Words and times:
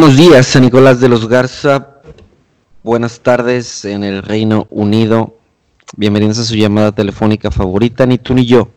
Buenos 0.00 0.16
días, 0.16 0.46
San 0.46 0.62
Nicolás 0.62 1.00
de 1.00 1.08
los 1.08 1.28
Garza. 1.28 1.88
Buenas 2.84 3.18
tardes 3.18 3.84
en 3.84 4.04
el 4.04 4.22
Reino 4.22 4.68
Unido. 4.70 5.34
Bienvenidos 5.96 6.38
a 6.38 6.44
su 6.44 6.54
llamada 6.54 6.92
telefónica 6.92 7.50
favorita, 7.50 8.06
ni 8.06 8.16
tú 8.16 8.32
ni 8.32 8.46
yo. 8.46 8.68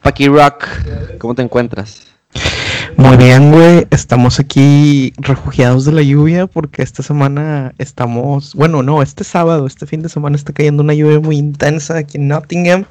Paki 0.00 0.28
Rock, 0.28 0.64
¿cómo 1.18 1.34
te 1.34 1.42
encuentras? 1.42 2.06
Muy 2.96 3.18
bien, 3.18 3.52
güey. 3.52 3.86
Estamos 3.90 4.40
aquí 4.40 5.12
refugiados 5.18 5.84
de 5.84 5.92
la 5.92 6.02
lluvia 6.02 6.46
porque 6.46 6.82
esta 6.82 7.02
semana 7.02 7.74
estamos, 7.76 8.54
bueno, 8.54 8.82
no, 8.82 9.02
este 9.02 9.24
sábado, 9.24 9.66
este 9.66 9.84
fin 9.84 10.00
de 10.00 10.08
semana 10.08 10.36
está 10.36 10.54
cayendo 10.54 10.82
una 10.82 10.94
lluvia 10.94 11.20
muy 11.20 11.36
intensa 11.36 11.98
aquí 11.98 12.16
en 12.16 12.28
Nottingham. 12.28 12.86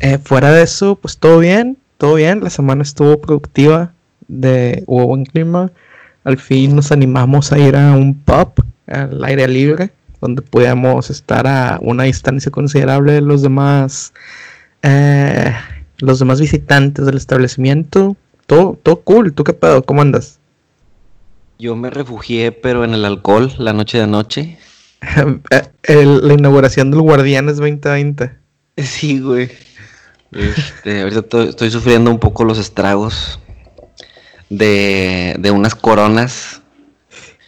Eh, 0.00 0.18
fuera 0.22 0.52
de 0.52 0.64
eso, 0.64 0.96
pues 0.96 1.16
todo 1.16 1.38
bien, 1.38 1.78
todo 1.96 2.16
bien. 2.16 2.44
La 2.44 2.50
semana 2.50 2.82
estuvo 2.82 3.18
productiva, 3.22 3.94
de 4.28 4.84
hubo 4.86 5.06
buen 5.06 5.24
clima. 5.24 5.72
Al 6.24 6.38
fin 6.38 6.76
nos 6.76 6.92
animamos 6.92 7.52
a 7.52 7.58
ir 7.58 7.76
a 7.76 7.92
un 7.92 8.14
pub 8.14 8.52
al 8.86 9.24
aire 9.24 9.48
libre, 9.48 9.90
donde 10.20 10.42
podíamos 10.42 11.08
estar 11.10 11.46
a 11.46 11.78
una 11.80 12.04
distancia 12.04 12.50
considerable 12.52 13.12
de 13.14 13.20
los 13.22 13.42
demás, 13.42 14.12
eh, 14.82 15.52
los 15.98 16.18
demás 16.18 16.40
visitantes 16.40 17.06
del 17.06 17.16
establecimiento. 17.16 18.16
Todo, 18.46 18.78
todo 18.82 18.96
cool. 19.02 19.32
¿Tú 19.32 19.44
qué 19.44 19.52
pedo? 19.52 19.82
¿Cómo 19.82 20.02
andas? 20.02 20.38
Yo 21.58 21.76
me 21.76 21.90
refugié, 21.90 22.52
pero 22.52 22.84
en 22.84 22.94
el 22.94 23.04
alcohol, 23.04 23.52
la 23.58 23.72
noche 23.72 23.98
de 23.98 24.04
anoche. 24.04 24.58
El- 25.84 26.26
la 26.28 26.34
inauguración 26.34 26.90
del 26.90 27.00
Guardianes 27.00 27.56
2020. 27.56 28.30
Sí, 28.78 29.20
güey. 29.20 29.50
Este, 30.32 31.02
ahorita 31.02 31.22
to- 31.22 31.42
estoy 31.42 31.70
sufriendo 31.70 32.10
un 32.10 32.18
poco 32.18 32.44
los 32.44 32.58
estragos 32.58 33.40
de, 34.50 35.36
de 35.38 35.50
unas 35.50 35.74
coronas. 35.74 36.60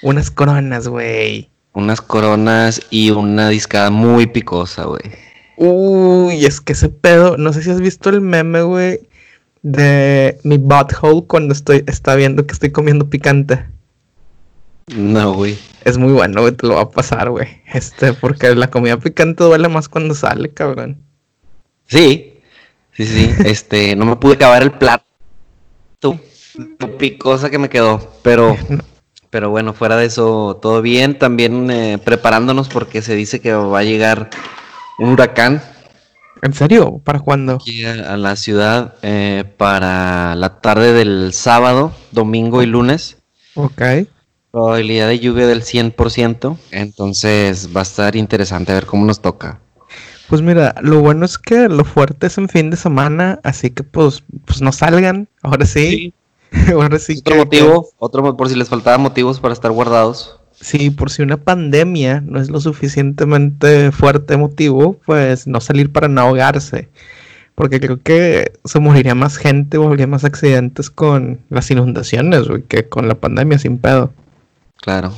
Unas 0.00 0.30
coronas, 0.30 0.88
güey. 0.88 1.50
Unas 1.74 2.00
coronas 2.00 2.80
y 2.90 3.10
una 3.10 3.50
discada 3.50 3.90
muy 3.90 4.26
picosa, 4.26 4.84
güey. 4.84 5.02
Uy, 5.56 6.44
es 6.44 6.60
que 6.60 6.72
ese 6.72 6.88
pedo, 6.88 7.36
no 7.36 7.52
sé 7.52 7.62
si 7.62 7.70
has 7.70 7.80
visto 7.80 8.08
el 8.08 8.20
meme, 8.20 8.62
güey, 8.62 9.00
de 9.62 10.38
mi 10.42 10.58
butthole 10.58 11.24
cuando 11.26 11.52
estoy, 11.52 11.84
está 11.86 12.14
viendo 12.14 12.46
que 12.46 12.52
estoy 12.52 12.70
comiendo 12.70 13.08
picante. 13.08 13.64
No, 14.94 15.34
güey. 15.34 15.58
Es 15.84 15.98
muy 15.98 16.12
bueno, 16.12 16.42
güey, 16.42 16.52
te 16.52 16.66
lo 16.66 16.74
va 16.74 16.82
a 16.82 16.90
pasar, 16.90 17.30
güey. 17.30 17.48
Este, 17.72 18.12
porque 18.12 18.54
la 18.54 18.68
comida 18.70 18.96
picante 18.98 19.44
duele 19.44 19.68
más 19.68 19.88
cuando 19.88 20.14
sale, 20.14 20.50
cabrón. 20.50 20.98
Sí, 21.86 22.40
sí, 22.92 23.06
sí. 23.06 23.30
Este, 23.44 23.96
no 23.96 24.04
me 24.04 24.16
pude 24.16 24.34
acabar 24.34 24.62
el 24.62 24.72
plato. 24.72 25.04
Lo 26.54 26.98
picosa 26.98 27.50
que 27.50 27.58
me 27.58 27.68
quedó. 27.68 28.12
Pero, 28.22 28.56
pero 29.30 29.50
bueno, 29.50 29.72
fuera 29.72 29.96
de 29.96 30.06
eso, 30.06 30.58
todo 30.60 30.82
bien. 30.82 31.18
También 31.18 31.70
eh, 31.70 31.98
preparándonos 31.98 32.68
porque 32.68 33.02
se 33.02 33.14
dice 33.14 33.40
que 33.40 33.52
va 33.52 33.78
a 33.80 33.84
llegar 33.84 34.30
un 34.98 35.10
huracán 35.10 35.62
¿En 36.42 36.52
serio? 36.52 37.00
¿Para 37.04 37.20
cuándo? 37.20 37.54
aquí 37.54 37.84
a, 37.84 38.14
a 38.14 38.16
la 38.16 38.34
ciudad 38.34 38.94
eh, 39.02 39.44
para 39.56 40.34
la 40.34 40.60
tarde 40.60 40.92
del 40.92 41.32
sábado, 41.32 41.94
domingo 42.10 42.64
y 42.64 42.66
lunes. 42.66 43.18
Ok. 43.54 43.80
Probabilidad 44.50 45.06
de 45.06 45.20
lluvia 45.20 45.46
del 45.46 45.62
100%. 45.62 46.58
Entonces 46.72 47.68
va 47.74 47.80
a 47.80 47.84
estar 47.84 48.16
interesante 48.16 48.72
a 48.72 48.74
ver 48.74 48.86
cómo 48.86 49.06
nos 49.06 49.20
toca. 49.20 49.60
Pues 50.28 50.42
mira, 50.42 50.74
lo 50.82 50.98
bueno 51.00 51.24
es 51.24 51.38
que 51.38 51.68
lo 51.68 51.84
fuerte 51.84 52.26
es 52.26 52.36
en 52.38 52.48
fin 52.48 52.70
de 52.70 52.76
semana, 52.76 53.38
así 53.44 53.70
que 53.70 53.84
pues, 53.84 54.24
pues 54.44 54.60
no 54.60 54.72
salgan. 54.72 55.28
Ahora 55.42 55.64
sí. 55.64 56.12
Ahora 56.72 56.98
sí 56.98 57.16
Otro 57.18 57.32
que- 57.34 57.38
motivo, 57.38 57.88
otro 57.98 58.36
por 58.36 58.48
si 58.48 58.54
les 58.56 58.68
faltaba 58.68 58.98
motivos 58.98 59.40
para 59.40 59.54
estar 59.54 59.70
guardados. 59.72 60.38
Sí, 60.60 60.90
por 60.90 61.10
si 61.10 61.22
una 61.22 61.38
pandemia 61.38 62.20
no 62.24 62.40
es 62.40 62.48
lo 62.48 62.60
suficientemente 62.60 63.90
fuerte 63.90 64.36
motivo, 64.36 64.96
pues 65.04 65.46
no 65.48 65.60
salir 65.60 65.90
para 65.90 66.06
no 66.08 66.20
ahogarse. 66.20 66.88
Porque 67.54 67.80
creo 67.80 68.00
que 68.00 68.52
se 68.64 68.78
moriría 68.78 69.14
más 69.14 69.36
gente 69.36 69.76
o 69.76 69.86
habría 69.88 70.06
más 70.06 70.24
accidentes 70.24 70.88
con 70.88 71.40
las 71.50 71.70
inundaciones, 71.70 72.46
güey, 72.48 72.62
que 72.62 72.88
con 72.88 73.08
la 73.08 73.14
pandemia 73.16 73.58
sin 73.58 73.78
pedo. 73.78 74.12
Claro. 74.80 75.12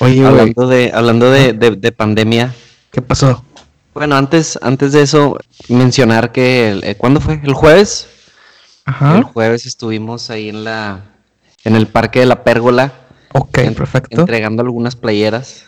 Oye, 0.00 0.16
güey, 0.16 0.26
Hablando 0.26 0.66
de, 0.68 0.90
hablando 0.92 1.30
de, 1.30 1.52
de- 1.52 1.76
de 1.76 1.92
pandemia. 1.92 2.54
¿qué 2.90 3.00
pasó? 3.02 3.44
Bueno, 3.94 4.16
antes, 4.16 4.58
antes 4.62 4.92
de 4.92 5.02
eso, 5.02 5.38
mencionar 5.68 6.32
que 6.32 6.70
el- 6.70 6.84
eh, 6.84 6.94
¿cuándo 6.96 7.20
fue? 7.20 7.40
¿El 7.42 7.52
jueves? 7.54 8.08
El 9.16 9.22
jueves 9.24 9.66
estuvimos 9.66 10.30
ahí 10.30 10.48
en 10.48 10.64
la 10.64 11.04
en 11.64 11.76
el 11.76 11.86
parque 11.86 12.20
de 12.20 12.26
la 12.26 12.42
pérgola 12.44 12.92
Ok, 13.34 13.58
en- 13.58 13.74
perfecto. 13.74 14.20
entregando 14.20 14.62
algunas 14.62 14.96
playeras. 14.96 15.66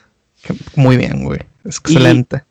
Muy 0.74 0.96
bien, 0.96 1.24
güey. 1.24 1.40
Excelente. 1.64 2.42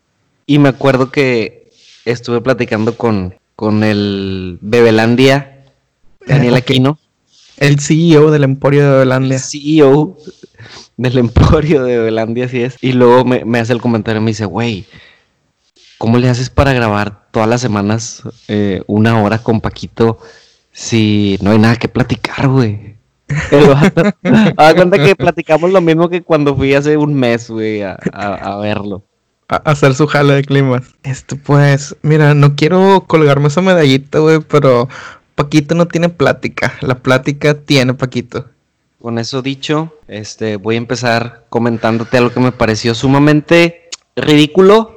Y 0.45 0.59
me 0.59 0.69
acuerdo 0.69 1.11
que 1.11 1.71
estuve 2.05 2.41
platicando 2.41 2.95
con, 2.95 3.33
con 3.55 3.83
el 3.83 4.59
Bebelandia, 4.61 5.63
Daniel 6.27 6.53
Ok. 6.53 6.59
Aquino, 6.59 6.99
El 7.57 7.79
CEO 7.79 8.29
del 8.29 8.43
Emporio 8.43 8.83
de 8.83 8.91
el 8.93 8.99
Belandia. 8.99 9.39
CEO 9.39 10.17
del 10.97 11.17
Emporio 11.17 11.83
de 11.83 11.97
Bebelandia, 11.97 12.45
así 12.45 12.61
es. 12.61 12.75
Y 12.81 12.91
luego 12.91 13.25
me, 13.25 13.43
me 13.45 13.59
hace 13.59 13.73
el 13.73 13.81
comentario 13.81 14.21
y 14.21 14.25
me 14.25 14.31
dice, 14.31 14.45
güey, 14.45 14.85
¿cómo 15.97 16.17
le 16.19 16.29
haces 16.29 16.49
para 16.51 16.73
grabar 16.73 17.27
todas 17.31 17.49
las 17.49 17.61
semanas 17.61 18.21
eh, 18.47 18.83
una 18.87 19.21
hora 19.23 19.39
con 19.39 19.61
Paquito 19.61 20.19
si 20.79 21.37
no 21.41 21.51
hay 21.51 21.59
nada 21.59 21.75
que 21.75 21.89
platicar, 21.89 22.47
güey? 22.47 22.95
Haz 24.57 24.73
cuenta 24.75 24.97
que 24.97 25.13
platicamos 25.15 25.71
lo 25.71 25.81
mismo 25.81 26.09
que 26.09 26.21
cuando 26.21 26.55
fui 26.55 26.73
hace 26.73 26.95
un 26.95 27.13
mes, 27.13 27.49
güey, 27.49 27.81
a, 27.83 27.97
a- 28.13 28.53
a 28.53 28.57
verlo. 28.57 29.03
a 29.49 29.57
hacer 29.57 29.93
su 29.93 30.07
jale 30.07 30.35
de 30.35 30.43
climas. 30.43 30.83
Este, 31.03 31.35
pues, 31.35 31.95
mira, 32.01 32.33
no 32.33 32.55
quiero 32.55 33.03
colgarme 33.07 33.49
esa 33.49 33.61
medallita, 33.61 34.19
güey, 34.19 34.39
pero 34.39 34.87
Paquito 35.35 35.75
no 35.75 35.85
tiene 35.87 36.07
plática. 36.09 36.73
La 36.81 36.95
plática 36.95 37.55
tiene 37.55 37.93
Paquito. 37.93 38.45
Con 39.01 39.19
eso 39.19 39.41
dicho, 39.41 39.93
este, 40.07 40.55
voy 40.55 40.75
a 40.75 40.79
empezar 40.79 41.45
comentándote 41.49 42.17
algo 42.17 42.31
que 42.31 42.39
me 42.39 42.51
pareció 42.53 42.95
sumamente 42.95 43.89
ridículo. 44.15 44.95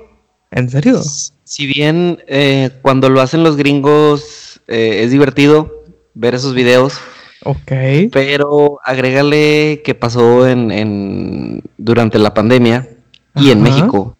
¿En 0.52 0.70
serio? 0.70 1.00
Si 1.44 1.66
bien 1.66 2.22
eh, 2.28 2.70
cuando 2.82 3.08
lo 3.08 3.20
hacen 3.20 3.42
los 3.42 3.56
gringos 3.56 4.51
eh, 4.72 5.02
es 5.04 5.10
divertido 5.10 5.84
ver 6.14 6.34
esos 6.34 6.54
videos, 6.54 6.94
Ok. 7.44 7.72
pero 8.12 8.78
agrégale 8.84 9.82
que 9.84 9.94
pasó 9.94 10.46
en, 10.48 10.70
en- 10.70 11.62
durante 11.76 12.18
la 12.18 12.34
pandemia 12.34 12.88
y 13.36 13.50
en. 13.50 13.62
México, 13.62 14.16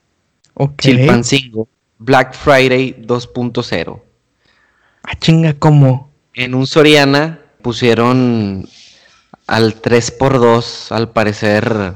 Ok. 0.54 0.80
Chilpancingo, 0.82 1.68
Black 1.98 2.34
Friday 2.34 2.96
2.0. 3.06 4.02
Ah, 5.04 5.14
chinga, 5.18 5.54
¿cómo? 5.54 6.10
En 6.34 6.54
un 6.54 6.66
Soriana 6.66 7.38
pusieron 7.62 8.66
al 9.46 9.80
3x2, 9.80 10.92
al 10.92 11.10
parecer 11.10 11.94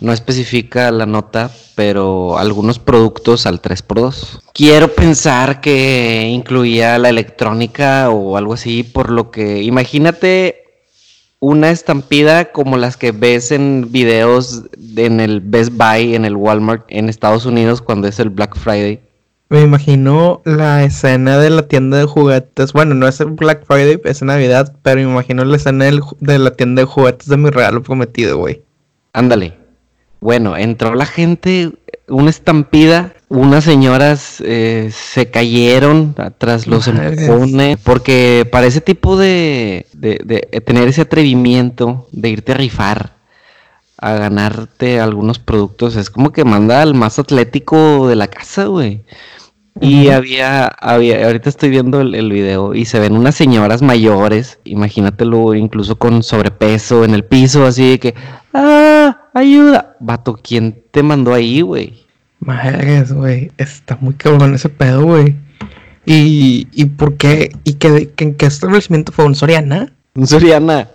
no 0.00 0.12
especifica 0.12 0.90
la 0.90 1.06
nota, 1.06 1.50
pero 1.74 2.38
algunos 2.38 2.78
productos 2.78 3.46
al 3.46 3.60
3x2. 3.60 4.40
Quiero 4.52 4.88
pensar 4.94 5.60
que 5.60 6.28
incluía 6.30 6.98
la 6.98 7.08
electrónica 7.08 8.10
o 8.10 8.36
algo 8.36 8.54
así, 8.54 8.82
por 8.82 9.10
lo 9.10 9.30
que 9.30 9.62
imagínate 9.62 10.62
una 11.38 11.70
estampida 11.70 12.46
como 12.52 12.76
las 12.78 12.96
que 12.96 13.12
ves 13.12 13.52
en 13.52 13.88
videos 13.90 14.64
de- 14.76 15.06
en 15.06 15.20
el 15.20 15.40
Best 15.40 15.72
Buy, 15.74 16.14
en 16.14 16.24
el 16.24 16.34
Walmart 16.36 16.84
en 16.88 17.08
Estados 17.08 17.44
Unidos 17.44 17.82
cuando 17.82 18.08
es 18.08 18.18
el 18.18 18.30
Black 18.30 18.56
Friday. 18.56 19.00
Me 19.48 19.60
imagino 19.60 20.40
la 20.44 20.82
escena 20.82 21.38
de 21.38 21.50
la 21.50 21.68
tienda 21.68 21.98
de 21.98 22.04
juguetes. 22.04 22.72
Bueno, 22.72 22.94
no 22.94 23.06
es 23.06 23.20
el 23.20 23.28
Black 23.28 23.64
Friday, 23.64 24.00
es 24.04 24.22
Navidad, 24.22 24.74
pero 24.82 24.96
me 24.96 25.02
imagino 25.08 25.44
la 25.44 25.56
escena 25.56 25.84
de 25.84 26.38
la 26.38 26.50
tienda 26.52 26.82
de 26.82 26.86
juguetes 26.86 27.28
de 27.28 27.36
mi 27.36 27.50
regalo 27.50 27.82
prometido, 27.82 28.38
güey. 28.38 28.62
Ándale. 29.12 29.55
Bueno, 30.26 30.56
entró 30.56 30.96
la 30.96 31.06
gente, 31.06 31.70
una 32.08 32.30
estampida, 32.30 33.12
unas 33.28 33.62
señoras 33.62 34.42
eh, 34.44 34.90
se 34.92 35.30
cayeron 35.30 36.16
tras 36.38 36.66
los 36.66 36.88
empujones, 36.88 37.78
porque 37.84 38.44
para 38.50 38.66
ese 38.66 38.80
tipo 38.80 39.16
de, 39.16 39.86
de- 39.92 40.20
de 40.24 40.60
tener 40.62 40.88
ese 40.88 41.02
atrevimiento 41.02 42.08
de 42.10 42.28
irte 42.30 42.50
a 42.50 42.56
rifar, 42.56 43.12
a 43.98 44.14
ganarte 44.14 44.98
algunos 44.98 45.38
productos, 45.38 45.94
es 45.94 46.10
como 46.10 46.32
que 46.32 46.44
manda 46.44 46.82
al 46.82 46.94
más 46.94 47.20
atlético 47.20 48.08
de 48.08 48.16
la 48.16 48.26
casa, 48.26 48.64
güey. 48.64 49.02
Y 49.80 50.08
había, 50.08 50.66
había, 50.66 51.26
ahorita 51.26 51.48
estoy 51.50 51.68
viendo 51.68 52.00
el, 52.00 52.14
el 52.14 52.32
video 52.32 52.74
y 52.74 52.86
se 52.86 52.98
ven 52.98 53.14
unas 53.14 53.34
señoras 53.34 53.82
mayores, 53.82 54.58
imagínatelo 54.64 55.54
incluso 55.54 55.96
con 55.96 56.22
sobrepeso 56.22 57.04
en 57.04 57.12
el 57.14 57.24
piso, 57.24 57.66
así 57.66 57.90
de 57.90 57.98
que, 57.98 58.14
¡ah! 58.54 59.18
¡Ayuda! 59.34 59.96
Vato, 60.00 60.38
¿quién 60.42 60.82
te 60.90 61.02
mandó 61.02 61.34
ahí, 61.34 61.60
güey? 61.60 62.04
Madres, 62.40 63.12
güey. 63.12 63.50
Está 63.58 63.98
muy 64.00 64.14
cabrón 64.14 64.54
ese 64.54 64.68
pedo, 64.70 65.04
güey. 65.04 65.34
¿Y, 66.06 66.68
y 66.72 66.84
por 66.86 67.16
qué? 67.16 67.50
¿Y 67.64 67.74
qué- 67.74 68.12
en 68.16 68.34
qué 68.34 68.46
establecimiento 68.46 69.12
fue? 69.12 69.24
¿Un 69.26 69.34
Soriana? 69.34 69.92
Un 70.14 70.26
Soriana. 70.26 70.88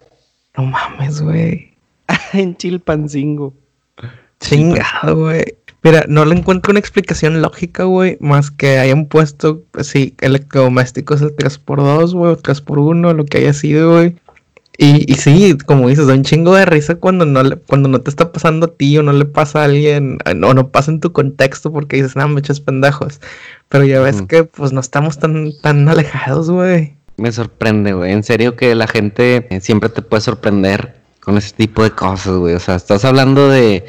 No 0.57 0.63
mames, 0.66 1.22
güey. 1.22 1.74
en 2.34 2.56
Chilpancingo. 2.57 3.54
Chingado, 4.39 5.16
güey. 5.18 5.44
Mira, 5.83 6.06
no 6.07 6.25
le 6.25 6.36
encuentro 6.36 6.72
una 6.72 6.80
explicación 6.80 7.42
lógica, 7.42 7.86
güey, 7.86 8.18
más 8.19 8.51
que 8.51 8.78
hayan 8.78 9.07
puesto, 9.07 9.63
pues 9.72 9.88
sí, 9.88 10.16
electrodomésticos 10.22 11.22
el 11.22 11.36
3x2, 11.36 12.13
güey, 12.13 12.33
o 12.33 12.38
3x1, 12.38 13.16
lo 13.16 13.25
que 13.25 13.39
haya 13.39 13.54
sido, 13.54 13.94
güey. 13.94 14.16
Y, 14.78 15.12
y 15.12 15.16
sí, 15.16 15.57
como 15.66 15.89
dices, 15.89 16.07
da 16.07 16.13
un 16.13 16.24
chingo 16.24 16.56
de 16.56 16.66
risa 16.66 16.95
cuando 16.95 17.25
no, 17.25 17.44
le, 17.44 17.57
cuando 17.57 17.89
no 17.89 18.00
te 18.00 18.10
está 18.10 18.31
pasando 18.31 18.68
a 18.68 18.74
ti 18.74 18.98
o 18.98 19.04
no 19.04 19.12
le 19.12 19.25
pasa 19.25 19.62
a 19.62 19.66
alguien, 19.66 20.18
o 20.25 20.54
no 20.54 20.69
pasa 20.69 20.92
en 20.92 21.00
tu 21.00 21.12
contexto 21.12 21.72
porque 21.72 21.98
dices, 21.98 22.16
no, 22.16 22.27
me 22.27 22.39
echas 22.39 22.60
pendejos. 22.60 23.19
Pero 23.69 23.84
ya 23.84 24.01
ves 24.01 24.22
que, 24.24 24.44
pues, 24.44 24.74
no 24.74 24.80
estamos 24.80 25.18
tan, 25.18 25.51
tan 25.62 25.88
alejados, 25.88 26.50
güey. 26.50 26.95
Me 27.18 27.31
sorprende, 27.31 27.94
güey. 27.94 28.12
En 28.12 28.24
serio 28.24 28.56
que 28.56 28.74
la 28.75 28.88
gente 28.88 29.48
siempre 29.62 29.89
te 29.89 30.01
puede 30.01 30.22
sorprender 30.22 30.95
con 31.19 31.38
ese 31.38 31.54
tipo 31.56 31.84
de 31.84 31.92
cosas, 31.92 32.36
güey. 32.38 32.56
O 32.56 32.60
sea, 32.60 32.75
estás 32.75 33.06
hablando 33.06 33.50
de, 33.50 33.86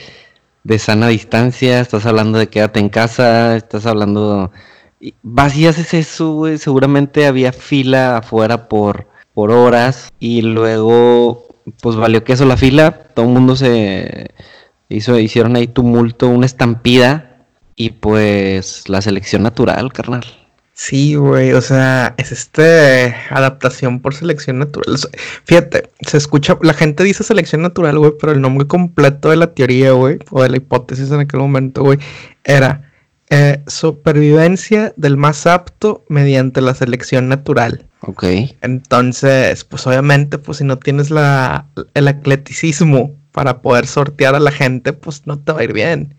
de 0.64 0.78
sana 0.78 1.08
distancia, 1.08 1.80
estás 1.80 2.06
hablando 2.06 2.38
de 2.38 2.48
quédate 2.48 2.80
en 2.80 2.88
casa, 2.88 3.56
estás 3.56 3.86
hablando... 3.86 4.50
Vas 5.22 5.56
y 5.56 5.66
haces 5.66 5.94
eso, 5.94 6.32
güey. 6.34 6.58
Seguramente 6.58 7.26
había 7.26 7.52
fila 7.52 8.18
afuera 8.18 8.68
por, 8.68 9.08
por 9.34 9.50
horas 9.50 10.12
y 10.20 10.42
luego, 10.42 11.48
pues 11.80 11.96
valió 11.96 12.22
que 12.22 12.34
eso 12.34 12.44
la 12.44 12.56
fila. 12.56 12.92
Todo 13.14 13.26
el 13.26 13.32
mundo 13.32 13.56
se 13.56 14.30
hizo, 14.88 15.18
hicieron 15.18 15.56
ahí 15.56 15.66
tumulto, 15.66 16.28
una 16.28 16.46
estampida 16.46 17.46
y 17.74 17.90
pues 17.90 18.88
la 18.88 19.02
selección 19.02 19.42
natural, 19.42 19.92
carnal. 19.92 20.24
Sí, 20.74 21.14
güey, 21.14 21.52
o 21.52 21.60
sea, 21.60 22.14
es 22.16 22.32
este 22.32 23.14
adaptación 23.30 24.00
por 24.00 24.14
selección 24.14 24.58
natural. 24.58 24.96
Fíjate, 25.44 25.90
se 26.00 26.16
escucha, 26.16 26.58
la 26.62 26.74
gente 26.74 27.04
dice 27.04 27.22
selección 27.22 27.62
natural, 27.62 27.98
güey, 27.98 28.12
pero 28.18 28.32
el 28.32 28.40
nombre 28.40 28.66
completo 28.66 29.30
de 29.30 29.36
la 29.36 29.54
teoría, 29.54 29.92
güey, 29.92 30.18
o 30.30 30.42
de 30.42 30.48
la 30.48 30.56
hipótesis 30.56 31.10
en 31.10 31.20
aquel 31.20 31.40
momento, 31.40 31.82
güey, 31.82 31.98
era 32.44 32.90
eh, 33.30 33.62
supervivencia 33.66 34.92
del 34.96 35.16
más 35.16 35.46
apto 35.46 36.04
mediante 36.08 36.60
la 36.60 36.74
selección 36.74 37.28
natural. 37.28 37.86
Ok. 38.00 38.24
Entonces, 38.62 39.64
pues 39.64 39.86
obviamente, 39.86 40.38
pues 40.38 40.58
si 40.58 40.64
no 40.64 40.78
tienes 40.78 41.10
la, 41.10 41.66
el 41.94 42.08
atleticismo 42.08 43.14
para 43.32 43.62
poder 43.62 43.86
sortear 43.86 44.34
a 44.34 44.40
la 44.40 44.52
gente, 44.52 44.92
pues 44.92 45.26
no 45.26 45.38
te 45.38 45.52
va 45.52 45.60
a 45.60 45.64
ir 45.64 45.72
bien 45.72 46.14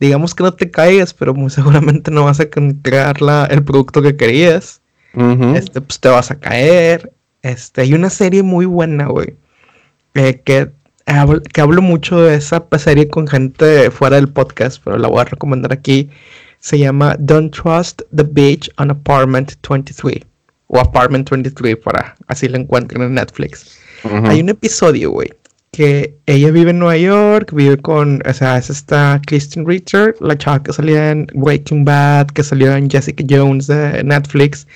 digamos 0.00 0.34
que 0.34 0.42
no 0.42 0.54
te 0.54 0.70
caigas, 0.70 1.14
pero 1.14 1.34
muy 1.34 1.50
seguramente 1.50 2.10
no 2.10 2.24
vas 2.24 2.40
a 2.40 2.44
encontrar 2.44 3.16
el 3.50 3.64
producto 3.64 4.02
que 4.02 4.16
querías. 4.16 4.80
Este, 5.54 5.80
pues 5.80 6.00
te 6.00 6.08
vas 6.08 6.30
a 6.30 6.40
caer. 6.40 7.12
Este, 7.42 7.82
hay 7.82 7.94
una 7.94 8.10
serie 8.10 8.42
muy 8.42 8.66
buena, 8.66 9.06
güey. 9.06 9.36
Eh, 10.14 10.40
que, 10.44 10.70
que 11.52 11.60
hablo 11.60 11.82
mucho 11.82 12.20
de 12.20 12.36
esa 12.36 12.64
serie 12.78 13.08
con 13.08 13.28
gente 13.28 13.90
fuera 13.90 14.16
del 14.16 14.28
podcast, 14.28 14.82
pero 14.82 14.98
la 14.98 15.08
voy 15.08 15.20
a 15.20 15.24
recomendar 15.24 15.72
aquí. 15.72 16.10
Se 16.58 16.78
llama 16.78 17.16
Don't 17.18 17.54
Trust 17.54 18.02
the 18.14 18.24
Beach 18.24 18.70
on 18.78 18.90
Apartment 18.90 19.52
23. 19.68 20.20
O 20.66 20.80
Apartment 20.80 21.30
23, 21.30 21.76
para 21.76 22.16
así 22.26 22.48
la 22.48 22.58
encuentren 22.58 23.02
en 23.02 23.14
Netflix. 23.14 23.78
Hay 24.24 24.40
un 24.40 24.50
episodio, 24.50 25.12
güey, 25.12 25.30
que 25.74 26.16
ella 26.26 26.52
vive 26.52 26.70
en 26.70 26.78
Nueva 26.78 26.96
York, 26.96 27.52
vive 27.52 27.76
con, 27.78 28.22
o 28.24 28.32
sea, 28.32 28.58
es 28.58 28.70
esta 28.70 29.20
Kristen 29.26 29.66
Ritter, 29.66 30.14
la 30.20 30.38
chava 30.38 30.62
que 30.62 30.72
salía 30.72 31.10
en 31.10 31.26
Breaking 31.34 31.84
Bad, 31.84 32.28
que 32.28 32.44
salió 32.44 32.76
en 32.76 32.88
Jessica 32.88 33.24
Jones 33.28 33.66
de 33.66 34.04
Netflix, 34.04 34.68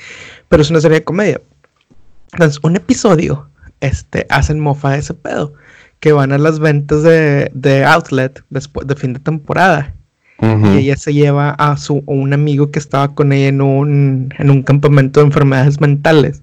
pero 0.48 0.60
es 0.60 0.70
una 0.70 0.80
serie 0.80 0.98
de 0.98 1.04
comedia. 1.04 1.40
Entonces, 2.32 2.58
un 2.64 2.74
episodio, 2.74 3.48
este, 3.78 4.26
hacen 4.28 4.58
mofa 4.58 4.90
de 4.90 4.98
ese 4.98 5.14
pedo, 5.14 5.52
que 6.00 6.10
van 6.10 6.32
a 6.32 6.38
las 6.38 6.58
ventas 6.58 7.04
de, 7.04 7.48
de 7.54 7.84
outlet 7.84 8.42
después 8.50 8.84
de 8.88 8.96
fin 8.96 9.12
de 9.12 9.20
temporada. 9.20 9.94
Y 10.40 10.78
ella 10.78 10.96
se 10.96 11.14
lleva 11.14 11.50
a 11.50 11.76
su 11.76 11.98
a 12.08 12.10
un 12.10 12.32
amigo 12.32 12.72
que 12.72 12.80
estaba 12.80 13.14
con 13.14 13.32
ella 13.32 13.48
en 13.48 13.60
un, 13.60 14.34
en 14.36 14.50
un 14.50 14.62
campamento 14.64 15.20
de 15.20 15.26
enfermedades 15.26 15.80
mentales. 15.80 16.42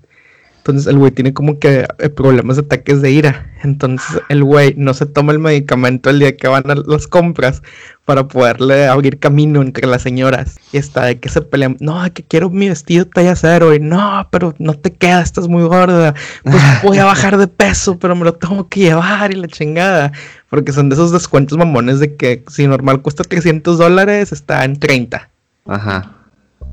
Entonces 0.66 0.88
el 0.88 0.98
güey 0.98 1.12
tiene 1.12 1.32
como 1.32 1.60
que 1.60 1.86
eh, 2.00 2.10
problemas 2.10 2.56
de 2.56 2.64
ataques 2.64 3.00
de 3.04 3.12
ira. 3.12 3.54
Entonces 3.62 4.20
el 4.30 4.44
güey 4.44 4.74
no 4.76 4.96
se 4.96 5.06
toma 5.06 5.32
el 5.32 5.38
medicamento 5.38 6.10
el 6.10 6.18
día 6.18 6.36
que 6.36 6.48
van 6.48 6.68
a 6.72 6.74
las 6.74 7.06
compras 7.06 7.62
para 8.04 8.28
poderle 8.28 8.88
abrir 8.88 9.20
camino 9.20 9.62
entre 9.62 9.86
las 9.86 10.02
señoras. 10.02 10.58
Y 10.72 10.78
está 10.78 11.06
de 11.06 11.20
que 11.20 11.30
se 11.30 11.44
pelean. 11.44 11.78
No, 11.82 12.02
que 12.12 12.24
quiero 12.24 12.50
mi 12.50 12.68
vestido 12.68 13.06
talla 13.06 13.36
cero. 13.36 13.76
Y 13.76 13.80
no, 13.80 14.28
pero 14.32 14.56
no 14.58 14.74
te 14.74 14.92
queda, 14.92 15.22
estás 15.22 15.48
muy 15.48 15.62
gorda. 15.66 16.16
Pues 16.44 16.64
voy 16.84 16.98
a 16.98 17.06
bajar 17.06 17.38
de 17.38 17.46
peso, 17.46 18.00
pero 18.00 18.16
me 18.16 18.26
lo 18.26 18.34
tengo 18.34 18.68
que 18.68 18.80
llevar 18.80 19.32
y 19.32 19.36
la 19.36 19.48
chingada. 19.48 20.14
Porque 20.50 20.72
son 20.72 20.90
de 20.90 20.96
esos 20.96 21.12
descuentos 21.12 21.60
mamones 21.60 22.00
de 22.00 22.16
que 22.16 22.44
si 22.48 22.66
normal 22.66 23.04
cuesta 23.04 23.24
300 23.24 23.78
dólares, 23.78 24.32
está 24.32 24.66
en 24.66 24.80
30. 24.80 25.30
Ajá. 25.68 26.15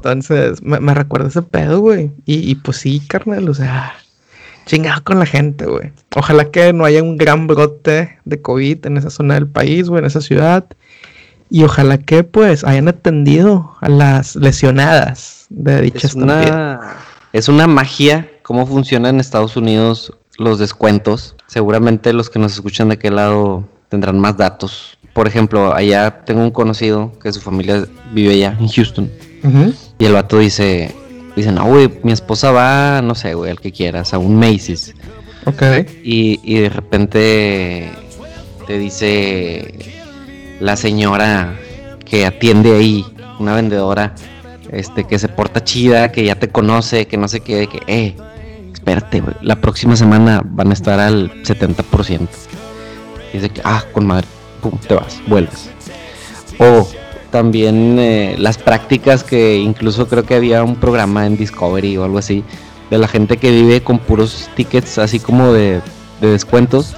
Entonces, 0.02 0.60
me, 0.62 0.94
recuerda 0.94 1.28
ese 1.28 1.42
pedo, 1.42 1.78
güey. 1.78 2.10
Y, 2.26 2.56
pues 2.56 2.78
sí, 2.78 3.00
carnal, 3.06 3.48
o 3.48 3.54
sea, 3.54 3.94
chingado 4.66 5.04
con 5.04 5.20
la 5.20 5.26
gente, 5.26 5.64
güey. 5.66 5.92
Ojalá 6.16 6.50
que 6.50 6.72
no 6.72 6.84
haya 6.84 7.04
un 7.04 7.16
gran 7.16 7.46
brote 7.46 8.18
de 8.24 8.42
COVID 8.42 8.84
en 8.86 8.96
esa 8.96 9.10
zona 9.10 9.34
del 9.34 9.46
país, 9.46 9.88
güey, 9.88 10.00
en 10.00 10.06
esa 10.06 10.20
ciudad. 10.20 10.66
Y 11.50 11.62
ojalá 11.62 11.98
que, 11.98 12.24
pues, 12.24 12.64
hayan 12.64 12.88
atendido 12.88 13.76
a 13.80 13.88
las 13.88 14.34
lesionadas 14.34 15.46
de 15.50 15.82
dicha 15.82 16.08
es 16.08 16.14
una, 16.14 16.96
es 17.32 17.48
una 17.48 17.68
magia 17.68 18.28
cómo 18.42 18.66
funciona 18.66 19.08
en 19.08 19.20
Estados 19.20 19.56
Unidos 19.56 20.12
los 20.36 20.58
descuentos. 20.58 21.36
Seguramente 21.46 22.12
los 22.12 22.28
que 22.28 22.40
nos 22.40 22.54
escuchan 22.54 22.88
de 22.88 22.94
aquel 22.94 23.14
lado 23.16 23.68
tendrán 23.88 24.18
más 24.18 24.36
datos. 24.36 24.98
Por 25.12 25.28
ejemplo, 25.28 25.74
allá 25.74 26.24
tengo 26.24 26.42
un 26.42 26.50
conocido 26.50 27.12
que 27.22 27.32
su 27.32 27.40
familia 27.40 27.86
vive 28.12 28.32
allá 28.32 28.56
en 28.58 28.68
Houston. 28.68 29.10
Y 30.02 30.04
el 30.04 30.14
vato 30.14 30.40
dice, 30.40 30.92
dice, 31.36 31.52
no, 31.52 31.64
güey, 31.66 31.88
mi 32.02 32.10
esposa 32.10 32.50
va, 32.50 33.00
no 33.02 33.14
sé, 33.14 33.34
güey, 33.34 33.52
al 33.52 33.60
que 33.60 33.70
quieras, 33.70 34.12
a 34.12 34.18
un 34.18 34.34
Macy's. 34.34 34.96
Ok. 35.46 35.62
Y, 36.02 36.40
y 36.42 36.58
de 36.58 36.68
repente 36.70 37.88
te 38.66 38.78
dice 38.78 39.78
la 40.58 40.74
señora 40.74 41.56
que 42.04 42.26
atiende 42.26 42.74
ahí, 42.74 43.06
una 43.38 43.54
vendedora, 43.54 44.16
este, 44.72 45.04
que 45.04 45.20
se 45.20 45.28
porta 45.28 45.62
chida, 45.62 46.10
que 46.10 46.24
ya 46.24 46.34
te 46.34 46.48
conoce, 46.48 47.06
que 47.06 47.16
no 47.16 47.28
sé 47.28 47.38
qué, 47.38 47.68
que, 47.68 47.80
eh, 47.86 48.16
espérate, 48.72 49.20
güey, 49.20 49.36
la 49.40 49.60
próxima 49.60 49.94
semana 49.94 50.42
van 50.44 50.70
a 50.70 50.72
estar 50.72 50.98
al 50.98 51.30
70%. 51.44 52.28
Y 53.32 53.36
dice 53.36 53.50
que, 53.50 53.60
ah, 53.62 53.84
con 53.92 54.08
madre, 54.08 54.26
pum, 54.60 54.76
te 54.78 54.94
vas, 54.94 55.20
vuelves. 55.28 55.70
O 56.58 56.88
también 57.32 57.98
eh, 57.98 58.36
las 58.38 58.58
prácticas 58.58 59.24
que 59.24 59.56
incluso 59.56 60.06
creo 60.06 60.22
que 60.22 60.34
había 60.34 60.62
un 60.62 60.76
programa 60.76 61.26
en 61.26 61.36
Discovery 61.36 61.96
o 61.96 62.04
algo 62.04 62.18
así 62.18 62.44
de 62.90 62.98
la 62.98 63.08
gente 63.08 63.38
que 63.38 63.50
vive 63.50 63.82
con 63.82 63.98
puros 63.98 64.50
tickets 64.54 64.98
así 64.98 65.18
como 65.18 65.52
de, 65.52 65.80
descuentos. 66.20 66.94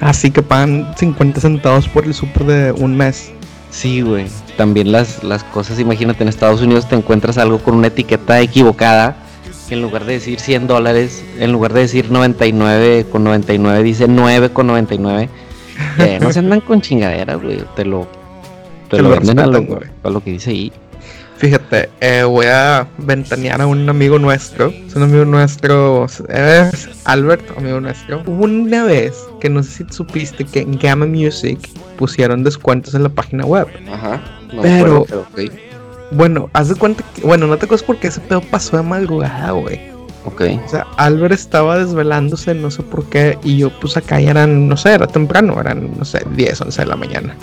Así 0.00 0.30
que 0.30 0.42
pagan 0.42 0.94
50 0.96 1.40
centavos 1.40 1.88
por 1.88 2.04
el 2.04 2.14
super 2.14 2.44
de 2.44 2.72
un 2.72 2.96
mes. 2.96 3.32
Sí, 3.70 4.02
güey. 4.02 4.26
También 4.56 4.92
las, 4.92 5.24
las 5.24 5.42
cosas, 5.42 5.80
imagínate, 5.80 6.22
en 6.22 6.28
Estados 6.28 6.60
Unidos 6.60 6.86
te 6.88 6.94
encuentras 6.94 7.38
algo 7.38 7.58
con 7.58 7.74
una 7.74 7.88
etiqueta 7.88 8.40
equivocada, 8.40 9.16
que 9.68 9.74
en 9.74 9.82
lugar 9.82 10.04
de 10.04 10.14
decir 10.14 10.38
100 10.38 10.66
dólares, 10.66 11.24
en 11.38 11.50
lugar 11.50 11.72
de 11.72 11.80
decir 11.80 12.10
99 12.10 13.06
con 13.10 13.24
99, 13.24 13.82
dice 13.82 14.06
9 14.06 14.50
con 14.50 14.66
99. 14.68 15.28
Eh, 16.00 16.18
no 16.20 16.32
se 16.32 16.40
andan 16.40 16.60
con 16.60 16.80
chingaderas, 16.80 17.40
güey. 17.40 17.62
Te 17.76 17.84
lo, 17.84 18.08
te 18.90 19.02
lo, 19.02 19.10
venden 19.10 19.38
a 19.38 19.46
lo, 19.46 20.20
que 20.22 20.32
dice 20.32 20.50
ahí. 20.50 20.72
Fíjate, 21.36 21.88
eh, 22.00 22.24
voy 22.24 22.46
a 22.46 22.88
ventanear 22.98 23.60
a 23.60 23.66
un 23.66 23.88
amigo 23.88 24.18
nuestro. 24.18 24.72
Es 24.86 24.96
un 24.96 25.04
amigo 25.04 25.24
nuestro, 25.24 26.06
es 26.06 26.88
Albert, 27.04 27.56
amigo 27.56 27.80
nuestro. 27.80 28.22
Hubo 28.26 28.44
una 28.44 28.84
vez 28.84 29.14
que 29.40 29.48
no 29.48 29.62
sé 29.62 29.84
si 29.84 29.92
supiste 29.92 30.44
que 30.44 30.60
en 30.60 30.78
Gamma 30.78 31.06
Music 31.06 31.60
pusieron 31.96 32.42
descuentos 32.42 32.94
en 32.94 33.04
la 33.04 33.08
página 33.08 33.44
web. 33.44 33.68
Ajá. 33.92 34.20
pero, 34.62 35.06
bueno, 36.10 36.50
haz 36.54 36.70
de 36.70 36.74
cuenta 36.74 37.04
que, 37.14 37.22
bueno, 37.22 37.46
no 37.46 37.56
te 37.56 37.66
acuerdas 37.66 37.86
porque 37.86 38.08
ese 38.08 38.20
pedo 38.20 38.40
pasó 38.40 38.76
de 38.76 38.82
madrugada, 38.82 39.52
güey. 39.52 39.80
Ok. 40.24 40.42
O 40.64 40.68
sea, 40.68 40.86
Albert 40.96 41.34
estaba 41.34 41.78
desvelándose, 41.78 42.54
no 42.54 42.70
sé 42.70 42.82
por 42.82 43.08
qué, 43.08 43.38
y 43.44 43.58
yo 43.58 43.70
pues 43.80 43.96
acá 43.96 44.20
ya 44.20 44.30
eran, 44.30 44.68
no 44.68 44.76
sé, 44.76 44.94
era 44.94 45.06
temprano, 45.06 45.60
eran, 45.60 45.96
no 45.96 46.04
sé, 46.04 46.22
10, 46.34 46.62
11 46.62 46.82
de 46.82 46.86
la 46.86 46.96
mañana. 46.96 47.36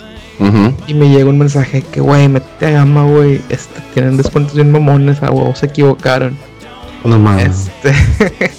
Y 0.88 0.94
me 0.94 1.10
llega 1.10 1.30
un 1.30 1.38
mensaje 1.38 1.82
que, 1.82 2.02
güey, 2.02 2.28
mete 2.28 2.66
a 2.66 2.72
gama, 2.72 3.04
güey. 3.04 3.42
Este, 3.50 3.82
tienen 3.94 4.18
descuentos 4.18 4.56
bien 4.56 4.72
mamones, 4.72 5.24
a 5.24 5.32
huevo, 5.32 5.56
se 5.56 5.68
equivocaron. 5.68 6.38
No 7.04 7.20
mames. 7.20 7.70
Este, 7.84 8.52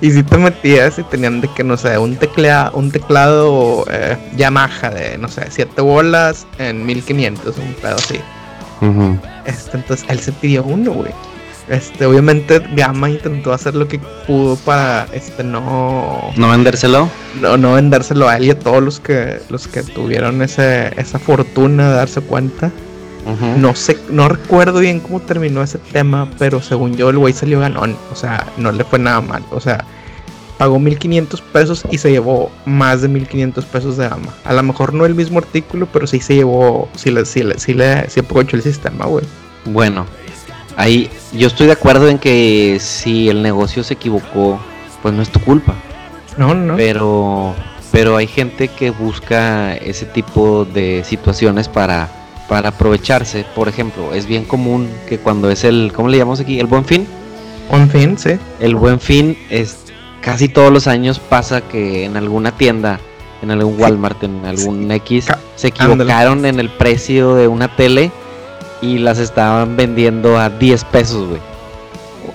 y 0.00 0.10
si 0.10 0.22
te 0.22 0.38
metías 0.38 0.98
y 0.98 1.02
tenían 1.04 1.40
de 1.40 1.48
que, 1.48 1.62
no 1.62 1.76
sé, 1.76 1.98
un, 1.98 2.16
teclea, 2.16 2.70
un 2.74 2.90
teclado 2.90 3.84
eh, 3.90 4.16
Yamaha 4.36 4.90
de, 4.90 5.18
no 5.18 5.28
sé, 5.28 5.46
7 5.50 5.80
bolas 5.82 6.46
en 6.58 6.84
1500, 6.86 7.58
un 7.58 7.74
pedo 7.74 7.96
así. 7.96 8.18
este, 9.44 9.76
entonces 9.76 10.06
él 10.08 10.18
se 10.18 10.32
pidió 10.32 10.64
uno, 10.64 10.92
güey. 10.92 11.12
Este, 11.70 12.04
obviamente 12.04 12.60
Gama 12.74 13.08
intentó 13.08 13.52
hacer 13.52 13.76
lo 13.76 13.86
que 13.86 14.00
pudo 14.26 14.56
para 14.56 15.06
este 15.12 15.44
no 15.44 16.32
no 16.36 16.50
vendérselo. 16.50 17.08
No, 17.40 17.56
no 17.56 17.74
vendérselo 17.74 18.28
a 18.28 18.36
él 18.36 18.46
y 18.46 18.50
a 18.50 18.58
todos 18.58 18.82
los 18.82 18.98
que 18.98 19.40
los 19.48 19.68
que 19.68 19.84
tuvieron 19.84 20.42
ese, 20.42 20.92
esa 21.00 21.20
fortuna 21.20 21.90
de 21.90 21.94
darse 21.94 22.20
cuenta. 22.20 22.72
No 23.58 23.76
sé, 23.76 23.96
no 24.10 24.28
recuerdo 24.28 24.80
bien 24.80 24.98
cómo 24.98 25.20
terminó 25.20 25.62
ese 25.62 25.78
tema, 25.78 26.28
pero 26.38 26.60
según 26.60 26.96
yo 26.96 27.10
el 27.10 27.18
güey 27.18 27.32
salió 27.32 27.60
ganón, 27.60 27.96
o 28.10 28.16
sea, 28.16 28.46
no 28.56 28.72
le 28.72 28.82
fue 28.82 28.98
nada 28.98 29.20
mal, 29.20 29.44
o 29.50 29.60
sea, 29.60 29.84
pagó 30.58 30.80
1500 30.80 31.40
pesos 31.40 31.84
y 31.90 31.98
se 31.98 32.10
llevó 32.10 32.50
más 32.64 33.02
de 33.02 33.08
1500 33.08 33.64
pesos 33.66 33.96
de 33.98 34.08
gama. 34.08 34.34
A 34.44 34.52
lo 34.52 34.62
mejor 34.62 34.94
no 34.94 35.06
el 35.06 35.14
mismo 35.14 35.38
artículo, 35.38 35.86
pero 35.92 36.06
sí 36.06 36.18
se 36.18 36.34
llevó, 36.34 36.88
sí 36.96 37.10
le, 37.10 37.24
sí 37.24 37.42
le, 37.42 37.58
sí 37.60 37.74
le, 37.74 38.08
sí 38.10 38.20
aprovechó 38.20 38.56
el 38.56 38.62
sistema, 38.62 39.04
güey. 39.04 39.24
Bueno, 39.66 40.06
ahí 40.80 41.10
yo 41.32 41.46
estoy 41.46 41.66
de 41.66 41.72
acuerdo 41.72 42.08
en 42.08 42.18
que 42.18 42.78
si 42.80 43.28
el 43.28 43.42
negocio 43.42 43.84
se 43.84 43.94
equivocó, 43.94 44.58
pues 45.02 45.14
no 45.14 45.22
es 45.22 45.30
tu 45.30 45.40
culpa. 45.40 45.74
No, 46.36 46.54
no. 46.54 46.76
Pero, 46.76 47.54
pero 47.92 48.16
hay 48.16 48.26
gente 48.26 48.68
que 48.68 48.90
busca 48.90 49.74
ese 49.74 50.06
tipo 50.06 50.64
de 50.64 51.02
situaciones 51.04 51.68
para 51.68 52.08
para 52.50 52.70
aprovecharse. 52.70 53.46
Por 53.54 53.68
ejemplo, 53.68 54.12
es 54.12 54.26
bien 54.26 54.44
común 54.44 54.90
que 55.08 55.18
cuando 55.18 55.50
es 55.52 55.62
el, 55.62 55.92
¿cómo 55.94 56.08
le 56.08 56.18
llamamos 56.18 56.40
aquí? 56.40 56.58
El 56.58 56.66
buen 56.66 56.84
fin. 56.84 57.06
Buen 57.70 57.88
fin, 57.88 58.18
sí. 58.18 58.30
El 58.58 58.74
buen 58.74 58.98
fin 58.98 59.38
es 59.50 59.76
casi 60.20 60.48
todos 60.48 60.72
los 60.72 60.88
años 60.88 61.20
pasa 61.20 61.60
que 61.60 62.04
en 62.04 62.16
alguna 62.16 62.50
tienda, 62.50 62.98
en 63.40 63.52
algún 63.52 63.80
Walmart, 63.80 64.24
en 64.24 64.44
algún 64.44 64.90
X, 64.90 65.28
se 65.54 65.68
equivocaron 65.68 66.44
en 66.44 66.58
el 66.58 66.70
precio 66.70 67.36
de 67.36 67.46
una 67.46 67.76
tele 67.76 68.10
y 68.82 68.98
las 68.98 69.18
estaban 69.18 69.76
vendiendo 69.76 70.38
a 70.38 70.50
10 70.50 70.84
pesos, 70.84 71.28
güey. 71.28 71.40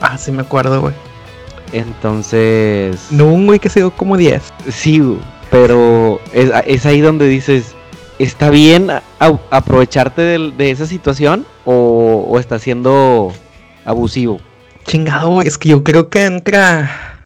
Ah, 0.01 0.17
sí 0.17 0.31
me 0.31 0.41
acuerdo, 0.41 0.81
güey. 0.81 0.93
Entonces... 1.71 3.07
No, 3.11 3.25
un 3.25 3.45
güey 3.45 3.59
que 3.59 3.69
se 3.69 3.79
dio 3.79 3.91
como 3.91 4.17
10. 4.17 4.41
Sí, 4.69 5.01
pero 5.51 6.19
es, 6.33 6.51
es 6.65 6.85
ahí 6.85 7.01
donde 7.01 7.27
dices, 7.27 7.75
¿está 8.19 8.49
bien 8.49 8.89
aprovecharte 9.49 10.21
de, 10.21 10.71
esa 10.71 10.85
situación 10.85 11.45
o, 11.65 12.37
está 12.39 12.59
siendo 12.59 13.33
abusivo? 13.83 14.39
Chingado, 14.85 15.41
es 15.41 15.57
que 15.57 15.69
yo 15.69 15.83
creo 15.83 16.09
que 16.09 16.25
entra. 16.25 17.19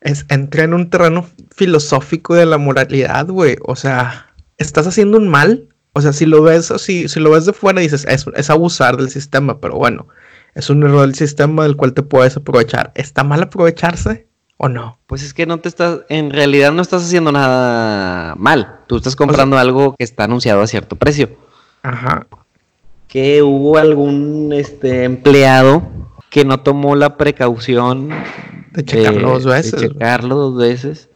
Es, 0.00 0.26
entra 0.28 0.64
en 0.64 0.74
un 0.74 0.90
terreno 0.90 1.26
filosófico 1.54 2.34
de 2.34 2.46
la 2.46 2.58
moralidad, 2.58 3.26
güey. 3.26 3.56
O 3.62 3.76
sea, 3.76 4.32
estás 4.58 4.86
haciendo 4.86 5.18
un 5.18 5.28
mal. 5.28 5.68
O 5.94 6.00
sea, 6.00 6.12
si 6.12 6.26
lo 6.26 6.42
ves 6.42 6.70
así, 6.70 7.08
si 7.08 7.20
lo 7.20 7.30
ves 7.30 7.46
de 7.46 7.52
fuera, 7.52 7.80
dices, 7.80 8.04
es, 8.08 8.26
es 8.34 8.50
abusar 8.50 8.96
del 8.96 9.10
sistema, 9.10 9.60
pero 9.60 9.76
bueno, 9.76 10.08
es 10.54 10.68
un 10.68 10.82
error 10.82 11.02
del 11.02 11.14
sistema 11.14 11.62
del 11.62 11.76
cual 11.76 11.94
te 11.94 12.02
puedes 12.02 12.36
aprovechar. 12.36 12.92
¿Está 12.96 13.22
mal 13.24 13.42
aprovecharse? 13.42 14.26
¿O 14.56 14.68
no? 14.68 14.98
Pues 15.06 15.22
es 15.22 15.34
que 15.34 15.46
no 15.46 15.58
te 15.58 15.68
estás, 15.68 16.00
en 16.08 16.30
realidad 16.30 16.72
no 16.72 16.82
estás 16.82 17.04
haciendo 17.04 17.30
nada 17.30 18.34
mal. 18.36 18.80
Tú 18.88 18.96
estás 18.96 19.14
comprando 19.14 19.56
algo 19.56 19.94
que 19.96 20.04
está 20.04 20.24
anunciado 20.24 20.62
a 20.62 20.66
cierto 20.66 20.96
precio. 20.96 21.36
Ajá. 21.82 22.26
Que 23.08 23.42
hubo 23.42 23.78
algún 23.78 24.52
este 24.52 25.04
empleado 25.04 25.82
que 26.30 26.44
no 26.44 26.60
tomó 26.60 26.96
la 26.96 27.16
precaución 27.16 28.10
de 28.72 28.84
checarlo 28.84 29.30
dos 29.30 29.44
veces. 29.44 29.80
De 29.80 29.88
checarlo 29.88 30.34
dos 30.36 30.56
veces. 30.56 31.08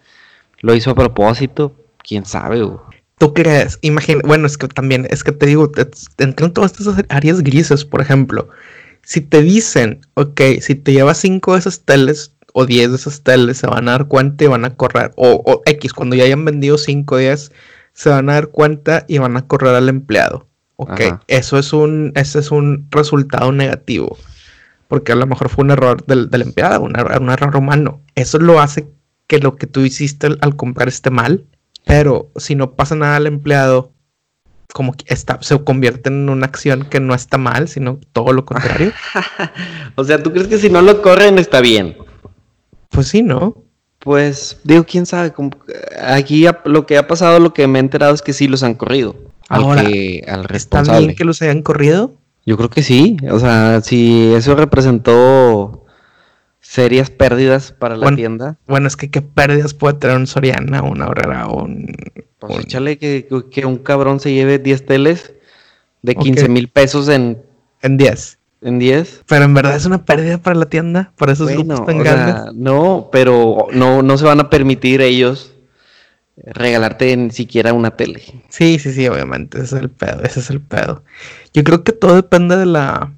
Lo 0.60 0.74
hizo 0.74 0.92
a 0.92 0.94
propósito. 0.94 1.74
Quién 2.02 2.24
sabe, 2.24 2.64
¿Tú 3.18 3.34
crees? 3.34 3.78
Imagina, 3.82 4.20
bueno, 4.24 4.46
es 4.46 4.56
que 4.56 4.68
también, 4.68 5.06
es 5.10 5.24
que 5.24 5.32
te 5.32 5.46
digo, 5.46 5.70
entran 6.18 6.52
todas 6.52 6.78
estas 6.78 7.04
áreas 7.08 7.42
grises, 7.42 7.84
por 7.84 8.00
ejemplo. 8.00 8.48
Si 9.02 9.20
te 9.20 9.42
dicen, 9.42 10.00
ok, 10.14 10.40
si 10.60 10.74
te 10.74 10.92
llevas 10.92 11.18
cinco 11.18 11.54
de 11.54 11.60
esas 11.60 11.80
teles, 11.80 12.32
o 12.52 12.66
10 12.66 12.90
de 12.90 12.96
esas 12.96 13.22
teles 13.22 13.58
se 13.58 13.66
van 13.66 13.88
a 13.88 13.92
dar 13.92 14.08
cuenta 14.08 14.44
y 14.44 14.48
van 14.48 14.64
a 14.64 14.74
correr, 14.74 15.12
o, 15.16 15.62
X, 15.64 15.92
cuando 15.92 16.16
ya 16.16 16.24
hayan 16.24 16.44
vendido 16.44 16.78
5 16.78 17.14
o 17.14 17.18
10, 17.18 17.52
se 17.92 18.10
van 18.10 18.30
a 18.30 18.34
dar 18.34 18.48
cuenta 18.48 19.04
y 19.06 19.18
van 19.18 19.36
a 19.36 19.46
correr 19.46 19.74
al 19.74 19.88
empleado. 19.88 20.46
Ok, 20.76 21.00
eso 21.26 21.58
es 21.58 21.72
un, 21.72 22.12
ese 22.14 22.38
es 22.38 22.50
un 22.52 22.86
resultado 22.90 23.50
negativo, 23.50 24.16
porque 24.86 25.12
a 25.12 25.16
lo 25.16 25.26
mejor 25.26 25.48
fue 25.48 25.64
un 25.64 25.72
error 25.72 26.04
del, 26.06 26.28
empleado, 26.32 26.82
un 26.82 26.96
error, 26.96 27.56
humano. 27.56 28.00
Eso 28.14 28.38
lo 28.38 28.60
hace 28.60 28.88
que 29.26 29.40
lo 29.40 29.56
que 29.56 29.66
tú 29.66 29.80
hiciste 29.80 30.28
al, 30.40 30.56
comprar 30.56 30.88
esté 30.88 31.10
mal, 31.10 31.44
pero 31.88 32.30
si 32.36 32.54
no 32.54 32.72
pasa 32.72 32.94
nada 32.94 33.16
al 33.16 33.26
empleado, 33.26 33.92
como 34.74 34.92
que 34.92 35.06
está, 35.08 35.38
se 35.40 35.58
convierte 35.64 36.10
en 36.10 36.28
una 36.28 36.44
acción 36.44 36.84
que 36.84 37.00
no 37.00 37.14
está 37.14 37.38
mal, 37.38 37.66
sino 37.66 37.98
todo 38.12 38.34
lo 38.34 38.44
contrario. 38.44 38.92
o 39.94 40.04
sea, 40.04 40.22
¿tú 40.22 40.30
crees 40.30 40.48
que 40.48 40.58
si 40.58 40.68
no 40.68 40.82
lo 40.82 41.00
corren 41.00 41.38
está 41.38 41.62
bien? 41.62 41.96
Pues 42.90 43.08
sí, 43.08 43.22
¿no? 43.22 43.56
Pues 44.00 44.60
digo, 44.64 44.84
quién 44.84 45.06
sabe. 45.06 45.32
aquí 46.02 46.44
lo 46.66 46.84
que 46.84 46.98
ha 46.98 47.06
pasado, 47.06 47.40
lo 47.40 47.54
que 47.54 47.66
me 47.66 47.78
he 47.78 47.80
enterado 47.80 48.12
es 48.12 48.20
que 48.20 48.34
sí 48.34 48.48
los 48.48 48.62
han 48.62 48.74
corrido. 48.74 49.16
Ahora, 49.48 49.80
al 49.80 50.46
¿está 50.54 50.82
bien 50.82 51.16
que 51.16 51.24
los 51.24 51.40
hayan 51.40 51.62
corrido? 51.62 52.12
Yo 52.44 52.58
creo 52.58 52.68
que 52.68 52.82
sí. 52.82 53.16
O 53.30 53.40
sea, 53.40 53.80
si 53.80 54.34
eso 54.34 54.54
representó 54.54 55.77
serias 56.60 57.10
pérdidas 57.10 57.72
para 57.72 57.96
la 57.96 58.14
tienda. 58.14 58.58
Bueno, 58.66 58.88
es 58.88 58.96
que 58.96 59.10
qué 59.10 59.22
pérdidas 59.22 59.74
puede 59.74 59.94
tener 59.94 60.16
un 60.16 60.26
Soriana, 60.26 60.82
una 60.82 61.06
Aurora, 61.06 61.46
un... 61.46 61.86
Pues 62.38 62.60
échale 62.60 62.98
que, 62.98 63.26
un 63.64 63.78
cabrón 63.78 64.20
se 64.20 64.32
lleve 64.32 64.58
10 64.58 64.86
teles 64.86 65.32
de 66.02 66.14
15 66.14 66.48
mil 66.48 66.68
pesos 66.68 67.08
en... 67.08 67.42
En 67.82 67.96
10 67.96 68.38
en 68.60 68.78
10. 68.78 69.22
Pero 69.26 69.44
en 69.44 69.54
verdad 69.54 69.76
es 69.76 69.86
una 69.86 70.04
pérdida 70.04 70.38
para 70.38 70.56
la 70.56 70.66
tienda, 70.66 71.12
para 71.16 71.32
esos 71.32 71.48
grupos 71.48 71.86
tan 71.86 71.98
grandes. 71.98 72.54
no, 72.54 73.08
pero 73.12 73.68
no, 73.72 74.02
no 74.02 74.18
se 74.18 74.24
van 74.24 74.40
a 74.40 74.50
permitir 74.50 75.00
ellos 75.00 75.54
regalarte 76.44 77.16
ni 77.16 77.30
siquiera 77.30 77.72
una 77.72 77.92
tele. 77.92 78.22
Sí, 78.48 78.78
sí, 78.78 78.92
sí, 78.92 79.06
obviamente, 79.08 79.58
ese 79.58 79.76
es 79.76 79.82
el 79.82 79.90
pedo, 79.90 80.22
ese 80.22 80.40
es 80.40 80.50
el 80.50 80.60
pedo. 80.60 81.02
Yo 81.52 81.64
creo 81.64 81.84
que 81.84 81.92
todo 81.92 82.14
depende 82.14 82.56
de 82.56 82.66
la, 82.66 83.12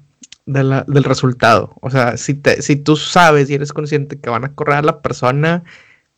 de 0.45 0.63
la 0.63 0.85
del 0.87 1.03
resultado. 1.03 1.75
O 1.81 1.89
sea, 1.89 2.17
si 2.17 2.33
te, 2.33 2.61
si 2.61 2.75
tú 2.75 2.95
sabes 2.95 3.49
y 3.49 3.55
eres 3.55 3.73
consciente 3.73 4.19
que 4.19 4.29
van 4.29 4.45
a 4.45 4.53
correr 4.53 4.77
a 4.77 4.81
la 4.81 5.01
persona, 5.01 5.63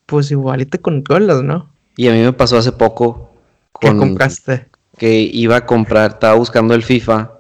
pues 0.06 0.32
igual 0.32 0.62
y 0.62 0.66
te 0.66 0.80
controlas, 0.80 1.44
¿no? 1.44 1.70
Y 1.98 2.08
a 2.08 2.14
mí 2.14 2.22
me 2.22 2.34
pasó 2.34 2.58
hace 2.58 2.72
poco. 2.72 3.32
Con, 3.72 3.92
¿Qué 3.92 3.98
compraste? 3.98 4.68
Que 4.98 5.20
iba 5.20 5.58
a 5.58 5.66
comprar, 5.66 6.12
estaba 6.12 6.36
buscando 6.36 6.74
el 6.74 6.84
FIFA 6.84 7.32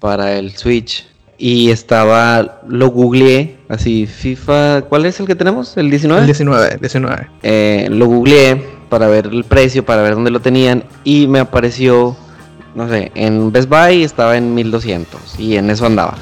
para 0.00 0.36
el 0.36 0.56
Switch. 0.56 1.08
Y 1.40 1.70
estaba, 1.70 2.62
lo 2.66 2.88
googleé, 2.88 3.58
así, 3.68 4.06
FIFA, 4.06 4.82
¿cuál 4.88 5.06
es 5.06 5.20
el 5.20 5.26
que 5.26 5.36
tenemos? 5.36 5.76
¿El 5.76 5.88
19? 5.88 6.22
El 6.22 6.26
19, 6.26 6.78
19. 6.80 7.28
Eh, 7.44 7.88
lo 7.92 8.06
googleé 8.06 8.56
para 8.88 9.06
ver 9.06 9.26
el 9.26 9.44
precio, 9.44 9.84
para 9.84 10.02
ver 10.02 10.14
dónde 10.14 10.32
lo 10.32 10.40
tenían 10.40 10.82
y 11.04 11.28
me 11.28 11.38
apareció, 11.38 12.16
no 12.78 12.88
sé, 12.88 13.12
en 13.14 13.52
Best 13.52 13.68
Buy 13.68 14.04
estaba 14.04 14.36
en 14.36 14.54
1200 14.54 15.38
y 15.38 15.56
en 15.56 15.68
eso 15.68 15.84
andaba. 15.84 16.14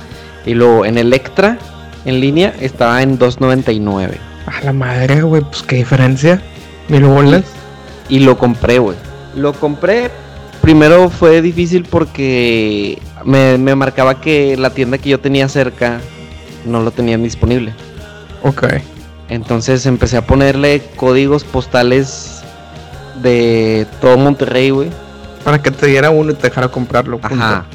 Y 0.45 0.55
luego 0.55 0.85
en 0.85 0.99
Electra, 0.99 1.59
en 2.05 2.21
línea, 2.21 2.55
estaba 2.61 3.03
en 3.03 3.19
299. 3.19 4.17
A 4.47 4.65
la 4.65 4.73
madre, 4.73 5.23
güey, 5.23 5.43
pues 5.43 5.63
qué 5.63 5.77
diferencia. 5.77 6.43
Mil 6.89 7.05
bolas. 7.05 7.45
Y, 8.09 8.17
y 8.17 8.21
lo 8.21 8.39
compré, 8.39 8.79
güey. 8.79 8.97
Lo 9.35 9.53
compré 9.53 10.11
primero 10.67 11.11
fue 11.11 11.43
difícil 11.43 11.85
porque 11.85 12.99
me, 13.25 13.57
marcaba 13.77 14.21
que 14.21 14.57
la 14.57 14.71
tienda 14.71 14.99
que 14.99 15.11
yo 15.11 15.21
tenía 15.21 15.49
cerca 15.49 16.01
no 16.65 16.83
lo 16.83 16.91
tenían 16.91 17.23
disponible. 17.23 17.73
Ok. 18.43 18.65
Entonces 19.29 19.87
empecé 19.87 20.17
a 20.17 20.27
ponerle 20.27 20.83
códigos 20.97 21.45
postales 21.45 22.43
de 23.23 23.87
todo 24.01 24.19
Monterrey, 24.19 24.71
güey. 24.71 24.91
Para 25.47 25.63
que 25.63 25.71
te 25.71 25.87
diera 25.87 26.11
uno 26.11 26.33
y 26.33 26.35
te 26.35 26.49
dejara 26.49 26.67
comprarlo. 26.67 27.21
Ajá. 27.23 27.67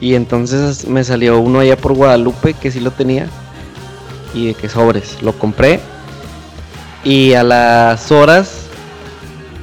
Y 0.00 0.14
entonces 0.14 0.88
me 0.88 1.04
salió 1.04 1.38
uno 1.38 1.60
allá 1.60 1.76
por 1.76 1.92
Guadalupe 1.92 2.54
que 2.54 2.70
sí 2.70 2.80
lo 2.80 2.92
tenía. 2.92 3.28
Y 4.32 4.46
de 4.46 4.54
que 4.54 4.70
sobres. 4.70 5.20
Lo 5.20 5.38
compré. 5.38 5.80
Y 7.04 7.34
a 7.34 7.42
las 7.42 8.10
horas 8.10 8.68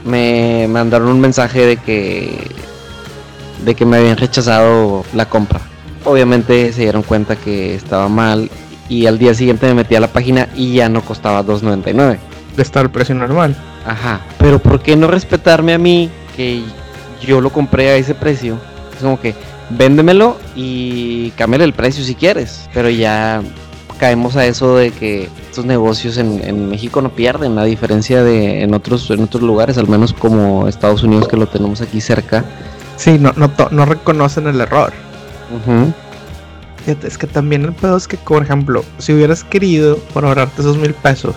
me 0.04 0.68
mandaron 0.70 1.08
un 1.08 1.20
mensaje 1.20 1.66
de 1.66 1.78
que 1.78 2.52
de 3.64 3.74
que 3.74 3.88
me 3.88 3.98
habían 3.98 4.18
rechazado 4.18 5.04
la 5.16 5.28
compra. 5.28 5.62
Obviamente 6.04 6.72
se 6.74 6.82
dieron 6.82 7.02
cuenta 7.02 7.36
que 7.36 7.74
estaba 7.74 8.08
mal 8.08 8.52
y 8.88 9.08
al 9.08 9.18
día 9.18 9.34
siguiente 9.34 9.66
me 9.66 9.74
metí 9.74 9.96
a 9.96 10.00
la 10.00 10.10
página 10.10 10.48
y 10.56 10.76
ya 10.76 10.90
no 10.90 11.02
costaba 11.02 11.44
2.99. 11.44 12.20
De 12.56 12.62
estar 12.62 12.86
el 12.86 12.92
precio 12.92 13.16
normal. 13.16 13.58
Ajá. 13.84 14.22
Pero 14.38 14.60
¿por 14.60 14.84
qué 14.84 14.96
no 14.96 15.08
respetarme 15.08 15.74
a 15.74 15.80
mí 15.80 16.12
que 16.38 16.62
yo 17.26 17.42
lo 17.42 17.50
compré 17.50 17.90
a 17.90 17.96
ese 17.96 18.16
precio? 18.16 18.58
Es 18.96 19.02
como 19.02 19.20
que 19.20 19.36
véndemelo 19.70 20.38
y 20.56 21.32
cámbiale 21.32 21.66
el 21.66 21.74
precio 21.74 22.04
si 22.04 22.16
quieres. 22.16 22.70
Pero 22.74 22.90
ya 22.90 23.42
caemos 24.00 24.36
a 24.36 24.46
eso 24.46 24.76
de 24.76 24.92
que 24.92 25.30
estos 25.50 25.66
negocios 25.66 26.18
en, 26.18 26.70
México 26.70 27.02
no 27.02 27.10
pierden, 27.10 27.58
a 27.58 27.64
diferencia 27.64 28.24
de 28.24 28.64
en 28.64 28.74
otros, 28.74 29.10
en 29.10 29.24
otros 29.24 29.44
lugares, 29.44 29.78
al 29.78 29.88
menos 29.88 30.14
como 30.14 30.68
Estados 30.68 31.04
Unidos 31.04 31.28
que 31.28 31.38
lo 31.38 31.48
tenemos 31.48 31.82
aquí 31.82 32.02
cerca. 32.02 32.44
Sí, 32.98 33.18
no, 33.20 33.34
no, 33.36 33.52
no 33.72 33.86
reconocen 33.86 34.48
el 34.48 34.60
error. 34.62 34.94
Fíjate, 36.86 37.08
es 37.08 37.18
que 37.18 37.28
también 37.28 37.64
el 37.64 37.74
pedo 37.74 37.98
es 37.98 38.08
que, 38.08 38.18
por 38.18 38.44
ejemplo, 38.44 38.84
si 39.00 39.14
hubieras 39.14 39.44
querido 39.44 39.98
por 40.14 40.26
ahorrarte 40.26 40.62
esos 40.62 40.78
mil 40.78 40.94
pesos 40.94 41.36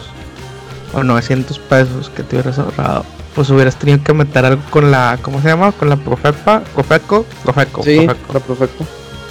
o 0.92 1.02
900 1.02 1.58
pesos 1.58 2.10
que 2.10 2.22
te 2.22 2.36
hubieras 2.36 2.58
ahorrado, 2.58 3.04
pues 3.38 3.50
hubieras 3.50 3.76
tenido 3.76 4.02
que 4.02 4.12
meter 4.12 4.44
algo 4.44 4.60
con 4.68 4.90
la, 4.90 5.16
¿cómo 5.22 5.40
se 5.40 5.46
llama? 5.46 5.70
Con 5.70 5.88
la 5.88 5.94
Profepa, 5.94 6.60
Profeco, 6.74 7.24
Profeco, 7.44 7.84
Sí, 7.84 8.00
Profeco. 8.04 8.32
la 8.34 8.40
Profeco. 8.40 8.86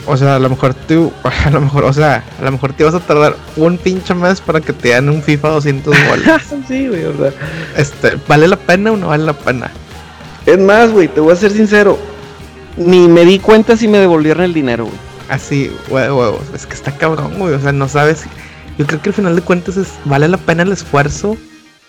O 0.05 0.15
sea, 0.15 0.35
a 0.37 0.39
lo 0.39 0.47
mejor 0.49 0.73
tú, 0.73 1.11
a 1.45 1.49
lo 1.49 1.59
mejor, 1.59 1.83
o 1.83 1.91
sea, 1.91 2.23
a 2.39 2.43
lo 2.45 2.53
mejor 2.53 2.71
te 2.71 2.85
vas 2.85 2.93
a 2.93 3.01
tardar 3.01 3.35
un 3.57 3.77
pinche 3.77 4.13
mes 4.13 4.39
para 4.39 4.61
que 4.61 4.71
te 4.71 4.87
den 4.93 5.09
un 5.09 5.21
FIFA 5.21 5.49
200 5.49 5.93
bolas. 6.09 6.43
sí, 6.69 6.87
güey, 6.87 7.03
o 7.03 7.17
sea. 7.17 7.33
este, 7.75 8.17
¿vale 8.29 8.47
la 8.47 8.55
pena 8.55 8.93
o 8.93 8.95
no 8.95 9.07
vale 9.09 9.25
la 9.25 9.33
pena? 9.33 9.69
Es 10.45 10.57
más, 10.57 10.91
güey, 10.91 11.09
te 11.09 11.19
voy 11.19 11.33
a 11.33 11.35
ser 11.35 11.51
sincero. 11.51 11.99
Ni 12.77 13.09
me 13.09 13.25
di 13.25 13.39
cuenta 13.39 13.75
si 13.75 13.89
me 13.89 13.97
devolvieron 13.97 14.45
el 14.45 14.53
dinero, 14.53 14.85
güey. 14.85 14.97
Así, 15.27 15.69
hue- 15.89 16.15
huevos, 16.15 16.43
es 16.55 16.65
que 16.65 16.75
está 16.75 16.93
cabrón, 16.95 17.33
güey, 17.37 17.53
o 17.55 17.59
sea, 17.59 17.73
no 17.73 17.89
sabes. 17.89 18.23
Yo 18.77 18.85
creo 18.87 19.01
que 19.01 19.09
al 19.09 19.15
final 19.15 19.35
de 19.35 19.41
cuentas 19.41 19.75
es, 19.75 19.89
vale 20.05 20.29
la 20.29 20.37
pena 20.37 20.63
el 20.63 20.71
esfuerzo. 20.71 21.35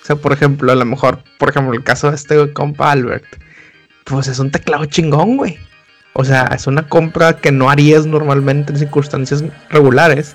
Sea, 0.08 0.16
por 0.16 0.32
ejemplo, 0.32 0.72
a 0.72 0.74
lo 0.74 0.86
mejor, 0.86 1.22
por 1.38 1.50
ejemplo, 1.50 1.74
el 1.74 1.84
caso 1.84 2.08
de 2.08 2.16
este 2.16 2.50
compa 2.54 2.92
Albert, 2.92 3.26
pues 4.04 4.26
es 4.26 4.38
un 4.38 4.50
teclado 4.50 4.86
chingón, 4.86 5.36
güey. 5.36 5.58
O 6.14 6.24
sea, 6.24 6.44
es 6.54 6.66
una 6.66 6.88
compra 6.88 7.36
que 7.36 7.52
no 7.52 7.68
harías 7.68 8.06
normalmente 8.06 8.72
en 8.72 8.78
circunstancias 8.78 9.44
regulares. 9.68 10.34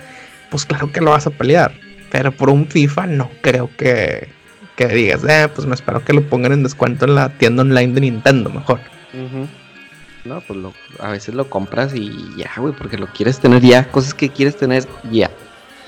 Pues 0.51 0.63
claro 0.63 0.91
que 0.91 1.01
lo 1.01 1.09
vas 1.09 1.25
a 1.25 1.31
pelear. 1.31 1.73
Pero 2.11 2.31
por 2.31 2.51
un 2.51 2.67
FIFA 2.67 3.07
no 3.07 3.31
creo 3.41 3.71
que, 3.75 4.29
que 4.75 4.89
digas, 4.89 5.23
eh, 5.27 5.49
pues 5.51 5.65
me 5.65 5.73
espero 5.73 6.05
que 6.05 6.13
lo 6.13 6.21
pongan 6.21 6.51
en 6.51 6.61
descuento 6.61 7.05
en 7.05 7.15
la 7.15 7.29
tienda 7.29 7.63
online 7.63 7.93
de 7.93 8.01
Nintendo, 8.01 8.51
mejor. 8.51 8.79
No, 10.23 10.39
pues 10.41 10.59
a 10.99 11.09
veces 11.09 11.33
lo 11.33 11.49
compras 11.49 11.95
y 11.95 12.11
ya, 12.37 12.51
güey, 12.57 12.75
porque 12.75 12.99
lo 12.99 13.07
quieres 13.07 13.39
tener 13.39 13.63
ya. 13.63 13.89
Cosas 13.89 14.13
que 14.13 14.29
quieres 14.29 14.55
tener 14.55 14.85
ya. 15.11 15.31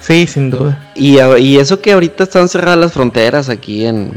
Sí, 0.06 0.28
sin 0.28 0.52
duda. 0.52 0.78
Y, 0.94 1.18
eso 1.58 1.82
que 1.82 1.94
ahorita 1.94 2.26
están 2.26 2.48
cerradas 2.48 2.78
las 2.78 2.94
fronteras 2.94 3.50
aquí 3.50 3.88
en 3.88 4.12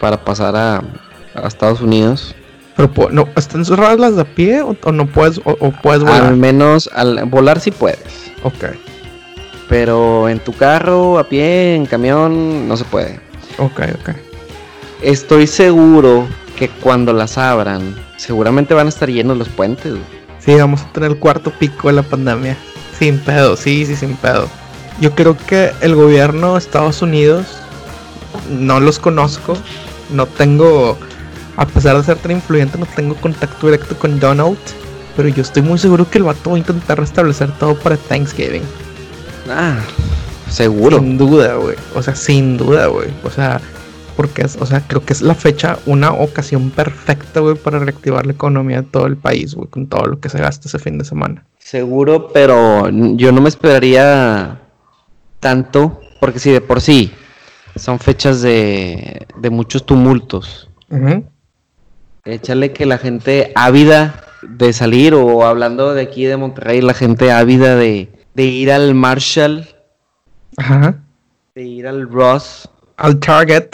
para 0.00 0.24
pasar 0.24 0.56
a, 0.56 0.82
a 1.34 1.46
Estados 1.46 1.80
Unidos. 1.80 2.34
Pero 2.76 2.90
no, 3.12 3.28
¿están 3.36 3.64
cerradas 3.64 4.00
las 4.00 4.16
de 4.16 4.22
a 4.22 4.24
pie 4.24 4.62
o, 4.62 4.76
o 4.82 4.92
no 4.92 5.06
puedes 5.06 5.38
o, 5.44 5.56
o 5.60 5.70
puedes 5.70 6.02
volar? 6.02 6.24
Al 6.24 6.36
menos 6.36 6.90
al 6.92 7.24
volar 7.26 7.60
sí 7.60 7.70
puedes. 7.70 8.32
Ok, 8.42 8.64
Pero 9.68 10.28
en 10.28 10.40
tu 10.40 10.52
carro, 10.52 11.20
a 11.20 11.28
pie, 11.28 11.76
en 11.76 11.86
camión, 11.86 12.66
no 12.66 12.76
se 12.76 12.84
puede. 12.84 13.20
ok, 13.58 13.80
ok. 14.00 14.16
Estoy 15.02 15.46
seguro 15.46 16.26
que 16.56 16.68
cuando 16.68 17.12
las 17.12 17.38
abran, 17.38 17.94
seguramente 18.16 18.74
van 18.74 18.86
a 18.86 18.88
estar 18.88 19.08
llenos 19.08 19.38
los 19.38 19.48
puentes. 19.48 19.94
Sí, 20.40 20.56
vamos 20.56 20.80
a 20.82 20.92
tener 20.92 21.12
el 21.12 21.18
cuarto 21.18 21.52
pico 21.52 21.86
de 21.86 21.94
la 21.94 22.02
pandemia. 22.02 22.56
Sin 22.98 23.20
pedo, 23.20 23.56
sí, 23.56 23.86
sí, 23.86 23.94
sin 23.94 24.16
pedo. 24.16 24.48
Yo 25.00 25.14
creo 25.14 25.36
que 25.36 25.72
el 25.80 25.94
gobierno 25.94 26.52
de 26.52 26.58
Estados 26.58 27.02
Unidos, 27.02 27.46
no 28.50 28.80
los 28.80 28.98
conozco, 28.98 29.56
no 30.10 30.26
tengo, 30.26 30.98
a 31.56 31.66
pesar 31.66 31.96
de 31.96 32.04
ser 32.04 32.18
tan 32.18 32.32
influyente, 32.32 32.78
no 32.78 32.86
tengo 32.86 33.14
contacto 33.16 33.66
directo 33.66 33.96
con 33.96 34.20
Donald, 34.20 34.58
pero 35.16 35.28
yo 35.28 35.42
estoy 35.42 35.62
muy 35.62 35.78
seguro 35.78 36.08
que 36.08 36.18
el 36.18 36.24
vato 36.24 36.50
va 36.50 36.56
a 36.56 36.58
intentar 36.58 36.98
restablecer 36.98 37.50
todo 37.58 37.74
para 37.74 37.96
Thanksgiving. 37.96 38.62
Ah, 39.48 39.78
seguro. 40.48 40.98
Sin 40.98 41.18
duda, 41.18 41.54
güey. 41.56 41.76
O 41.94 42.02
sea, 42.02 42.14
sin 42.14 42.56
duda, 42.56 42.86
güey. 42.86 43.08
O 43.24 43.30
sea, 43.30 43.60
porque 44.16 44.42
es, 44.42 44.56
o 44.60 44.66
sea, 44.66 44.80
creo 44.86 45.04
que 45.04 45.12
es 45.12 45.22
la 45.22 45.34
fecha, 45.34 45.78
una 45.86 46.12
ocasión 46.12 46.70
perfecta, 46.70 47.40
güey, 47.40 47.56
para 47.56 47.78
reactivar 47.78 48.26
la 48.26 48.32
economía 48.32 48.82
de 48.82 48.88
todo 48.88 49.06
el 49.06 49.16
país, 49.16 49.54
güey, 49.54 49.68
con 49.68 49.86
todo 49.86 50.06
lo 50.06 50.20
que 50.20 50.28
se 50.28 50.38
gasta 50.38 50.68
ese 50.68 50.78
fin 50.78 50.98
de 50.98 51.04
semana. 51.04 51.44
Seguro, 51.58 52.28
pero 52.32 52.88
yo 52.90 53.32
no 53.32 53.40
me 53.40 53.48
esperaría 53.48 54.61
tanto, 55.42 56.00
porque 56.20 56.38
si 56.38 56.50
de 56.52 56.60
por 56.60 56.80
sí 56.80 57.12
son 57.76 57.98
fechas 57.98 58.40
de, 58.42 59.26
de 59.38 59.50
muchos 59.50 59.84
tumultos. 59.84 60.70
Ujú. 60.88 61.24
Échale 62.24 62.72
que 62.72 62.86
la 62.86 62.96
gente 62.98 63.50
ávida 63.56 64.24
de 64.42 64.72
salir, 64.72 65.14
o 65.14 65.44
hablando 65.44 65.92
de 65.94 66.02
aquí 66.02 66.24
de 66.24 66.36
Monterrey, 66.36 66.80
la 66.80 66.94
gente 66.94 67.32
ávida 67.32 67.74
de, 67.76 68.08
de 68.34 68.44
ir 68.44 68.70
al 68.70 68.94
Marshall, 68.94 69.66
Ajá. 70.56 70.96
de 71.54 71.62
ir 71.64 71.86
al 71.88 72.08
Ross, 72.08 72.68
Al 72.96 73.18
Target. 73.18 73.70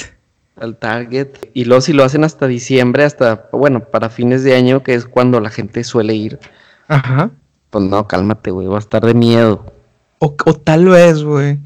al 0.56 0.76
Target, 0.76 1.28
y 1.52 1.64
luego 1.66 1.80
si 1.82 1.92
lo 1.92 2.04
hacen 2.04 2.24
hasta 2.24 2.46
diciembre, 2.46 3.04
hasta, 3.04 3.48
bueno, 3.52 3.80
para 3.80 4.08
fines 4.08 4.42
de 4.44 4.56
año, 4.56 4.82
que 4.82 4.94
es 4.94 5.04
cuando 5.04 5.40
la 5.40 5.50
gente 5.50 5.84
suele 5.84 6.14
ir, 6.14 6.38
Ajá. 6.88 7.30
pues 7.70 7.84
no, 7.84 8.06
cálmate, 8.08 8.50
güey, 8.50 8.66
va 8.68 8.76
a 8.76 8.80
estar 8.80 9.04
de 9.04 9.14
miedo. 9.14 9.66
O, 10.18 10.34
o 10.44 10.54
tal 10.54 10.86
vez, 10.86 11.22
güey, 11.22 11.58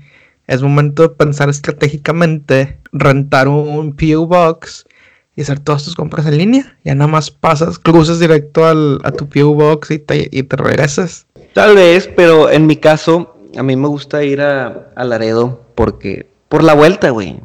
es 0.46 0.62
momento 0.62 1.02
de 1.02 1.08
pensar 1.10 1.48
estratégicamente, 1.48 2.78
rentar 2.92 3.48
un 3.48 3.94
PO 3.94 4.26
Box 4.26 4.86
y 5.34 5.42
hacer 5.42 5.60
todas 5.60 5.84
tus 5.84 5.94
compras 5.94 6.26
en 6.26 6.38
línea. 6.38 6.76
Ya 6.84 6.94
nada 6.94 7.08
más 7.08 7.30
pasas, 7.30 7.78
cruzas 7.78 8.18
directo 8.20 8.66
al, 8.66 8.98
a 9.04 9.12
tu 9.12 9.28
PO 9.28 9.54
Box 9.54 9.90
y 9.90 9.98
te, 9.98 10.28
y 10.30 10.42
te 10.42 10.56
regresas. 10.56 11.26
Tal 11.54 11.74
vez, 11.74 12.08
pero 12.14 12.50
en 12.50 12.66
mi 12.66 12.76
caso, 12.76 13.36
a 13.56 13.62
mí 13.62 13.76
me 13.76 13.88
gusta 13.88 14.24
ir 14.24 14.40
a, 14.40 14.90
a 14.94 15.04
Laredo 15.04 15.64
porque 15.74 16.26
por 16.48 16.62
la 16.62 16.74
vuelta, 16.74 17.10
güey. 17.10 17.40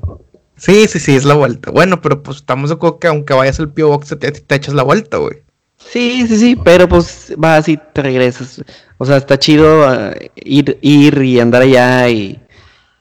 Sí, 0.57 0.87
sí, 0.87 0.99
sí, 0.99 1.15
es 1.15 1.23
la 1.23 1.35
vuelta. 1.35 1.71
Bueno, 1.71 2.01
pero 2.01 2.23
pues 2.23 2.37
estamos 2.37 2.69
de 2.69 2.75
acuerdo 2.75 2.99
que 2.99 3.07
aunque 3.07 3.33
vayas 3.33 3.59
al 3.59 3.71
PO 3.71 3.87
Box 3.87 4.15
te, 4.19 4.31
te 4.31 4.55
echas 4.55 4.73
la 4.73 4.83
vuelta, 4.83 5.17
güey. 5.17 5.43
Sí, 5.77 6.27
sí, 6.27 6.37
sí, 6.37 6.55
pero 6.55 6.87
pues 6.87 7.33
vas 7.37 7.67
y 7.69 7.77
te 7.77 8.01
regresas. 8.01 8.61
O 8.97 9.05
sea, 9.05 9.17
está 9.17 9.37
chido 9.37 9.87
ah, 9.87 10.13
ir, 10.35 10.77
ir 10.81 11.21
y 11.21 11.39
andar 11.39 11.61
allá 11.61 12.09
y, 12.09 12.39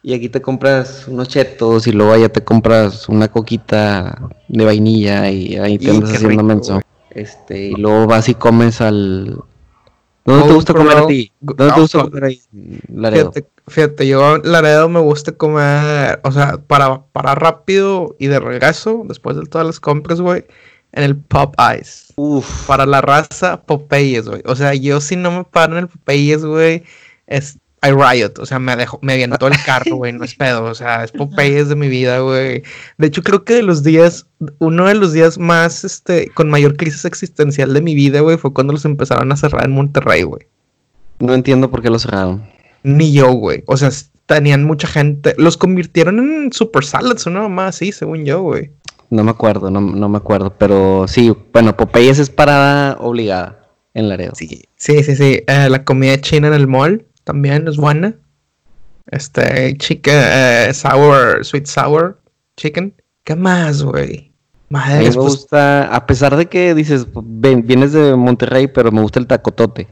y 0.03 0.15
aquí 0.15 0.29
te 0.29 0.41
compras 0.41 1.09
unos 1.09 1.29
chetos 1.29 1.87
y 1.87 1.93
luego 1.93 2.13
allá 2.13 2.29
te 2.29 2.45
compras 2.45 3.09
una 3.09 3.29
coquita 3.29 4.31
de 4.47 4.65
vainilla 4.65 5.29
y 5.31 5.57
ahí 5.57 5.79
te 5.79 5.87
Y 5.87 5.91
andas 5.91 6.11
haciendo 6.11 6.29
rico, 6.29 6.43
menso. 6.45 6.81
Este, 7.11 7.69
y 7.69 7.73
luego 7.73 8.07
vas 8.07 8.29
y 8.29 8.35
comes 8.35 8.81
al... 8.81 9.43
¿Dónde 10.25 10.49
te 10.49 10.55
gusta 10.55 10.75
comer 10.75 10.97
a 10.99 11.07
ti? 11.07 11.33
¿Dónde 11.41 11.73
te 11.73 11.81
gusta 11.81 12.03
comer 12.03 12.25
ahí? 12.25 12.41
Laredo. 12.93 13.33
Fíjate, 13.33 13.51
fíjate, 13.69 14.07
yo 14.07 14.25
a 14.27 14.39
Laredo 14.39 14.89
me 14.89 15.01
gusta 15.01 15.33
comer, 15.33 16.21
o 16.25 16.33
sea, 16.33 16.59
para, 16.59 17.03
para 17.13 17.35
rápido 17.35 18.17
y 18.19 18.27
de 18.27 18.39
regreso, 18.39 19.03
después 19.07 19.37
de 19.37 19.47
todas 19.47 19.67
las 19.67 19.81
compras, 19.81 20.21
güey, 20.21 20.45
en 20.97 21.05
el 21.05 21.17
Popeyes. 21.17 22.13
Uf, 22.17 22.67
Para 22.67 22.87
la 22.87 23.01
raza, 23.03 23.63
Popeyes, 23.63 24.27
güey. 24.27 24.43
O 24.47 24.57
sea, 24.57 24.75
yo 24.75 25.01
si 25.01 25.15
no 25.15 25.31
me 25.31 25.45
paro 25.45 25.77
en 25.77 25.85
el 25.85 25.89
Popeyes, 25.89 26.45
güey, 26.45 26.83
es 27.27 27.59
I 27.83 27.91
riot. 27.91 28.39
O 28.39 28.47
sea, 28.47 28.59
me 28.59 28.75
dejo, 28.75 28.99
me 29.03 29.13
aviento 29.13 29.47
el 29.47 29.63
carro, 29.65 29.97
güey, 29.97 30.13
no 30.15 30.25
es 30.25 30.35
pedo. 30.37 30.65
O 30.65 30.75
sea, 30.75 31.05
es 31.05 31.13
Popeyes 31.13 31.69
de 31.69 31.77
mi 31.77 31.89
vida, 31.89 32.21
güey. 32.21 32.63
De 32.97 33.07
hecho, 33.07 33.23
creo 33.23 33.45
que 33.45 33.55
de 33.55 33.63
los 33.63 33.85
días, 33.85 34.27
uno 34.59 34.87
de 34.87 34.95
los 34.95 35.13
días 35.13 35.39
más, 35.39 35.85
este, 35.85 36.31
con 36.31 36.49
mayor 36.49 36.77
crisis 36.77 37.05
existencial 37.05 37.75
de 37.75 37.83
mi 37.83 37.95
vida, 37.95 38.21
güey, 38.21 38.39
fue 38.39 38.55
cuando 38.55 38.73
los 38.73 38.87
empezaron 38.87 39.31
a 39.31 39.37
cerrar 39.37 39.67
en 39.67 39.73
Monterrey, 39.73 40.23
güey. 40.23 40.47
no 41.19 41.35
entiendo 41.35 41.71
por 41.71 41.83
qué 41.83 41.91
lo 41.91 41.99
cerraron. 41.99 42.49
Ni 42.83 43.13
yo, 43.13 43.33
güey. 43.33 43.63
O 43.67 43.77
sea, 43.77 43.91
tenían 44.25 44.65
mucha 44.65 44.89
gente. 44.89 45.35
Los 45.37 45.59
convirtieron 45.59 46.19
en 46.21 46.53
super 46.53 46.85
salads, 46.85 47.27
una 47.27 47.43
mamá 47.43 47.69
así, 47.69 47.93
según 47.93 48.25
yo, 48.25 48.41
güey. 48.41 48.71
No 49.11 49.23
me 49.23 49.31
acuerdo, 49.31 49.71
no, 49.71 49.81
no 49.81 50.09
me 50.09 50.19
acuerdo, 50.19 50.55
pero 50.59 51.07
sí, 51.07 51.35
bueno, 51.53 51.77
Popeyes 51.77 52.19
es 52.19 52.31
parada 52.31 52.97
obligada 53.01 53.69
en 53.95 54.09
Laredo. 54.09 54.33
Sí, 54.35 54.65
sí, 54.77 55.03
sí, 55.05 55.17
sí. 55.17 55.43
Eh, 55.47 55.69
la 55.71 55.85
comida 55.85 56.21
china 56.21 56.49
en 56.49 56.55
el 56.55 56.67
mall 56.67 57.07
también 57.25 57.69
es 57.69 57.77
buena. 57.77 58.17
Este, 59.11 59.77
chicken, 59.79 60.15
eh, 60.17 60.71
sour, 60.75 61.45
sweet 61.45 61.67
sour 61.67 62.21
chicken. 62.57 62.95
¿Qué 63.23 63.37
más, 63.37 63.83
güey? 63.83 64.05
A 64.05 64.09
mí 64.09 64.33
Madre, 64.69 64.99
me 64.99 65.05
pues, 65.05 65.17
gusta, 65.17 65.95
a 65.95 66.07
pesar 66.07 66.37
de 66.37 66.47
que 66.47 66.75
dices, 66.75 67.07
"Ven, 67.15 67.65
vienes 67.67 67.93
de 67.93 68.17
Monterrey, 68.17 68.67
pero 68.67 68.91
me 68.91 69.01
gusta 69.01 69.21
el 69.21 69.29
tacotote. 69.29 69.87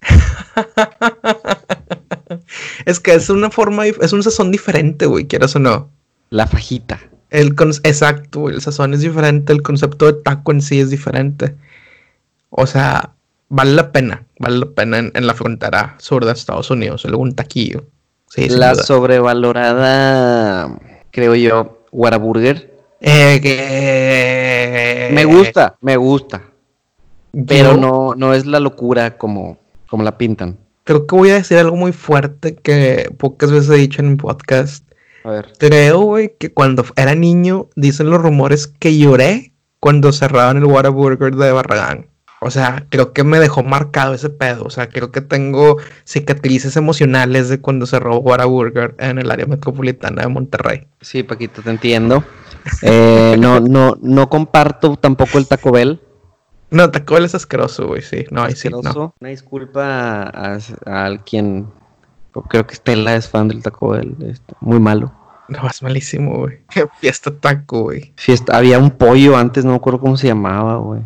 es 2.86 3.00
que 3.00 3.14
es 3.14 3.28
una 3.28 3.50
forma, 3.50 3.86
es 3.86 4.12
un 4.12 4.22
sazón 4.22 4.52
diferente, 4.52 5.06
güey, 5.06 5.26
quieras 5.26 5.56
o 5.56 5.58
no. 5.58 5.90
La 6.30 6.46
fajita. 6.46 7.00
El 7.34 7.54
con- 7.54 7.70
exacto, 7.82 8.48
el 8.48 8.60
sazón 8.60 8.94
es 8.94 9.00
diferente, 9.00 9.52
el 9.52 9.62
concepto 9.62 10.06
de 10.06 10.14
taco 10.22 10.52
en 10.52 10.62
sí 10.62 10.80
es 10.80 10.90
diferente. 10.90 11.54
O 12.50 12.66
sea, 12.66 13.10
vale 13.48 13.72
la 13.72 13.90
pena, 13.90 14.24
vale 14.38 14.58
la 14.58 14.66
pena 14.66 14.98
en, 14.98 15.10
en 15.14 15.26
la 15.26 15.34
frontera 15.34 15.96
sur 15.98 16.24
de 16.24 16.32
Estados 16.32 16.70
Unidos, 16.70 17.04
algún 17.04 17.34
taquillo. 17.34 17.84
Sí, 18.28 18.48
La 18.48 18.74
sobrevalorada, 18.76 20.78
creo 21.10 21.34
yo, 21.34 21.84
Whataburger. 21.92 22.72
Eh, 23.00 23.40
que- 23.42 25.10
Me 25.12 25.24
gusta, 25.24 25.76
me 25.80 25.96
gusta, 25.96 26.42
Yo 27.32 27.44
pero 27.46 27.76
no, 27.76 28.14
no 28.16 28.32
es 28.34 28.46
la 28.46 28.60
locura 28.60 29.16
como, 29.18 29.58
como 29.88 30.04
la 30.04 30.16
pintan. 30.16 30.56
Creo 30.84 31.06
que 31.06 31.16
voy 31.16 31.30
a 31.30 31.34
decir 31.34 31.58
algo 31.58 31.76
muy 31.76 31.92
fuerte 31.92 32.54
que 32.56 33.10
pocas 33.18 33.50
veces 33.50 33.70
he 33.70 33.74
dicho 33.76 34.02
en 34.02 34.10
mi 34.10 34.16
podcast. 34.16 34.83
A 35.24 35.30
ver. 35.30 35.52
Creo, 35.58 36.00
güey, 36.00 36.36
que 36.38 36.52
cuando 36.52 36.84
era 36.96 37.14
niño, 37.14 37.68
dicen 37.76 38.10
los 38.10 38.20
rumores 38.20 38.66
que 38.66 38.96
lloré 38.96 39.52
cuando 39.80 40.12
cerraban 40.12 40.58
el 40.58 40.66
Whataburger 40.66 41.34
de 41.34 41.52
Barragán. 41.52 42.06
O 42.40 42.50
sea, 42.50 42.86
creo 42.90 43.14
que 43.14 43.24
me 43.24 43.40
dejó 43.40 43.62
marcado 43.62 44.12
ese 44.12 44.28
pedo. 44.28 44.64
O 44.64 44.70
sea, 44.70 44.90
creo 44.90 45.10
que 45.10 45.22
tengo 45.22 45.78
cicatrices 46.04 46.76
emocionales 46.76 47.48
de 47.48 47.58
cuando 47.58 47.86
se 47.86 47.98
robó 47.98 48.18
Whataburger 48.18 48.94
en 48.98 49.18
el 49.18 49.30
área 49.30 49.46
metropolitana 49.46 50.22
de 50.22 50.28
Monterrey. 50.28 50.86
Sí, 51.00 51.22
Paquito, 51.22 51.62
te 51.62 51.70
entiendo. 51.70 52.22
Eh, 52.80 53.36
no, 53.38 53.60
no, 53.60 53.98
no 54.00 54.30
comparto 54.30 54.96
tampoco 54.96 55.36
el 55.36 55.46
Taco 55.46 55.70
Bell. 55.70 56.00
No, 56.70 56.90
Taco 56.90 57.12
Bell 57.12 57.26
es 57.26 57.34
asqueroso, 57.34 57.88
güey, 57.88 58.00
sí. 58.00 58.24
No, 58.30 58.48
sí, 58.50 58.70
no. 58.70 58.78
Asqueroso. 58.78 59.14
Una 59.20 59.28
disculpa 59.28 60.22
a, 60.22 60.58
a 60.86 61.18
quien 61.24 61.66
creo 62.42 62.66
que 62.66 62.74
Estela 62.74 63.14
es 63.16 63.28
fan 63.28 63.48
del 63.48 63.62
Taco 63.62 63.90
Bell. 63.90 64.16
este, 64.28 64.54
muy 64.60 64.80
malo. 64.80 65.12
No, 65.48 65.66
es 65.68 65.82
malísimo, 65.82 66.38
güey. 66.38 66.58
Fiesta 67.00 67.30
taco, 67.30 67.82
güey. 67.82 68.12
Fiesta, 68.16 68.56
había 68.56 68.78
un 68.78 68.90
pollo 68.90 69.36
antes, 69.36 69.64
no 69.64 69.72
me 69.72 69.76
acuerdo 69.76 70.00
cómo 70.00 70.16
se 70.16 70.26
llamaba, 70.26 70.76
güey. 70.78 71.02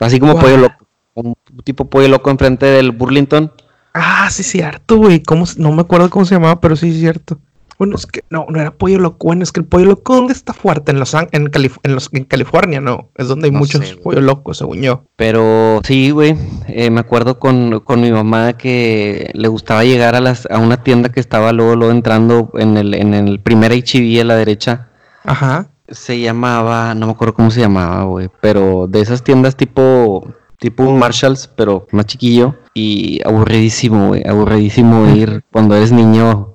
Así 0.00 0.18
como 0.20 0.38
pollo 0.38 0.56
loco. 0.58 0.74
Un 1.14 1.34
tipo 1.64 1.88
pollo 1.88 2.08
loco 2.08 2.30
enfrente 2.30 2.66
del 2.66 2.90
Burlington. 2.90 3.50
Ah, 3.94 4.28
sí, 4.30 4.42
cierto, 4.42 4.96
güey. 4.98 5.22
¿Cómo 5.22 5.46
se- 5.46 5.58
No 5.60 5.72
me 5.72 5.80
acuerdo 5.80 6.10
cómo 6.10 6.26
se 6.26 6.34
llamaba, 6.34 6.60
pero 6.60 6.76
sí, 6.76 6.90
es 6.90 6.98
cierto. 6.98 7.38
Bueno, 7.78 7.96
es 7.96 8.06
que 8.06 8.22
no, 8.30 8.46
no 8.48 8.58
era 8.60 8.70
pollo 8.72 8.98
loco. 8.98 9.26
Bueno, 9.26 9.42
es 9.42 9.52
que 9.52 9.60
el 9.60 9.66
pollo 9.66 9.84
loco, 9.86 10.14
¿dónde 10.16 10.32
está 10.32 10.52
fuerte? 10.54 10.92
En, 10.92 10.98
Los, 10.98 11.12
en, 11.14 11.50
Calif- 11.50 11.78
en, 11.82 11.94
los- 11.94 12.08
en 12.12 12.24
California, 12.24 12.80
no. 12.80 13.10
Es 13.16 13.28
donde 13.28 13.46
hay 13.46 13.52
No 13.52 13.58
muchos 13.58 13.86
sé, 13.86 13.96
pollo 13.96 14.20
locos, 14.20 14.58
según 14.58 14.80
yo. 14.80 15.02
Pero 15.16 15.80
sí, 15.84 16.10
güey. 16.10 16.36
eh, 16.68 16.90
me 16.90 17.00
acuerdo 17.00 17.38
con, 17.38 17.80
con 17.80 18.00
mi 18.00 18.10
mamá 18.10 18.54
que 18.54 19.30
le 19.34 19.48
gustaba 19.48 19.84
llegar 19.84 20.14
a, 20.14 20.20
las, 20.20 20.46
a 20.50 20.58
una 20.58 20.82
tienda 20.82 21.10
que 21.10 21.20
estaba 21.20 21.52
luego, 21.52 21.76
luego 21.76 21.92
entrando 21.92 22.50
en 22.54 22.76
el, 22.78 22.94
en 22.94 23.12
el 23.14 23.40
primer 23.40 23.72
HB 23.72 24.20
a 24.20 24.24
la 24.24 24.36
derecha. 24.36 24.88
Ajá. 25.24 25.68
Se 25.88 26.18
llamaba, 26.18 26.94
no 26.94 27.06
me 27.06 27.12
acuerdo 27.12 27.34
cómo 27.34 27.50
se 27.50 27.60
llamaba, 27.60 28.04
güey. 28.04 28.28
Pero 28.40 28.86
de 28.88 29.00
esas 29.02 29.22
tiendas 29.22 29.54
tipo, 29.54 30.26
tipo 30.58 30.82
un 30.82 30.98
Marshalls, 30.98 31.46
pero 31.54 31.86
más 31.92 32.06
chiquillo. 32.06 32.54
Y 32.74 33.20
aburridísimo, 33.24 34.08
güey. 34.08 34.22
Aburridísimo 34.26 35.06
ir 35.14 35.44
cuando 35.52 35.76
eres 35.76 35.92
niño. 35.92 36.54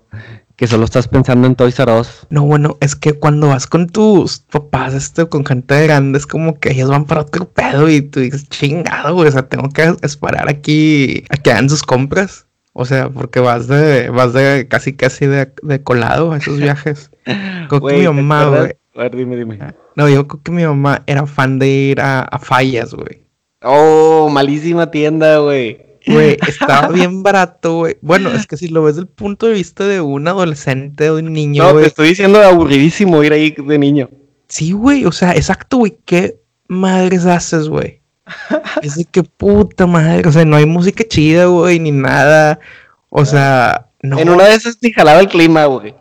Que 0.61 0.67
solo 0.67 0.85
estás 0.85 1.07
pensando 1.07 1.47
en 1.47 1.55
Toys 1.55 1.79
R 1.79 1.91
Us. 1.91 2.27
No, 2.29 2.43
bueno, 2.43 2.77
es 2.81 2.95
que 2.95 3.13
cuando 3.13 3.47
vas 3.47 3.65
con 3.65 3.87
tus 3.87 4.41
papás, 4.41 4.93
este, 4.93 5.25
con 5.25 5.43
gente 5.43 5.81
grande, 5.81 6.19
es 6.19 6.27
como 6.27 6.59
que 6.59 6.73
ellos 6.73 6.87
van 6.87 7.05
para 7.05 7.21
otro 7.21 7.49
pedo 7.49 7.89
y 7.89 8.03
tú 8.03 8.19
dices, 8.19 8.47
chingado, 8.47 9.15
güey, 9.15 9.29
o 9.29 9.31
sea, 9.31 9.49
tengo 9.49 9.69
que 9.69 9.95
esperar 10.03 10.47
aquí 10.47 11.23
a 11.31 11.37
que 11.37 11.51
hagan 11.51 11.67
sus 11.67 11.81
compras. 11.81 12.45
O 12.73 12.85
sea, 12.85 13.09
porque 13.09 13.39
vas 13.39 13.67
de, 13.67 14.11
vas 14.11 14.33
de 14.33 14.67
casi 14.67 14.93
casi 14.93 15.25
de, 15.25 15.51
de 15.63 15.81
colado 15.81 16.31
a 16.31 16.37
esos 16.37 16.57
viajes. 16.57 17.09
Creo 17.25 17.81
que 17.81 17.93
mi 17.95 18.01
¿te 18.01 18.11
mamá, 18.11 18.45
güey. 18.45 18.75
A 18.93 18.99
ver, 18.99 19.15
dime, 19.15 19.35
dime. 19.37 19.57
No, 19.95 20.07
yo 20.09 20.27
creo 20.27 20.43
que 20.43 20.51
mi 20.51 20.63
mamá 20.63 21.01
era 21.07 21.25
fan 21.25 21.57
de 21.57 21.69
ir 21.69 22.01
a, 22.01 22.19
a 22.21 22.37
fallas, 22.37 22.93
güey. 22.93 23.25
Oh, 23.63 24.29
malísima 24.31 24.91
tienda, 24.91 25.39
güey. 25.39 25.90
Güey, 26.07 26.37
estaba 26.47 26.89
bien 26.89 27.23
barato, 27.23 27.77
güey. 27.77 27.97
Bueno, 28.01 28.31
es 28.31 28.47
que 28.47 28.57
si 28.57 28.67
lo 28.67 28.83
ves 28.83 28.95
desde 28.95 29.07
el 29.07 29.13
punto 29.13 29.47
de 29.47 29.53
vista 29.53 29.85
de 29.85 30.01
un 30.01 30.27
adolescente 30.27 31.09
o 31.09 31.15
de 31.15 31.23
un 31.23 31.33
niño, 31.33 31.63
No, 31.63 31.79
te 31.79 31.87
estoy 31.87 32.09
diciendo 32.09 32.41
aburridísimo 32.41 33.23
ir 33.23 33.33
ahí 33.33 33.51
de 33.57 33.77
niño. 33.77 34.09
Sí, 34.47 34.71
güey, 34.71 35.05
o 35.05 35.11
sea, 35.11 35.31
exacto, 35.31 35.77
güey. 35.77 35.97
¿Qué 36.05 36.39
madres 36.67 37.25
haces, 37.25 37.69
güey? 37.69 38.01
Es 38.81 38.95
de 38.95 39.05
que 39.05 39.23
puta 39.23 39.85
madre, 39.87 40.27
o 40.27 40.31
sea, 40.31 40.45
no 40.45 40.55
hay 40.55 40.65
música 40.65 41.03
chida, 41.07 41.45
güey, 41.45 41.79
ni 41.79 41.91
nada. 41.91 42.59
O 43.09 43.25
sea, 43.25 43.87
no. 44.01 44.19
En 44.19 44.29
una 44.29 44.45
de 44.45 44.55
esas 44.55 44.77
ni 44.81 44.91
jalaba 44.91 45.19
el 45.19 45.27
clima, 45.27 45.65
güey. 45.65 45.93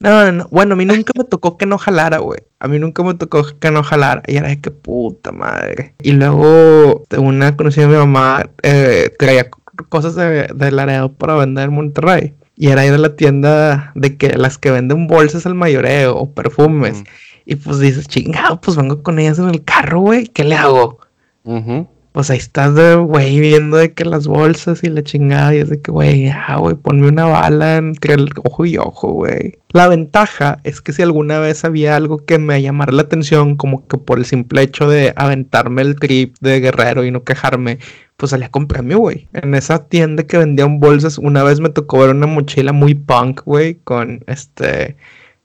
No, 0.00 0.24
no, 0.24 0.32
no. 0.32 0.48
Bueno, 0.50 0.72
a 0.74 0.76
mí 0.76 0.86
nunca 0.86 1.12
me 1.16 1.24
tocó 1.24 1.58
que 1.58 1.66
no 1.66 1.76
jalara, 1.76 2.18
güey. 2.18 2.40
A 2.58 2.68
mí 2.68 2.78
nunca 2.78 3.02
me 3.02 3.14
tocó 3.14 3.44
que 3.58 3.70
no 3.70 3.82
jalara. 3.82 4.22
Y 4.26 4.36
era 4.36 4.48
de 4.48 4.60
que 4.60 4.70
puta 4.70 5.30
madre. 5.30 5.94
Y 6.00 6.12
luego 6.12 7.04
una 7.16 7.56
conocida 7.56 7.86
de 7.86 7.92
mi 7.92 7.98
mamá 7.98 8.48
eh, 8.62 9.14
traía 9.18 9.48
cosas 9.90 10.14
de, 10.14 10.48
de 10.54 10.70
Laredo 10.70 11.12
para 11.12 11.34
vender 11.34 11.68
en 11.68 11.74
Monterrey. 11.74 12.34
Y 12.56 12.68
era 12.68 12.86
ir 12.86 12.94
a 12.94 12.98
la 12.98 13.14
tienda 13.14 13.92
de 13.94 14.16
que 14.16 14.36
las 14.36 14.58
que 14.58 14.70
venden 14.70 15.06
bolsas 15.06 15.44
al 15.46 15.54
mayoreo 15.54 16.16
o 16.16 16.30
perfumes. 16.32 17.04
Y 17.44 17.56
pues 17.56 17.78
dices, 17.78 18.06
chingado, 18.08 18.60
pues 18.60 18.76
vengo 18.76 19.02
con 19.02 19.18
ellas 19.18 19.38
en 19.38 19.48
el 19.48 19.64
carro, 19.64 20.00
güey. 20.00 20.26
¿Qué 20.28 20.44
le 20.44 20.54
hago? 20.54 20.98
Ujú. 21.44 21.88
Pues 22.12 22.28
ahí 22.28 22.38
estás 22.38 22.74
de, 22.74 22.96
güey, 22.96 23.38
viendo 23.38 23.76
de 23.76 23.92
que 23.94 24.04
las 24.04 24.26
bolsas 24.26 24.82
y 24.82 24.88
la 24.88 25.02
chingada, 25.04 25.54
y 25.54 25.58
es 25.58 25.70
de 25.70 25.80
que, 25.80 25.92
güey, 25.92 26.24
ya, 26.24 26.56
güey, 26.56 26.74
ponme 26.74 27.06
una 27.06 27.26
bala 27.26 27.76
entre 27.76 28.14
el 28.14 28.28
ojo 28.44 28.66
y 28.66 28.78
ojo, 28.78 29.12
güey. 29.12 29.58
La 29.68 29.86
ventaja 29.86 30.58
es 30.64 30.80
que 30.80 30.92
si 30.92 31.02
alguna 31.02 31.38
vez 31.38 31.64
había 31.64 31.94
algo 31.94 32.24
que 32.24 32.38
me 32.38 32.60
llamara 32.62 32.92
la 32.92 33.02
atención, 33.02 33.56
como 33.56 33.86
que 33.86 33.96
por 33.96 34.18
el 34.18 34.24
simple 34.26 34.62
hecho 34.62 34.88
de 34.88 35.12
aventarme 35.14 35.82
el 35.82 35.94
trip 35.96 36.34
de 36.40 36.58
guerrero 36.60 37.04
y 37.04 37.12
no 37.12 37.22
quejarme, 37.22 37.78
pues 38.16 38.30
salía 38.30 38.50
con 38.50 38.66
premio, 38.66 38.98
güey. 38.98 39.28
En 39.32 39.54
esa 39.54 39.86
tienda 39.86 40.24
que 40.24 40.36
vendían 40.38 40.80
bolsas, 40.80 41.16
una 41.16 41.44
vez 41.44 41.60
me 41.60 41.68
tocó 41.70 42.00
ver 42.00 42.10
una 42.10 42.26
mochila 42.26 42.72
muy 42.72 42.94
punk, 42.94 43.42
güey, 43.44 43.76
con 43.84 44.24
este... 44.26 44.96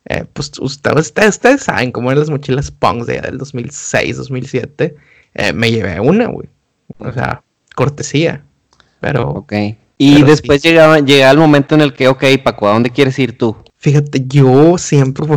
eh, 0.06 0.25
pues 0.34 0.51
ustedes, 0.60 1.13
ustedes, 1.15 1.63
saben 1.63 1.91
cómo 1.91 2.12
eran 2.12 2.21
las 2.21 2.30
mochilas 2.32 2.71
punks 2.71 3.06
de, 3.08 3.21
del 3.21 3.38
2006, 3.38 4.17
2007. 4.17 4.95
Eh, 5.36 5.54
me 5.54 5.71
llevé 5.71 5.99
una, 5.99 6.28
güey. 6.28 6.47
O 7.00 7.12
sea, 7.12 7.43
cortesía. 7.76 8.43
Pero 9.00 9.30
Ok. 9.30 9.54
Y 9.98 10.15
Pero 10.15 10.28
después 10.28 10.62
llegaba, 10.62 11.00
llegaba 11.00 11.32
el 11.32 11.38
momento 11.38 11.74
en 11.74 11.80
el 11.80 11.93
que, 11.93 12.10
ok, 12.10 12.24
Paco, 12.43 12.67
¿a 12.67 12.74
dónde 12.74 12.89
quieres 12.89 13.17
ir 13.17 13.38
tú? 13.38 13.56
fíjate, 13.86 14.24
yo 14.26 14.80
siempre 14.80 15.28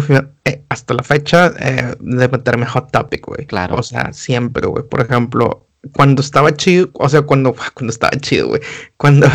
eh, 0.46 0.62
hasta 0.70 0.94
la 0.94 1.02
fecha, 1.02 1.52
eh, 1.60 1.94
de 2.00 2.28
meterme 2.28 2.64
Hot 2.64 2.90
Topic, 2.90 3.26
güey. 3.26 3.44
Claro. 3.44 3.76
O 3.76 3.82
sea, 3.82 4.14
siempre, 4.14 4.66
güey. 4.66 4.84
Por 4.84 5.02
ejemplo, 5.02 5.67
cuando 5.92 6.20
estaba 6.22 6.54
chido, 6.54 6.90
o 6.94 7.08
sea, 7.08 7.22
cuando, 7.22 7.54
cuando 7.74 7.90
estaba 7.92 8.12
chido, 8.20 8.48
güey. 8.48 8.60
Cuando 8.96 9.26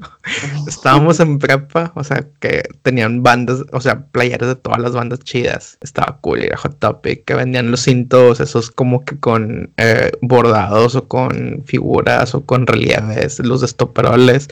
estábamos 0.66 1.20
en 1.20 1.38
prepa, 1.38 1.92
o 1.94 2.04
sea, 2.04 2.26
que 2.40 2.62
tenían 2.82 3.22
bandas, 3.22 3.62
o 3.72 3.80
sea, 3.80 4.06
playeras 4.06 4.48
de 4.48 4.56
todas 4.56 4.80
las 4.80 4.92
bandas 4.92 5.20
chidas. 5.20 5.78
Estaba 5.80 6.18
cool 6.20 6.44
ir 6.44 6.54
a 6.54 6.56
Hot 6.58 6.78
Topic, 6.78 7.24
que 7.24 7.34
vendían 7.34 7.70
los 7.70 7.80
cintos, 7.82 8.40
esos 8.40 8.70
como 8.70 9.04
que 9.04 9.18
con 9.18 9.72
eh, 9.76 10.10
bordados 10.22 10.94
o 10.94 11.08
con 11.08 11.62
figuras 11.66 12.34
o 12.34 12.44
con 12.44 12.66
relieves, 12.66 13.38
los 13.40 13.62
estoperoles. 13.62 14.48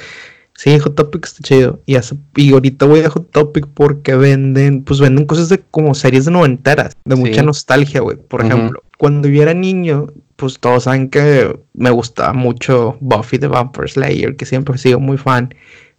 Sí, 0.57 0.77
Hot 0.81 0.97
Topic 0.97 1.25
está 1.25 1.41
chido. 1.43 1.81
Y, 1.87 1.95
hace- 1.95 2.17
y 2.35 2.53
ahorita 2.53 2.85
voy 2.87 3.01
a 3.01 3.11
Hot 3.11 3.31
Topic 3.31 3.67
porque 3.75 4.17
venden, 4.17 4.83
pues 4.83 4.99
venden 4.99 5.25
cosas 5.25 5.49
de 5.49 5.61
como 5.71 5.95
series 5.95 6.25
de 6.25 6.33
noventeras, 6.33 6.95
de 7.05 7.15
mucha 7.15 7.41
Sí. 7.41 7.47
nostalgia, 7.47 8.01
güey. 8.01 8.17
Por 8.17 8.45
Ujú. 8.45 8.53
ejemplo, 8.53 8.83
cuando 8.99 9.29
yo 9.29 9.41
era 9.43 9.55
niño, 9.55 10.09
pues 10.39 10.61
todos 10.61 10.85
saben 10.85 11.11
que 11.11 11.59
me 11.75 11.91
gustaba 11.91 12.33
mucho 12.33 12.97
Buffy 13.01 13.41
the 13.41 13.49
Vampire 13.49 13.89
Slayer, 13.89 14.37
que 14.37 14.47
siempre 14.47 14.77
he 14.77 14.79
sido 14.79 15.01
muy 15.01 15.19
fan. 15.19 15.53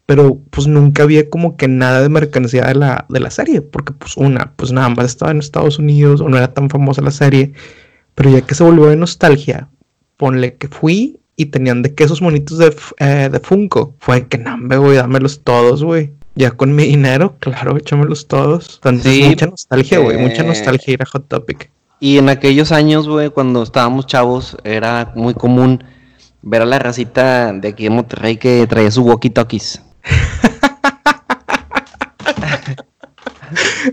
Pero 0.06 0.40
pues 0.50 0.66
nunca 0.66 1.04
había 1.04 1.30
como 1.30 1.58
que 1.58 1.68
nada 1.68 2.02
de 2.02 2.08
mercancía 2.08 2.66
de 2.66 2.76
la, 2.76 3.06
de 3.10 3.20
la 3.20 3.32
serie, 3.32 3.62
porque 3.62 3.92
pues 3.92 4.16
una, 4.16 4.54
pues 4.56 4.72
nada 4.72 4.88
más 4.88 5.08
estaba 5.08 5.32
en 5.32 5.40
Estados 5.40 5.78
Unidos 5.78 6.22
o 6.22 6.30
no 6.30 6.38
era 6.38 6.54
tan 6.54 6.70
famosa 6.70 7.02
la 7.02 7.12
serie. 7.12 7.52
Pero 8.16 8.30
ya 8.30 8.40
que 8.40 8.56
se 8.56 8.64
volvió 8.64 8.86
de 8.86 8.96
nostalgia, 8.96 9.68
ponle 10.16 10.56
que 10.56 10.70
fui 10.70 11.20
y 11.36 11.48
tenían 11.48 11.82
de 11.82 11.94
que 11.94 12.06
esos 12.06 12.22
monitos 12.22 12.60
de, 12.60 12.74
eh, 13.00 13.28
de 13.30 13.40
Funko. 13.42 13.94
Fue 14.00 14.26
que 14.30 14.38
nambe, 14.38 14.78
güey, 14.78 14.96
dámelos 14.96 15.42
todos, 15.44 15.84
güey. 15.84 16.14
Ya 16.36 16.52
con 16.52 16.74
mi 16.74 16.86
dinero, 16.86 17.36
claro, 17.40 17.76
échamelos 17.76 18.30
todos. 18.30 18.76
Entonces, 18.76 19.14
Sí, 19.16 19.24
mucha 19.24 19.48
nostalgia, 19.48 20.00
güey, 20.00 20.18
mucha 20.18 20.44
nostalgia 20.44 20.94
ir 20.94 21.02
a 21.02 21.06
Hot 21.08 21.28
Topic. 21.28 21.70
Y 22.00 22.18
en 22.18 22.30
aquellos 22.30 22.72
años, 22.72 23.08
güey, 23.08 23.30
cuando 23.30 23.64
estábamos 23.64 24.06
chavos, 24.06 24.58
era 24.64 25.12
muy 25.16 25.34
común 25.34 25.84
ver 26.42 26.62
a 26.62 26.66
la 26.66 26.80
racita 26.80 27.52
de 27.52 27.68
aquí 27.68 27.84
de 27.84 27.90
Monterrey 27.90 28.38
que 28.38 28.66
traía 28.68 28.92
sus 28.92 29.04
walkie-talkies. 29.04 29.82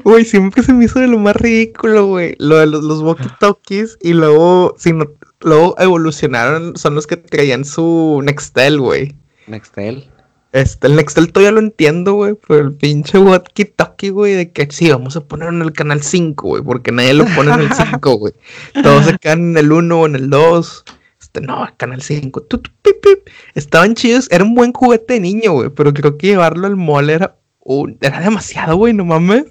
Güey, 0.05 0.25
siempre 0.25 0.63
se 0.63 0.73
me 0.73 0.85
hizo 0.85 1.01
de 1.01 1.07
lo 1.07 1.19
más 1.19 1.35
ridículo, 1.37 2.07
güey. 2.07 2.35
Lo 2.39 2.59
de 2.59 2.67
los, 2.67 2.85
los 2.85 3.03
walkie-talkies 3.03 3.97
y 4.01 4.13
luego, 4.13 4.75
si 4.79 4.93
no, 4.93 5.07
luego 5.41 5.75
evolucionaron, 5.79 6.77
son 6.77 6.95
los 6.95 7.07
que 7.07 7.17
traían 7.17 7.65
su 7.65 8.21
Nextel, 8.23 8.79
güey. 8.79 9.17
Nextel. 9.47 10.11
Este, 10.57 10.87
el 10.87 10.97
Nextel 10.97 11.33
todavía 11.33 11.53
lo 11.53 11.61
entiendo, 11.61 12.15
güey, 12.15 12.35
pero 12.49 12.61
el 12.61 12.73
pinche 12.73 13.19
walkie-talkie, 13.19 14.11
güey, 14.11 14.33
de 14.33 14.53
que 14.53 14.67
sí, 14.71 14.91
vamos 14.91 15.15
a 15.17 15.21
ponerlo 15.21 15.55
en 15.55 15.63
el 15.63 15.73
canal 15.73 16.03
5, 16.03 16.49
güey, 16.49 16.63
porque 16.63 16.93
nadie 16.93 17.13
lo 17.13 17.27
pone 17.27 17.53
en 17.53 17.61
el 17.61 17.73
5, 17.73 18.17
güey. 18.17 18.33
Todos 18.83 19.05
se 19.05 19.19
quedan 19.19 19.51
en 19.51 19.57
el 19.59 19.71
1 19.71 20.01
o 20.01 20.07
en 20.07 20.15
el 20.15 20.31
2. 20.31 20.85
Este, 21.21 21.41
no, 21.43 21.67
canal 21.77 22.01
5. 22.01 22.43
tu, 22.45 22.59
tu, 22.59 22.71
pip, 22.81 22.97
pip. 23.03 23.29
Estaban 23.55 23.95
chidos, 23.95 24.29
era 24.31 24.45
un 24.45 24.55
buen 24.55 24.73
juguete 24.73 25.15
de 25.15 25.21
niño, 25.21 25.53
güey, 25.53 25.69
pero 25.69 25.93
creo 25.93 26.17
que 26.17 26.29
llevarlo 26.29 26.67
al 26.67 26.77
mall 26.77 27.11
era, 27.11 27.37
un- 27.61 27.99
era 28.01 28.21
demasiado, 28.21 28.77
güey, 28.77 28.95
no 28.95 29.05
mames. 29.05 29.45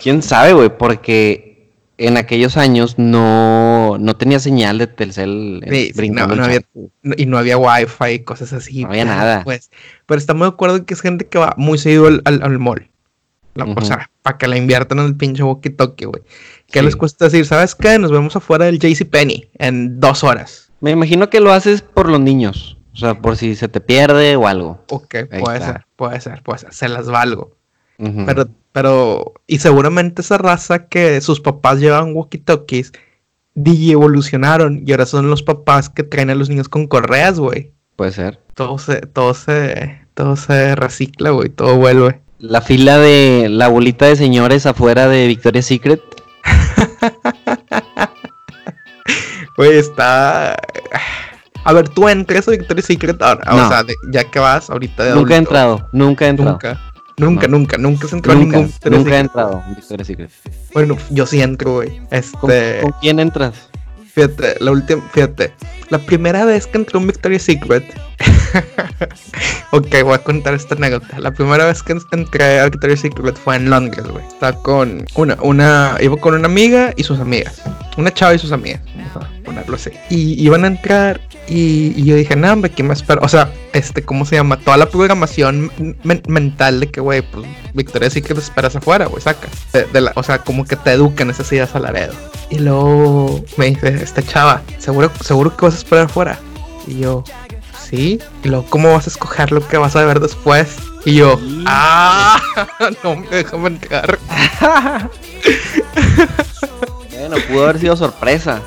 ¿Quién 0.00 0.22
sabe, 0.22 0.52
güey? 0.52 0.78
Porque 0.78 1.51
en 2.06 2.16
aquellos 2.16 2.56
años 2.56 2.98
no, 2.98 3.96
no 3.98 4.16
tenía 4.16 4.38
señal 4.38 4.78
de 4.78 4.86
Telcel 4.86 5.62
eh, 5.66 5.92
Sí, 5.94 6.10
no, 6.10 6.26
no 6.26 6.44
había- 6.44 6.62
y 7.16 7.26
no 7.26 7.38
había 7.38 7.56
wifi 7.58 8.12
y 8.14 8.18
cosas 8.20 8.52
así. 8.52 8.82
No 8.82 8.88
había 8.90 9.04
pues, 9.04 9.16
nada. 9.16 9.44
Pues, 9.44 9.70
pero 10.06 10.18
estamos 10.18 10.46
de 10.48 10.52
acuerdo 10.54 10.84
que 10.86 10.94
es 10.94 11.00
gente 11.00 11.26
que 11.26 11.38
va 11.38 11.54
muy 11.56 11.78
seguido 11.78 12.06
al, 12.06 12.22
al, 12.24 12.42
al 12.42 12.58
mall. 12.58 12.90
La- 13.54 13.64
Ujú. 13.64 13.74
O 13.78 13.82
sea, 13.82 14.10
para 14.22 14.38
que 14.38 14.48
la 14.48 14.56
inviertan 14.56 14.98
en 14.98 15.06
el 15.06 15.16
pinche 15.16 15.42
walkie-talkie, 15.42 16.06
güey. 16.06 16.22
¿Qué 16.70 16.78
Sí. 16.80 16.84
les 16.86 16.96
cuesta 16.96 17.26
decir? 17.26 17.44
¿Sabes 17.44 17.74
qué? 17.74 17.98
Nos 17.98 18.10
vemos 18.10 18.34
afuera 18.34 18.64
del 18.64 18.78
JCPenney 18.78 19.50
en 19.58 20.00
dos 20.00 20.24
horas. 20.24 20.72
Me 20.80 20.90
imagino 20.92 21.28
que 21.30 21.40
lo 21.40 21.52
haces 21.52 21.82
por 21.82 22.08
los 22.08 22.20
niños. 22.20 22.78
O 22.94 22.96
sea, 22.96 23.14
por 23.20 23.36
si 23.36 23.54
se 23.56 23.68
te 23.68 23.80
pierde 23.80 24.36
o 24.36 24.46
algo. 24.48 24.84
Ok, 24.90 25.14
Ahí 25.30 25.40
puede 25.42 25.58
está. 25.58 25.72
ser, 25.72 25.86
puede 25.96 26.20
ser, 26.20 26.42
puede 26.42 26.58
ser. 26.60 26.74
Se 26.74 26.88
las 26.88 27.08
valgo. 27.08 27.56
Pero, 27.98 28.48
pero, 28.72 29.34
y 29.46 29.58
seguramente 29.58 30.22
esa 30.22 30.38
raza 30.38 30.86
que 30.86 31.20
sus 31.20 31.40
papás 31.40 31.78
llevan 31.78 32.14
walkie-talkies, 32.14 32.92
DJ 33.54 33.92
evolucionaron 33.92 34.82
y 34.86 34.92
ahora 34.92 35.06
son 35.06 35.28
los 35.28 35.42
papás 35.42 35.90
que 35.90 36.02
traen 36.02 36.30
a 36.30 36.34
los 36.34 36.48
niños 36.48 36.68
con 36.68 36.86
correas, 36.86 37.38
güey. 37.38 37.72
Puede 37.96 38.12
ser. 38.12 38.40
Todo 38.54 38.78
se, 38.78 39.00
todo 39.02 39.34
se, 39.34 40.00
todo 40.14 40.36
se 40.36 40.74
recicla, 40.74 41.30
güey, 41.30 41.50
todo 41.50 41.76
vuelve. 41.76 42.20
La 42.38 42.60
fila 42.60 42.98
de 42.98 43.48
la 43.50 43.68
bolita 43.68 44.06
de 44.06 44.16
señores 44.16 44.66
afuera 44.66 45.06
de 45.06 45.26
Victoria's 45.26 45.66
Secret. 45.66 46.00
Güey, 49.56 49.76
está. 49.76 50.56
A 51.64 51.72
ver, 51.72 51.88
tú 51.88 52.08
entras 52.08 52.48
a 52.48 52.52
Victoria's 52.52 52.86
Secret 52.86 53.20
ahora, 53.22 53.44
No. 53.50 53.66
o 53.66 53.68
sea, 53.68 53.84
ya 54.10 54.24
que 54.24 54.38
vas 54.38 54.70
ahorita 54.70 55.04
de 55.04 55.14
Nunca 55.14 55.34
he 55.34 55.38
entrado, 55.38 55.88
nunca 55.92 56.26
he 56.26 56.28
entrado. 56.28 56.52
Nunca, 56.52 56.91
nunca, 57.18 57.46
No. 57.48 57.58
nunca, 57.58 57.78
nunca 57.78 58.08
se 58.08 58.16
entró 58.16 58.32
a 58.32 58.34
Nunca, 58.36 58.56
ningún 58.56 58.68
Victoria's 58.70 58.98
nunca 59.04 59.16
he 59.16 59.20
entrado 59.20 59.62
en 59.68 59.74
Victoria's 59.76 60.06
Secret. 60.06 60.30
Bueno, 60.72 60.96
yo 61.10 61.26
sí 61.26 61.40
entro, 61.42 61.74
güey. 61.74 61.98
¿Con, 62.40 62.50
Este. 62.50 62.80
con 62.82 62.92
quién 63.00 63.20
entras? 63.20 63.68
Fíjate, 64.14 64.56
la 64.60 64.70
última, 64.72 65.02
fíjate, 65.12 65.52
la 65.88 65.98
primera 65.98 66.44
vez 66.44 66.66
que 66.66 66.76
entré 66.78 66.96
a 66.96 67.00
un 67.00 67.06
Victoria's 67.06 67.42
Secret, 67.42 67.82
ok, 69.70 69.86
voy 70.04 70.14
a 70.14 70.18
contar 70.18 70.54
esta 70.54 70.74
anécdota. 70.74 71.18
La 71.18 71.30
primera 71.32 71.64
vez 71.66 71.82
que 71.82 71.96
entré 72.12 72.60
a 72.60 72.64
Victoria's 72.68 73.00
Secret 73.00 73.36
fue 73.36 73.56
en 73.56 73.70
Londres, 73.70 74.06
güey. 74.06 74.24
Estaba 74.26 74.60
con 74.62 75.04
una, 75.14 75.36
una, 75.42 75.96
iba 76.00 76.16
con 76.16 76.34
una 76.34 76.46
amiga 76.46 76.92
y 76.96 77.04
sus 77.04 77.18
amigas, 77.20 77.62
una 77.96 78.12
chava 78.12 78.34
y 78.34 78.38
sus 78.38 78.52
amigas, 78.52 78.80
vamos 79.14 79.16
a 79.16 79.44
ponerlo 79.44 79.76
así. 79.76 79.90
Y 80.10 80.42
iban 80.44 80.64
a 80.64 80.68
entrar 80.68 81.20
y, 81.48 81.92
y 81.96 82.04
yo 82.04 82.14
dije, 82.14 82.36
no, 82.36 82.52
hombre, 82.52 82.70
¿qué 82.70 82.82
me 82.82 82.92
espera? 82.92 83.20
O 83.22 83.28
sea, 83.28 83.50
este, 83.72 84.02
¿cómo 84.02 84.24
se 84.26 84.36
llama? 84.36 84.58
Toda 84.58 84.76
la 84.76 84.86
programación 84.90 85.70
men- 86.04 86.22
mental 86.28 86.80
de 86.80 86.90
que, 86.90 87.00
güey, 87.00 87.22
pues 87.22 87.46
Victoria's 87.74 88.12
Secret 88.12 88.38
esperas 88.38 88.76
afuera, 88.76 89.06
güey, 89.06 89.22
saca. 89.22 89.48
De- 89.72 89.84
de 89.84 90.00
la- 90.02 90.12
o 90.16 90.22
sea, 90.22 90.38
como 90.38 90.64
que 90.66 90.76
te 90.76 90.92
educan 90.92 91.30
esas 91.30 91.50
ideas 91.52 91.74
al 91.74 91.82
Laredo. 91.84 92.12
Y 92.50 92.58
luego 92.58 93.42
me 93.56 93.70
dice, 93.70 94.01
esta 94.04 94.22
chava, 94.22 94.62
¿seguro, 94.78 95.10
seguro 95.22 95.56
que 95.56 95.64
vas 95.64 95.74
a 95.74 95.78
esperar 95.78 96.04
afuera? 96.06 96.38
Y 96.86 97.00
yo, 97.00 97.22
sí. 97.80 98.18
Y 98.44 98.48
luego, 98.48 98.66
¿cómo 98.68 98.92
vas 98.92 99.06
a 99.06 99.10
escoger 99.10 99.52
lo 99.52 99.66
que 99.66 99.78
vas 99.78 99.94
a 99.96 100.04
ver 100.04 100.20
después? 100.20 100.76
Y 101.04 101.14
yo, 101.16 101.36
Sí. 101.38 101.64
¡ah! 101.66 102.40
No 103.04 103.16
me 103.16 103.26
déjame 103.28 103.68
entrar. 103.68 104.18
Bueno, 107.10 107.36
pudo 107.48 107.64
haber 107.64 107.78
sido 107.80 107.96
sorpresa. 107.96 108.60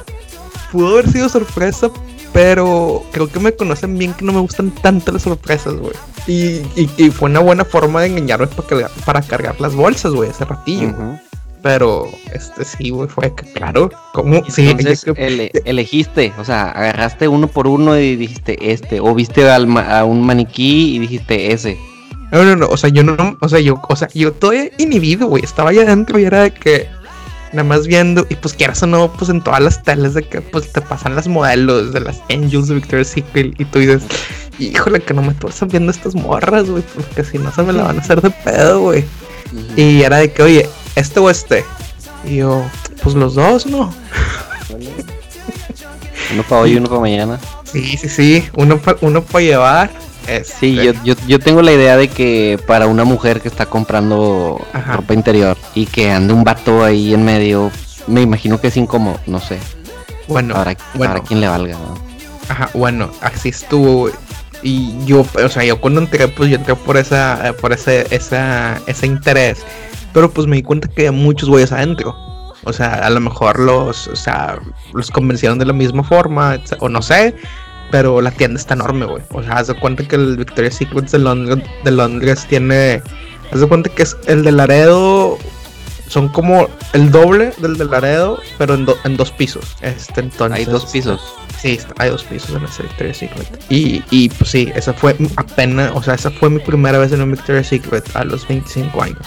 Pudo 0.72 0.94
haber 0.94 1.12
sido 1.12 1.30
sorpresa, 1.30 1.90
pero 2.34 3.04
creo 3.12 3.28
que 3.30 3.40
me 3.40 3.54
conocen 3.54 3.98
bien 3.98 4.14
que 4.14 4.26
no 4.26 4.34
me 4.34 4.40
gustan 4.40 4.72
tanto 4.72 5.12
las 5.12 5.24
sorpresas, 5.24 5.76
güey. 5.76 5.94
Y, 6.28 6.62
y- 6.76 6.90
y 6.98 7.12
fue 7.12 7.30
una 7.30 7.40
buena 7.40 7.66
forma 7.66 8.02
de 8.02 8.08
engañarme 8.08 8.48
para 8.48 8.68
cargar, 8.68 8.92
para 9.06 9.22
cargar 9.22 9.62
las 9.62 9.76
bolsas, 9.76 10.12
güey, 10.14 10.30
ese 10.30 10.44
ratillo. 10.46 10.94
Pero, 11.66 12.08
este 12.32 12.64
sí, 12.64 12.92
güey, 12.92 13.10
fue 13.10 13.34
claro, 13.56 13.90
¿cómo? 14.14 14.44
Sí, 14.48 14.70
Entonces 14.70 15.02
creo- 15.04 15.16
ele- 15.18 15.52
elegiste, 15.66 16.32
o 16.38 16.46
sea, 16.46 16.70
agarraste 16.70 17.28
uno 17.28 17.48
por 17.48 17.66
uno 17.68 17.98
y 18.00 18.16
dijiste 18.16 18.72
este, 18.72 19.00
o 19.00 19.16
viste 19.16 19.50
al 19.50 19.66
ma- 19.66 19.98
a 19.98 20.06
un 20.06 20.22
maniquí 20.24 20.96
y 20.96 21.00
dijiste 21.00 21.52
ese. 21.54 21.76
No, 22.32 22.44
no, 22.46 22.56
no, 22.56 22.68
o 22.68 22.78
sea, 22.78 22.92
yo 22.92 23.02
no, 23.04 23.36
o 23.42 23.50
sea, 23.50 23.60
yo, 23.62 23.82
o 23.90 23.96
sea, 23.96 24.08
yo 24.14 24.32
todavía 24.32 24.70
inhibido, 24.78 25.26
güey, 25.26 25.44
estaba 25.44 25.72
allá 25.72 25.82
adentro 25.82 26.20
y 26.20 26.26
era 26.26 26.44
de 26.44 26.52
que 26.54 26.88
nada 27.52 27.64
más 27.68 27.88
viendo, 27.88 28.28
y 28.30 28.36
pues 28.36 28.54
quieras 28.54 28.84
o 28.84 28.86
no, 28.86 29.12
pues 29.14 29.32
en 29.32 29.42
todas 29.42 29.60
las 29.60 29.82
teles 29.82 30.14
de 30.14 30.22
que 30.22 30.42
pues 30.42 30.72
te 30.72 30.82
pasan 30.82 31.16
las 31.16 31.28
modelos 31.28 31.94
de 31.94 32.00
las 32.02 32.22
Angels 32.30 32.68
de 32.68 32.76
Victoria's 32.76 33.08
Secret 33.08 33.60
y 33.60 33.66
tú 33.66 33.80
dices, 33.80 34.04
híjole, 34.60 35.00
que 35.00 35.16
no 35.16 35.24
me 35.24 35.30
estás 35.30 35.66
viendo 35.68 35.92
estas 35.92 36.14
morras, 36.14 36.70
güey, 36.70 36.84
porque 36.94 37.24
si 37.24 37.40
no 37.40 37.52
se 37.52 37.64
me 37.64 37.74
la 37.74 37.82
van 37.86 37.98
a 37.98 38.02
hacer 38.02 38.22
de 38.22 38.30
pedo, 38.30 38.82
güey. 38.82 39.04
Y 39.76 40.04
era 40.04 40.18
de 40.18 40.32
que, 40.32 40.44
oye, 40.44 40.70
este 40.96 41.20
o 41.20 41.30
este. 41.30 41.66
Y 42.24 42.38
yo, 42.38 42.64
pues 43.04 43.16
los 43.16 43.36
dos, 43.36 43.66
¿no? 43.66 43.94
Uno 46.34 46.44
para 46.44 46.62
hoy 46.62 46.72
y 46.74 46.78
uno 46.78 46.88
para 46.88 47.02
mañana. 47.02 47.40
Sí, 47.72 47.98
sí, 47.98 48.10
sí, 48.10 48.50
uno 48.56 48.80
para 48.80 48.98
uno 49.02 49.22
pa 49.22 49.42
llevar. 49.42 49.92
este, 50.28 50.54
Sí, 50.60 50.76
yo, 50.76 50.94
yo, 51.04 51.14
yo 51.28 51.40
tengo 51.40 51.62
la 51.62 51.72
idea 51.72 51.98
de 51.98 52.08
que 52.08 52.60
para 52.66 52.88
una 52.88 53.04
mujer 53.04 53.42
que 53.42 53.48
está 53.48 53.66
comprando 53.68 54.60
Ajá. 54.74 54.94
ropa 54.98 55.14
interior 55.14 55.56
y 55.76 55.86
que 55.86 56.10
ande 56.12 56.34
un 56.34 56.44
vato 56.44 56.84
ahí 56.84 57.14
en 57.14 57.24
medio, 57.24 57.72
me 58.08 58.22
imagino 58.22 58.60
que 58.60 58.68
es 58.70 58.78
incómodo, 58.78 59.20
no 59.28 59.40
sé. 59.40 59.60
Bueno, 60.28 60.56
Para, 60.56 60.76
bueno. 60.96 61.14
para 61.14 61.26
quien 61.26 61.42
le 61.42 61.48
valga, 61.48 61.74
¿no? 61.78 61.96
Ajá, 62.50 62.70
bueno, 62.74 63.12
así 63.22 63.50
estuvo. 63.50 64.10
Y 64.64 64.96
yo, 65.06 65.24
o 65.44 65.50
sea, 65.50 65.64
yo 65.64 65.80
cuando 65.80 66.02
entré, 66.02 66.28
pues 66.28 66.50
yo 66.50 66.56
entré 66.56 66.76
por 66.76 66.98
esa, 66.98 67.54
por 67.62 67.72
ese, 67.72 68.08
esa, 68.10 68.82
ese 68.88 69.06
interés. 69.06 69.60
Pero 70.16 70.32
pues 70.32 70.48
me 70.48 70.56
di 70.56 70.64
cuenta 70.64 70.88
que 70.88 71.08
había 71.08 71.12
muchos 71.12 71.48
güeyes 71.50 71.72
adentro. 71.72 72.16
O 72.64 72.74
sea, 72.74 72.94
a 73.06 73.10
lo 73.12 73.20
mejor 73.20 73.60
los, 73.60 74.08
o 74.08 74.16
sea, 74.16 74.58
los 74.94 75.12
convencieron 75.12 75.60
de 75.60 75.66
la 75.66 75.74
misma 75.74 76.04
forma, 76.04 76.58
o 76.80 76.90
no 76.90 77.04
sé. 77.04 77.36
Pero 77.92 78.20
la 78.22 78.32
tienda 78.32 78.60
está 78.60 78.74
enorme, 78.74 79.06
güey. 79.06 79.22
O 79.32 79.44
sea, 79.44 79.58
haz 79.58 79.68
de 79.68 79.76
cuenta 79.76 80.08
que 80.08 80.16
el 80.16 80.38
Victoria's 80.38 80.74
Secret 80.76 81.08
de 81.12 81.20
Londres, 81.20 81.64
de 81.84 81.92
Londres 81.92 82.46
tiene. 82.50 83.04
Haz 83.52 83.60
de 83.60 83.68
cuenta 83.68 83.90
que 83.92 84.02
es 84.04 84.18
el 84.26 84.44
de 84.44 84.52
Laredo. 84.54 85.38
Son 86.08 86.30
como 86.30 86.68
el 86.94 87.12
doble 87.12 87.52
del 87.58 87.78
de 87.78 87.86
Laredo, 87.86 88.40
pero 88.58 88.74
en, 88.76 88.86
do- 88.86 88.98
en 89.04 89.18
dos 89.18 89.32
pisos. 89.32 89.76
Este, 89.82 90.22
entonces, 90.22 90.58
Hay 90.60 90.66
dos 90.66 90.86
pisos. 90.88 91.22
Sí, 91.60 91.80
hay 91.98 92.10
dos 92.10 92.24
pisos 92.24 92.52
en 92.56 92.64
ese 92.64 92.84
Victoria's 92.84 93.18
Secret. 93.18 93.62
Y, 93.70 94.04
y 94.12 94.30
pues 94.30 94.50
sí, 94.52 94.72
esa 94.76 94.94
fue 94.94 95.16
apenas, 95.36 95.92
o 95.96 96.02
sea, 96.04 96.14
esa 96.16 96.30
fue 96.32 96.50
mi 96.50 96.60
primera 96.60 96.98
vez 97.00 97.12
en 97.12 97.22
un 97.22 97.32
Victoria's 97.32 97.68
Secret 97.68 98.10
a 98.16 98.24
los 98.24 98.48
25 98.48 99.02
años. 99.02 99.18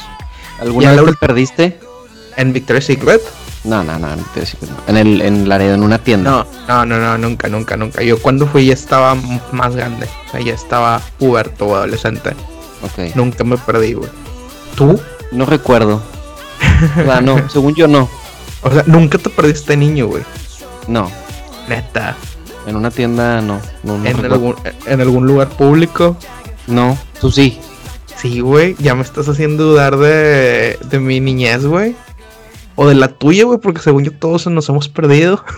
¿Alguna 0.61 0.91
vez 0.93 1.01
la 1.03 1.11
te 1.11 1.17
perdiste? 1.19 1.81
¿En 2.37 2.53
Victoria's 2.53 2.85
Secret? 2.85 3.23
No, 3.65 3.83
no, 3.83 3.99
no, 3.99 4.09
decía 4.35 4.59
que 4.61 4.67
no. 4.67 4.77
En 4.87 4.97
el 4.97 5.21
en 5.21 5.49
Laredo, 5.49 5.75
en 5.75 5.83
una 5.83 5.99
tienda. 5.99 6.31
No, 6.31 6.47
no, 6.69 6.87
no, 6.87 6.99
no, 6.99 7.19
nunca, 7.19 7.49
nunca, 7.49 7.77
nunca. 7.77 8.03
Yo 8.03 8.21
cuando 8.21 8.47
fui 8.47 8.67
ya 8.67 8.75
estaba 8.75 9.17
más 9.53 9.75
grande. 9.75 10.09
O 10.29 10.31
sea, 10.31 10.41
ya 10.41 10.55
estaba 10.55 11.01
puberto 11.19 11.67
o 11.67 11.75
adolescente. 11.75 12.31
Ok. 12.83 13.15
Nunca 13.17 13.45
me 13.45 13.59
perdí, 13.59 13.95
güey. 13.95 14.11
¿Tú? 14.77 15.01
No 15.33 15.45
recuerdo. 15.45 16.03
O 17.01 17.05
sea, 17.05 17.21
no, 17.21 17.49
según 17.51 17.75
yo 17.75 17.89
no. 17.89 18.09
O 18.63 18.71
sea, 18.71 18.85
nunca 18.87 19.19
te 19.19 19.31
perdiste 19.31 19.77
niño, 19.77 20.07
güey. 20.07 20.23
No. 20.87 21.11
Neta. 21.69 22.17
En 22.67 22.77
una 22.77 22.91
tienda 22.91 23.41
no. 23.41 23.61
No, 23.83 23.99
no 23.99 24.07
en, 24.07 24.25
algún, 24.25 24.57
en 24.87 25.01
algún 25.01 25.27
lugar 25.27 25.49
público. 25.49 26.17
No, 26.67 26.97
tú 27.21 27.31
sí. 27.31 27.59
Sí, 28.21 28.41
güey, 28.41 28.75
ya 28.81 28.95
me 28.95 29.03
estás 29.03 29.29
haciendo 29.29 29.65
dudar 29.65 29.97
de, 29.97 30.79
de 30.91 30.99
mi 31.01 31.21
niñez, 31.21 31.65
güey. 31.65 31.95
O 32.75 32.89
de 32.89 32.95
la 32.95 33.09
tuya, 33.09 33.45
güey, 33.45 33.59
porque 33.59 33.81
según 33.81 34.05
yo 34.05 34.13
todos 34.13 34.47
nos 34.49 34.69
hemos 34.69 34.89
perdido. 34.89 35.45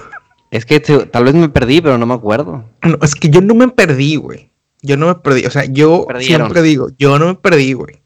Es 0.51 0.67
que 0.67 0.81
te- 0.81 1.07
tal 1.07 1.23
vez 1.23 1.35
me 1.37 1.49
perdí, 1.49 1.81
pero 1.81 1.97
no 1.97 2.07
me 2.07 2.15
acuerdo. 2.15 2.65
No, 2.83 2.99
es 3.03 3.15
que 3.15 3.31
yo 3.31 3.41
no 3.41 3.55
me 3.55 3.69
perdí, 3.69 4.17
güey. 4.17 4.51
Yo 4.83 4.97
no 4.97 5.07
me 5.07 5.15
perdí. 5.15 5.47
O 5.47 5.51
sea, 5.53 5.65
yo 5.67 6.07
Perdieron. 6.09 6.47
siempre 6.49 6.63
digo, 6.63 6.89
yo 6.99 7.21
no 7.21 7.27
me 7.27 7.35
perdí, 7.37 7.73
güey. 7.75 8.03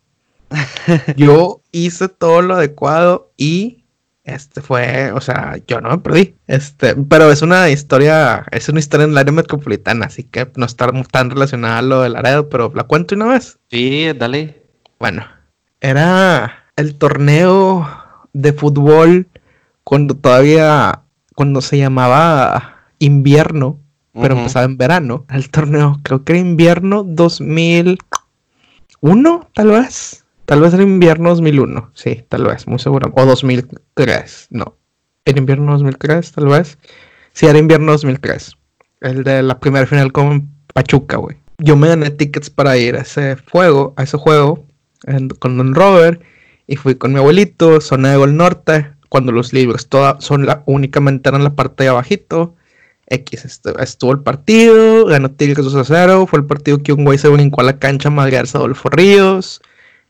yo 1.17 1.63
hice 1.73 2.09
todo 2.11 2.43
lo 2.43 2.55
adecuado 2.57 3.33
y 3.39 3.84
este 4.25 4.61
fue, 4.63 5.13
o 5.13 5.21
sea, 5.21 5.59
yo 5.69 5.83
no 5.83 5.91
me 5.91 5.99
perdí. 5.99 6.35
Este, 6.47 6.97
pero 6.97 7.31
es 7.31 7.43
una 7.43 7.69
historia, 7.69 8.47
es 8.51 8.71
una 8.71 8.81
historia 8.81 9.05
en 9.05 9.11
el 9.11 9.19
área 9.19 9.33
metropolitana, 9.33 10.07
así 10.07 10.23
que 10.25 10.51
no 10.57 10.65
está 10.65 10.91
tan 11.11 11.29
relacionada 11.31 11.79
a 11.79 11.83
lo 11.83 12.01
del 12.01 12.15
Laredo, 12.15 12.49
pero 12.49 12.73
la 12.75 12.85
cuento 12.85 13.15
una 13.15 13.27
vez. 13.27 13.59
Sí, 13.71 14.07
dale. 14.17 14.63
Bueno, 14.99 15.27
era 15.81 16.65
el 16.77 16.97
torneo 16.97 17.87
de 18.33 18.55
fútbol 18.55 19.29
cuando 19.85 20.17
todavía, 20.17 21.03
cuando 21.35 21.61
se 21.61 21.77
llamaba 21.77 22.87
invierno, 22.99 23.79
pero 24.13 24.39
empezaba 24.39 24.65
en 24.65 24.79
verano. 24.79 25.27
El 25.29 25.51
torneo, 25.51 26.01
creo 26.03 26.25
que 26.25 26.33
era 26.33 26.41
invierno 26.41 27.05
2001, 27.05 29.51
tal 29.53 29.69
vez. 29.69 30.24
Tal 30.47 30.61
vez 30.61 30.75
era 30.75 30.83
invierno 30.83 31.31
2001, 31.31 31.91
sí, 31.95 32.25
tal 32.29 32.45
vez, 32.45 32.67
muy 32.67 32.79
seguro. 32.79 33.11
O 33.17 33.25
2003, 33.25 34.49
no. 34.51 34.77
Era 35.25 35.39
invierno 35.39 35.73
2003, 35.73 36.33
tal 36.33 36.47
vez. 36.49 36.79
Sí, 37.33 37.47
era 37.47 37.59
invierno 37.59 37.93
2003. 37.93 38.53
El 39.01 39.25
de 39.25 39.43
la 39.43 39.59
primera 39.59 39.87
final 39.87 40.13
con 40.13 40.51
Pachuca, 40.75 41.17
güey. 41.17 41.37
Yo 41.59 41.77
me 41.77 41.89
gané 41.89 42.11
tickets 42.11 42.51
para 42.51 42.77
ir 42.77 42.97
a 42.97 43.01
ese 43.01 43.37
juego, 43.51 43.95
a 43.97 44.03
ese 44.03 44.19
juego, 44.19 44.67
en- 45.07 45.29
con 45.31 45.57
Don 45.57 45.75
Robert. 45.75 46.21
Y 46.67 46.77
fui 46.77 46.95
con 46.95 47.13
mi 47.13 47.19
abuelito, 47.19 47.81
zona 47.81 48.11
de 48.11 48.17
Gol 48.17 48.37
Norte, 48.37 48.91
cuando 49.09 49.33
los 49.33 49.53
libros 49.53 49.89
toda, 49.89 50.21
son 50.21 50.47
la, 50.47 50.63
únicamente 50.67 51.29
eran 51.29 51.45
la 51.45 51.55
parte 51.55 51.85
de 51.85 51.91
abajito. 51.91 52.55
X, 53.07 53.45
estu- 53.45 53.79
estuvo 53.81 54.13
el 54.13 54.21
partido, 54.21 55.05
ganó 55.07 55.31
Tigres 55.31 55.63
2 55.65 55.75
a 55.75 55.85
0, 55.85 56.27
fue 56.27 56.39
el 56.39 56.47
partido 56.47 56.83
que 56.83 56.93
un 56.95 57.05
güey 57.05 57.19
se 57.19 57.29
brincó 57.29 57.61
a 57.61 57.65
la 57.65 57.79
cancha 57.79 58.09
a 58.09 58.13
madrearse 58.13 58.57
Adolfo 58.57 58.89
Ríos. 58.89 59.61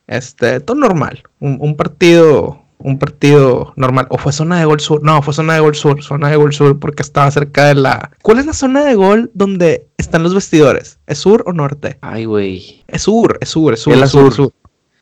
Este, 0.07 0.61
todo 0.61 0.77
normal, 0.77 1.23
un, 1.41 1.59
un 1.61 1.77
partido 1.77 2.65
un 2.85 2.99
partido 2.99 3.73
normal. 3.77 4.07
O 4.11 4.19
fue 4.19 4.31
zona 4.33 4.59
de 4.59 4.67
gol 4.67 4.79
sur. 4.79 5.03
No, 5.03 5.23
fue 5.23 5.33
zona 5.33 5.55
de 5.55 5.61
gol 5.61 5.75
sur. 5.75 6.03
Zona 6.03 6.29
de 6.29 6.37
gol 6.37 6.53
sur 6.53 6.79
porque 6.79 7.03
estaba 7.03 7.31
cerca 7.31 7.67
de 7.67 7.77
la. 7.77 8.11
¿Cuál 8.23 8.41
es 8.41 8.47
la 8.47 8.53
zona 8.53 8.85
de 8.85 8.95
gol 8.95 9.31
donde 9.33 9.89
están 9.97 10.23
los 10.23 10.35
vestidores? 10.35 10.99
¿Es 11.07 11.19
sur 11.19 11.43
o 11.47 11.53
norte? 11.55 11.97
Ay, 12.03 12.27
güey. 12.27 12.85
Es 12.89 13.03
sur, 13.03 13.39
es 13.41 13.49
sur, 13.49 13.73
es 13.73 13.81
sur. 13.81 13.95
Es 13.95 14.01
la 14.01 14.07
sur, 14.07 14.33
sur. 14.33 14.53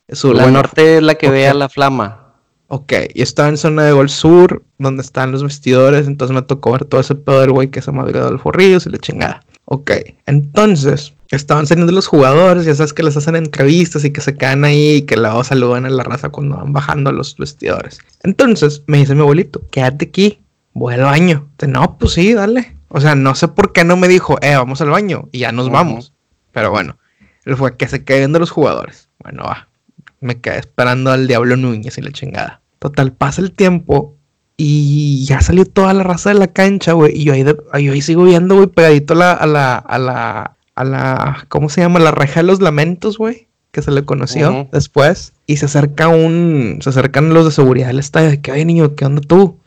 Es 0.07 0.19
sur. 0.19 0.37
La 0.37 0.45
Bueno, 0.45 0.59
norte 0.59 0.99
es 0.99 1.03
la 1.03 1.17
que 1.17 1.27
ok. 1.27 1.33
ve 1.33 1.49
a 1.49 1.55
la 1.55 1.69
flama. 1.69 2.35
Ok, 2.69 2.93
y 3.13 3.21
estaba 3.21 3.49
en 3.49 3.59
zona 3.59 3.83
de 3.85 3.93
gol 3.93 4.09
sur, 4.09 4.63
donde 4.79 5.03
están 5.03 5.31
los 5.33 5.43
vestidores, 5.43 6.07
entonces 6.07 6.35
me 6.35 6.41
tocó 6.41 6.73
ver 6.73 6.87
todo 6.87 7.03
ese 7.03 7.15
pedo 7.15 7.41
del 7.41 7.51
güey 7.51 7.69
que 7.69 7.83
se 7.83 7.93
madrió 7.93 8.25
del 8.25 8.39
forrillos 8.39 8.87
y 8.87 8.91
la 8.91 8.97
chingada. 8.99 9.43
Ok, 9.65 9.91
entonces 10.27 11.15
estaban 11.31 11.67
saliendo 11.67 11.93
los 11.93 12.07
jugadores, 12.07 12.67
ya 12.67 12.75
sabes 12.75 12.93
que 12.93 13.03
les 13.03 13.17
hacen 13.17 13.37
entrevistas 13.37 14.05
y 14.05 14.11
que 14.11 14.21
se 14.21 14.35
quedan 14.35 14.65
ahí 14.65 14.97
y 14.97 15.03
que 15.03 15.17
luego 15.17 15.43
saludan 15.45 15.87
a 15.87 15.91
la 15.91 16.03
raza 16.03 16.29
cuando 16.29 16.57
van 16.57 16.73
bajando 16.73 17.11
a 17.11 17.13
los 17.13 17.37
vestidores. 17.37 18.01
Entonces 18.23 18.83
me 18.87 18.99
dice 18.99 19.15
mi 19.15 19.23
abuelito, 19.23 19.63
quédate 19.71 20.07
aquí, 20.07 20.43
voy 20.75 20.95
al 20.95 21.03
baño. 21.03 21.49
Dice, 21.59 21.73
no, 21.73 21.97
pues 21.99 22.13
sí, 22.13 22.35
dale. 22.35 22.77
O 22.89 23.01
sea, 23.01 23.15
no 23.15 23.35
sé 23.35 23.49
por 23.49 23.73
qué 23.73 23.85
no 23.85 23.97
me 23.97 24.09
dijo, 24.09 24.37
eh, 24.43 24.57
vamos 24.57 24.81
al 24.83 24.91
baño 24.91 25.29
y 25.33 25.41
ya 25.41 25.53
nos 25.53 25.71
vamos. 25.71 26.13
Pero 26.53 26.71
bueno, 26.71 26.99
fue 27.57 27.77
que 27.77 27.89
se 27.89 28.05
queden 28.05 28.21
viendo 28.21 28.39
los 28.39 28.51
jugadores. 28.51 29.09
Bueno, 29.19 29.45
va. 29.45 29.69
Me 30.21 30.41
quedé 30.41 30.59
esperando 30.59 31.11
al 31.11 31.27
Diablo 31.27 31.57
Núñez 31.57 31.97
y 31.97 32.03
la 32.03 32.13
chingada. 32.13 32.61
Total, 32.79 33.13
pasa 33.13 33.41
el 33.41 33.53
tiempo 33.53 34.17
y 34.65 35.25
ya 35.25 35.41
salió 35.41 35.65
toda 35.65 35.93
la 35.95 36.03
raza 36.05 36.31
de 36.31 36.39
la 36.39 36.47
cancha, 36.47 36.93
güey. 36.93 37.19
Y 37.19 37.25
yo 37.25 37.33
ahí, 37.33 37.43
de- 37.43 37.57
yo 37.83 37.93
ahí 37.93 38.01
sigo 38.03 38.25
viendo, 38.25 38.55
güey, 38.55 38.69
pegadito 38.69 39.15
a 39.15 39.17
la, 39.17 39.33
a 39.33 39.47
la, 39.47 39.75
a 39.77 39.99
la, 39.99 40.57
a 40.75 40.85
la, 40.85 41.47
¿cómo 41.49 41.69
se 41.69 41.81
llama? 41.81 41.99
La 41.99 42.13
reja 42.13 42.41
de 42.41 42.47
los 42.47 42.61
lamentos, 42.61 43.19
güey. 43.19 43.49
Que 43.73 43.83
se 43.83 43.91
le 43.91 44.05
conoció 44.05 44.69
después. 44.73 45.33
Y 45.47 45.57
se 45.57 45.65
acerca 45.67 46.09
un, 46.09 46.79
se 46.81 46.91
acercan 46.91 47.33
los 47.35 47.45
de 47.47 47.51
seguridad 47.53 47.87
del 47.89 47.99
estadio. 47.99 48.29
De 48.31 48.41
que, 48.41 48.53
oye, 48.53 48.65
niño, 48.65 48.95
¿qué 48.95 49.05
onda 49.07 49.21
tú? 49.23 49.59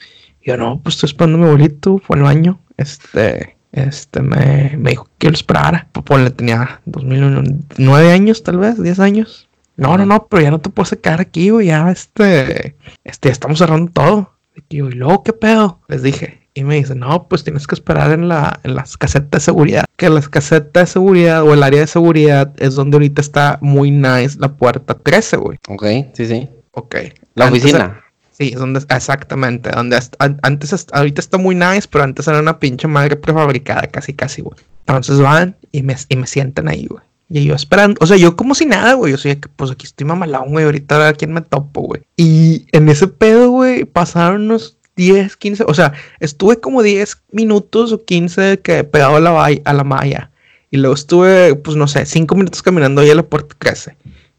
Y 0.41 0.49
yo, 0.49 0.57
no, 0.57 0.79
pues 0.81 0.95
estoy 0.95 1.07
esperando 1.09 1.37
a 1.37 1.41
mi 1.41 1.45
abuelito, 1.47 1.97
fue 1.97 2.15
al 2.17 2.23
baño. 2.23 2.59
Este, 2.77 3.57
este, 3.71 4.21
me, 4.21 4.75
me 4.77 4.91
dijo 4.91 5.09
que 5.17 5.27
lo 5.27 5.33
esperara. 5.33 5.87
Pues 5.91 6.05
ponle, 6.05 6.29
tenía 6.29 6.81
2009 6.85 8.11
años, 8.11 8.43
tal 8.43 8.59
vez, 8.59 8.81
10 8.81 8.99
años. 8.99 9.49
No, 9.77 9.97
no, 9.97 10.05
no, 10.05 10.27
pero 10.27 10.41
ya 10.43 10.51
no 10.51 10.59
te 10.59 10.69
puedes 10.69 10.95
quedar 11.01 11.19
aquí, 11.19 11.49
güey, 11.49 11.67
ya, 11.67 11.91
este, 11.91 12.75
este, 13.03 13.27
ya 13.29 13.33
estamos 13.33 13.57
cerrando 13.57 13.91
todo. 13.91 14.31
Y 14.69 14.77
yo, 14.77 14.87
¿y 14.87 14.91
luego 14.91 15.23
qué 15.23 15.33
pedo? 15.33 15.81
Les 15.87 16.03
dije. 16.03 16.47
Y 16.53 16.63
me 16.63 16.75
dice, 16.75 16.95
no, 16.95 17.27
pues 17.27 17.43
tienes 17.43 17.67
que 17.67 17.75
esperar 17.75 18.11
en 18.11 18.29
la, 18.29 18.61
en 18.63 18.75
las 18.75 18.95
casetas 18.95 19.29
de 19.29 19.39
seguridad. 19.41 19.85
Que 19.97 20.09
las 20.09 20.29
casetas 20.29 20.83
de 20.83 20.93
seguridad 20.93 21.43
o 21.43 21.53
el 21.53 21.61
área 21.63 21.81
de 21.81 21.87
seguridad 21.87 22.53
es 22.57 22.75
donde 22.75 22.95
ahorita 22.95 23.19
está 23.19 23.59
muy 23.61 23.91
nice 23.91 24.37
la 24.39 24.55
puerta 24.55 24.93
13, 24.93 25.37
güey. 25.37 25.57
Ok, 25.67 25.85
sí, 26.13 26.25
sí. 26.25 26.49
Ok. 26.71 26.95
La 27.33 27.47
Antes 27.47 27.63
oficina. 27.63 28.01
Sí, 28.31 28.51
es 28.53 28.59
donde, 28.59 28.81
exactamente, 28.89 29.71
donde 29.71 29.97
antes, 30.19 30.87
ahorita 30.91 31.21
está 31.21 31.37
muy 31.37 31.55
nice, 31.55 31.87
pero 31.89 32.03
antes 32.03 32.27
era 32.27 32.39
una 32.39 32.59
pinche 32.59 32.85
madre 32.85 33.15
prefabricada, 33.15 33.87
casi, 33.87 34.13
casi, 34.13 34.41
güey. 34.41 34.57
Entonces 34.87 35.19
van 35.19 35.55
y 35.71 35.83
me, 35.83 35.95
y 36.09 36.15
me 36.17 36.27
sientan 36.27 36.67
ahí, 36.67 36.85
güey. 36.87 37.01
Y 37.29 37.45
yo 37.45 37.55
esperando, 37.55 37.97
o 38.01 38.05
sea, 38.05 38.17
yo 38.17 38.35
como 38.35 38.53
si 38.55 38.65
nada, 38.65 38.93
güey. 38.93 39.11
Yo 39.11 39.17
soy 39.17 39.35
que, 39.37 39.49
pues 39.49 39.71
aquí 39.71 39.85
estoy 39.85 40.05
mamalón, 40.05 40.51
güey. 40.51 40.65
Ahorita 40.65 41.07
a 41.07 41.13
quién 41.13 41.33
me 41.33 41.41
topo, 41.41 41.81
güey. 41.81 42.01
Y 42.17 42.67
en 42.71 42.87
ese 42.89 43.07
pedo, 43.07 43.49
güey, 43.49 43.85
pasaron 43.85 44.43
unos 44.43 44.77
10, 44.95 45.35
15, 45.35 45.65
o 45.67 45.73
sea, 45.73 45.93
estuve 46.19 46.59
como 46.59 46.81
10 46.81 47.21
minutos 47.31 47.91
o 47.91 48.05
15 48.05 48.59
que 48.59 48.83
pegado 48.83 49.17
a 49.17 49.19
la, 49.19 49.45
a 49.63 49.73
la 49.73 49.83
malla. 49.83 50.31
Y 50.71 50.77
luego 50.77 50.95
estuve, 50.95 51.55
pues 51.55 51.77
no 51.77 51.87
sé, 51.87 52.05
5 52.05 52.35
minutos 52.35 52.61
caminando 52.61 53.01
ahí 53.01 53.09
a 53.09 53.15
la 53.15 53.23
puerta 53.23 53.55
13. 53.57 53.95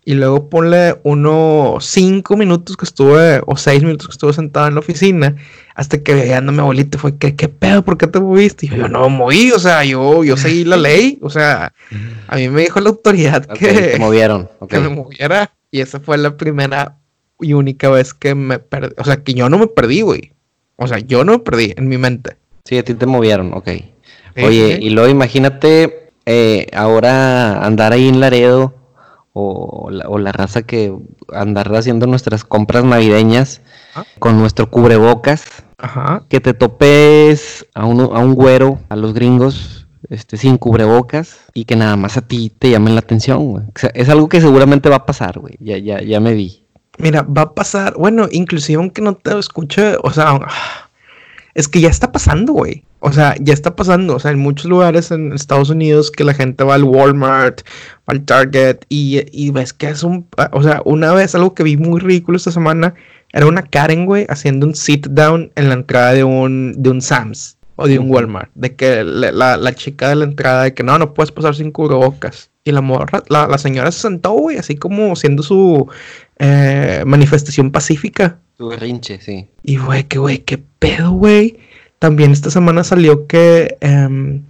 Y 0.08 0.14
luego 0.14 0.48
ponle 0.48 1.00
unos 1.02 1.84
5 1.84 2.36
minutos 2.36 2.76
que 2.76 2.84
estuve, 2.84 3.42
o 3.44 3.56
6 3.56 3.82
minutos 3.82 4.06
que 4.06 4.12
estuve 4.12 4.32
sentado 4.32 4.68
en 4.68 4.74
la 4.74 4.78
oficina, 4.78 5.34
hasta 5.74 6.00
que 6.00 6.14
veía 6.14 6.38
a 6.38 6.40
mi 6.40 6.56
abuelito 6.60 6.96
y 6.96 7.00
fue, 7.00 7.18
¿qué, 7.18 7.34
qué 7.34 7.48
pedo? 7.48 7.84
¿Por 7.84 7.98
qué 7.98 8.06
te 8.06 8.20
moviste? 8.20 8.66
Y 8.66 8.68
yo, 8.68 8.76
yo 8.76 8.88
no 8.88 9.10
me 9.10 9.16
moví, 9.16 9.50
o 9.50 9.58
sea, 9.58 9.82
yo, 9.82 10.22
yo 10.22 10.36
seguí 10.36 10.62
la 10.62 10.76
ley, 10.76 11.18
o 11.22 11.28
sea, 11.28 11.72
a 12.28 12.36
mí 12.36 12.48
me 12.48 12.60
dijo 12.60 12.78
la 12.78 12.90
autoridad 12.90 13.46
que, 13.46 13.72
te 13.72 13.98
movieron. 13.98 14.48
que 14.68 14.78
me 14.78 14.90
moviera. 14.90 15.52
Y 15.72 15.80
esa 15.80 15.98
fue 15.98 16.18
la 16.18 16.36
primera 16.36 16.98
y 17.40 17.54
única 17.54 17.90
vez 17.90 18.14
que 18.14 18.36
me 18.36 18.60
perdí, 18.60 18.94
o 18.98 19.04
sea, 19.04 19.24
que 19.24 19.34
yo 19.34 19.48
no 19.48 19.58
me 19.58 19.66
perdí, 19.66 20.02
güey. 20.02 20.30
O 20.76 20.86
sea, 20.86 21.00
yo 21.00 21.24
no 21.24 21.32
me 21.32 21.38
perdí 21.40 21.74
en 21.76 21.88
mi 21.88 21.98
mente. 21.98 22.36
Sí, 22.64 22.78
a 22.78 22.84
ti 22.84 22.94
te 22.94 23.06
movieron, 23.06 23.52
ok. 23.54 23.70
Sí, 24.36 24.44
Oye, 24.44 24.76
sí. 24.76 24.84
y 24.84 24.90
luego 24.90 25.08
imagínate 25.08 26.12
eh, 26.26 26.68
ahora 26.72 27.64
andar 27.66 27.92
ahí 27.92 28.06
en 28.06 28.20
Laredo 28.20 28.85
o 29.38 29.90
la, 29.90 30.08
o 30.08 30.18
la 30.18 30.32
raza 30.32 30.62
que 30.62 30.94
andar 31.32 31.74
haciendo 31.76 32.06
nuestras 32.06 32.42
compras 32.44 32.84
navideñas 32.84 33.60
Ah. 33.94 34.04
con 34.18 34.38
nuestro 34.38 34.70
cubrebocas, 34.70 35.44
Ajá. 35.78 36.24
que 36.28 36.40
te 36.40 36.52
topes 36.54 37.66
a 37.74 37.86
un, 37.86 38.00
a 38.00 38.18
un 38.18 38.34
güero, 38.34 38.78
a 38.90 38.96
los 38.96 39.14
gringos, 39.14 39.86
este, 40.10 40.36
sin 40.36 40.58
cubrebocas 40.58 41.38
y 41.54 41.64
que 41.64 41.76
nada 41.76 41.96
más 41.96 42.16
a 42.18 42.20
ti 42.20 42.52
te 42.58 42.70
llamen 42.70 42.94
la 42.94 43.00
atención, 43.00 43.46
güey. 43.52 43.64
O 43.64 43.72
sea, 43.78 43.90
es 43.94 44.08
algo 44.10 44.28
que 44.28 44.40
seguramente 44.42 44.88
va 44.90 44.96
a 44.96 45.06
pasar, 45.06 45.38
güey. 45.38 45.56
Ya, 45.60 45.78
ya, 45.78 46.02
ya 46.02 46.20
me 46.20 46.34
vi. 46.34 46.62
Mira, 46.98 47.22
va 47.22 47.42
a 47.42 47.54
pasar, 47.54 47.94
bueno, 47.96 48.26
inclusive 48.30 48.78
aunque 48.80 49.00
no 49.02 49.14
te 49.14 49.38
escuche, 49.38 49.96
o 50.02 50.10
sea, 50.10 50.38
es 51.54 51.68
que 51.68 51.80
ya 51.80 51.88
está 51.88 52.12
pasando, 52.12 52.52
güey. 52.52 52.84
O 53.08 53.12
sea, 53.12 53.36
ya 53.40 53.54
está 53.54 53.76
pasando, 53.76 54.16
o 54.16 54.18
sea, 54.18 54.32
en 54.32 54.40
muchos 54.40 54.66
lugares 54.66 55.12
en 55.12 55.32
Estados 55.32 55.70
Unidos 55.70 56.10
que 56.10 56.24
la 56.24 56.34
gente 56.34 56.64
va 56.64 56.74
al 56.74 56.82
Walmart, 56.82 57.60
va 58.00 58.12
al 58.14 58.24
Target 58.24 58.78
y, 58.88 59.20
y 59.30 59.50
ves 59.52 59.72
que 59.72 59.88
es 59.88 60.02
un, 60.02 60.26
o 60.52 60.62
sea, 60.62 60.82
una 60.84 61.12
vez 61.12 61.34
algo 61.36 61.54
que 61.54 61.62
vi 61.62 61.76
muy 61.76 62.00
ridículo 62.00 62.36
esta 62.36 62.50
semana 62.50 62.94
era 63.32 63.46
una 63.46 63.62
Karen, 63.62 64.06
güey, 64.06 64.26
haciendo 64.28 64.66
un 64.66 64.74
sit 64.74 65.06
down 65.06 65.52
en 65.54 65.68
la 65.68 65.74
entrada 65.74 66.14
de 66.14 66.24
un, 66.24 66.74
de 66.76 66.90
un 66.90 67.00
Sam's 67.00 67.58
o 67.76 67.86
de 67.86 67.98
un. 67.98 68.10
Walmart, 68.10 68.50
de 68.54 68.74
que 68.74 69.04
la, 69.04 69.30
la- 69.30 69.56
la 69.56 69.74
chica 69.74 70.08
de 70.08 70.16
la 70.16 70.24
entrada 70.24 70.64
de 70.64 70.74
que 70.74 70.82
no, 70.82 70.98
no 70.98 71.14
puedes 71.14 71.30
pasar 71.30 71.54
sin 71.54 71.70
cubrebocas. 71.70 72.50
Y 72.64 72.72
la 72.72 72.80
morra, 72.80 73.22
la, 73.28 73.46
la 73.46 73.58
señora 73.58 73.92
se 73.92 74.00
sentó, 74.00 74.32
güey, 74.32 74.56
así 74.58 74.74
como 74.74 75.12
haciendo 75.12 75.44
su 75.44 75.86
eh, 76.38 77.04
manifestación 77.06 77.70
pacífica. 77.70 78.38
Tu 78.56 78.68
berrinche, 78.68 79.20
sí. 79.20 79.46
Y 79.62 79.76
güey, 79.76 80.04
que 80.04 80.18
güey, 80.18 80.38
qué 80.38 80.58
pedo, 80.78 81.12
güey. 81.12 81.58
También 81.98 82.32
esta 82.32 82.50
semana 82.50 82.84
salió 82.84 83.26
que 83.26 83.76
em, 83.80 84.42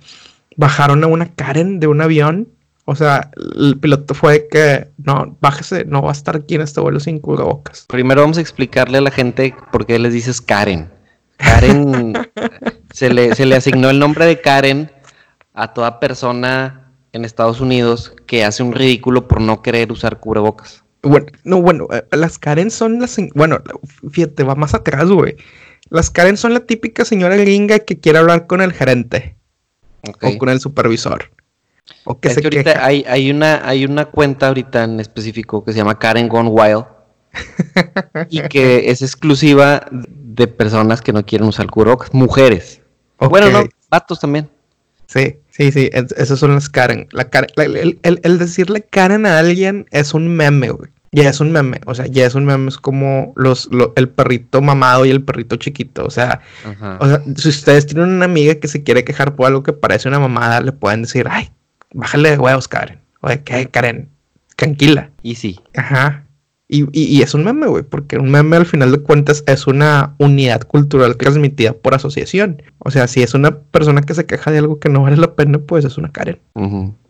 bajaron 0.57 1.05
a 1.05 1.07
una 1.07 1.33
Karen 1.35 1.81
de 1.81 1.87
un 1.87 2.01
avión. 2.01 2.49
O 2.85 2.95
sea, 2.95 3.31
el 3.57 3.79
piloto 3.79 4.15
fue 4.15 4.49
que 4.49 4.89
no, 4.99 5.37
bájese, 5.41 5.85
no 5.85 6.03
va 6.03 6.11
a 6.11 6.13
estar 6.13 6.37
aquí 6.37 6.55
en 6.55 6.61
este 6.61 6.81
vuelo 6.81 7.01
sin 7.01 7.19
cubrebocas. 7.19 7.87
Primero 7.89 8.21
vamos 8.21 8.39
a 8.39 8.41
explicarle 8.41 8.99
a 8.99 9.01
la 9.01 9.11
gente 9.11 9.55
por 9.73 9.87
qué 9.87 9.99
les 9.99 10.13
dices 10.13 10.41
Karen. 10.41 10.89
Karen 11.37 12.15
se 12.93 13.13
le, 13.13 13.35
se 13.35 13.47
le 13.47 13.57
asignó 13.57 13.91
el 13.91 13.99
nombre 13.99 14.25
de 14.27 14.41
Karen 14.41 14.91
a 15.53 15.73
toda 15.73 15.99
persona 15.99 16.93
en 17.13 17.25
Estados 17.25 17.61
Unidos 17.61 18.15
que 18.27 18.45
hace 18.45 18.63
un 18.63 18.73
ridículo 18.73 19.27
por 19.27 19.41
no 19.41 19.63
querer 19.63 19.91
usar 19.91 20.21
cubrebocas. 20.21 20.85
Bueno, 21.03 21.27
no, 21.45 21.63
bueno, 21.63 21.87
eh, 21.93 22.05
las 22.13 22.39
Karen 22.39 22.71
son 22.71 23.01
las. 23.01 23.17
Bueno, 23.35 23.63
fíjate, 24.11 24.43
va 24.43 24.55
más 24.55 24.75
atrás, 24.75 25.09
güey. 25.09 25.37
Las 25.89 26.11
Karen 26.11 26.37
son 26.37 26.53
la 26.55 26.61
típica 26.61 27.05
señora 27.05 27.37
gringa 27.37 27.79
que 27.81 27.99
quiere 28.01 28.19
hablar 28.19 28.47
con 28.47 28.61
el 28.61 28.73
gerente 28.73 29.37
o 30.23 30.37
con 30.39 30.49
el 30.49 30.61
supervisor. 30.61 31.31
O 32.05 32.19
que 32.21 32.29
Es 32.29 32.35
se 32.35 32.41
que 32.41 32.47
ahorita 32.49 32.73
queja. 32.75 32.85
hay, 32.87 33.05
hay, 33.09 33.31
una, 33.31 33.67
hay 33.69 33.85
una 33.85 34.07
cuenta 34.07 34.49
ahorita 34.49 34.85
en 34.85 34.99
específico 35.01 35.65
que 35.65 35.73
se 35.73 35.79
llama 35.79 35.99
Karen 35.99 36.29
Gone 36.29 36.49
Wild 36.51 36.85
y 38.29 38.41
que 38.49 38.91
es 38.91 39.03
exclusiva 39.03 39.87
de 39.93 40.47
personas 40.49 41.03
que 41.03 41.13
no 41.13 41.25
quieren 41.25 41.47
usar 41.49 41.67
cubrebocas, 41.69 42.13
mujeres. 42.13 42.81
Bueno, 43.19 43.51
no, 43.51 43.65
vatos 43.91 44.21
también. 44.21 44.49
Sí, 45.07 45.37
sí, 45.51 45.71
sí, 45.71 45.89
es- 45.93 46.13
esas 46.17 46.39
son 46.39 46.55
las 46.55 46.69
Karen. 46.69 47.09
La 47.13 47.31
Karen- 47.31 47.53
la- 47.55 47.65
el, 47.65 47.99
el- 48.03 48.21
el 48.23 48.39
decirle 48.39 48.83
Karen 48.83 49.25
a 49.27 49.39
alguien 49.39 49.87
es 49.91 50.15
un 50.15 50.29
meme, 50.29 50.71
güey. 50.71 50.91
Ya 51.13 51.29
es 51.31 51.41
un 51.41 51.51
meme, 51.53 51.81
o 51.87 51.95
sea, 51.95 52.07
ya 52.07 52.27
es 52.27 52.35
un 52.35 52.45
meme, 52.45 52.69
es 52.69 52.77
como 52.79 53.33
los, 53.37 53.69
lo- 53.73 53.93
el 53.97 54.09
perrito 54.09 54.61
mamado 54.61 55.07
y 55.07 55.11
el 55.11 55.23
perrito 55.23 55.57
chiquito. 55.57 56.05
O 56.05 56.11
sea, 56.11 56.41
Ajá. 56.65 56.99
o 57.01 57.07
sea, 57.09 57.23
si 57.37 57.49
ustedes 57.49 57.87
tienen 57.87 58.09
una 58.11 58.25
amiga 58.27 58.57
que 58.57 58.69
se 58.69 58.83
quiere 58.83 59.05
quejar 59.05 59.35
por 59.37 59.47
algo 59.47 59.63
que 59.63 59.73
parece 59.73 60.09
una 60.09 60.19
mamada, 60.19 60.61
le 60.61 60.73
pueden 60.73 61.03
decir, 61.03 61.27
ay, 61.31 61.51
bájale 61.95 62.31
de 62.33 62.39
huevos, 62.39 62.69
Karen. 62.69 63.01
O 63.23 63.29
de 63.29 63.43
que, 63.43 63.67
Karen, 63.69 64.11
tranquila. 64.57 65.11
Y 65.23 65.37
sí. 65.37 65.61
Ajá. 65.75 66.25
Y, 66.69 66.83
y- 66.93 67.05
y 67.17 67.23
es 67.23 67.33
un 67.35 67.45
meme, 67.45 67.67
güey, 67.69 67.85
porque 67.85 68.19
un 68.19 68.29
meme 68.31 68.57
al 68.57 68.67
final 68.67 68.91
de 68.91 68.99
cuentas 68.99 69.45
es 69.47 69.67
una 69.69 70.17
unidad 70.19 70.63
cultural 70.63 71.17
transmitida 71.17 71.73
por 71.73 71.95
asociación. 71.95 72.61
O 72.81 72.91
sea, 72.91 73.07
si 73.07 73.23
es 73.23 73.35
una 73.35 73.57
persona 73.61 74.03
que 74.03 74.15
se 74.15 74.27
queja 74.27 74.51
de 74.51 74.59
algo 74.59 74.81
que 74.81 74.89
no 74.89 75.03
vale 75.03 75.17
la 75.17 75.35
pena, 75.37 75.59
pues 75.61 75.85
es 75.85 75.97
una 75.97 76.11
Karen. 76.11 76.41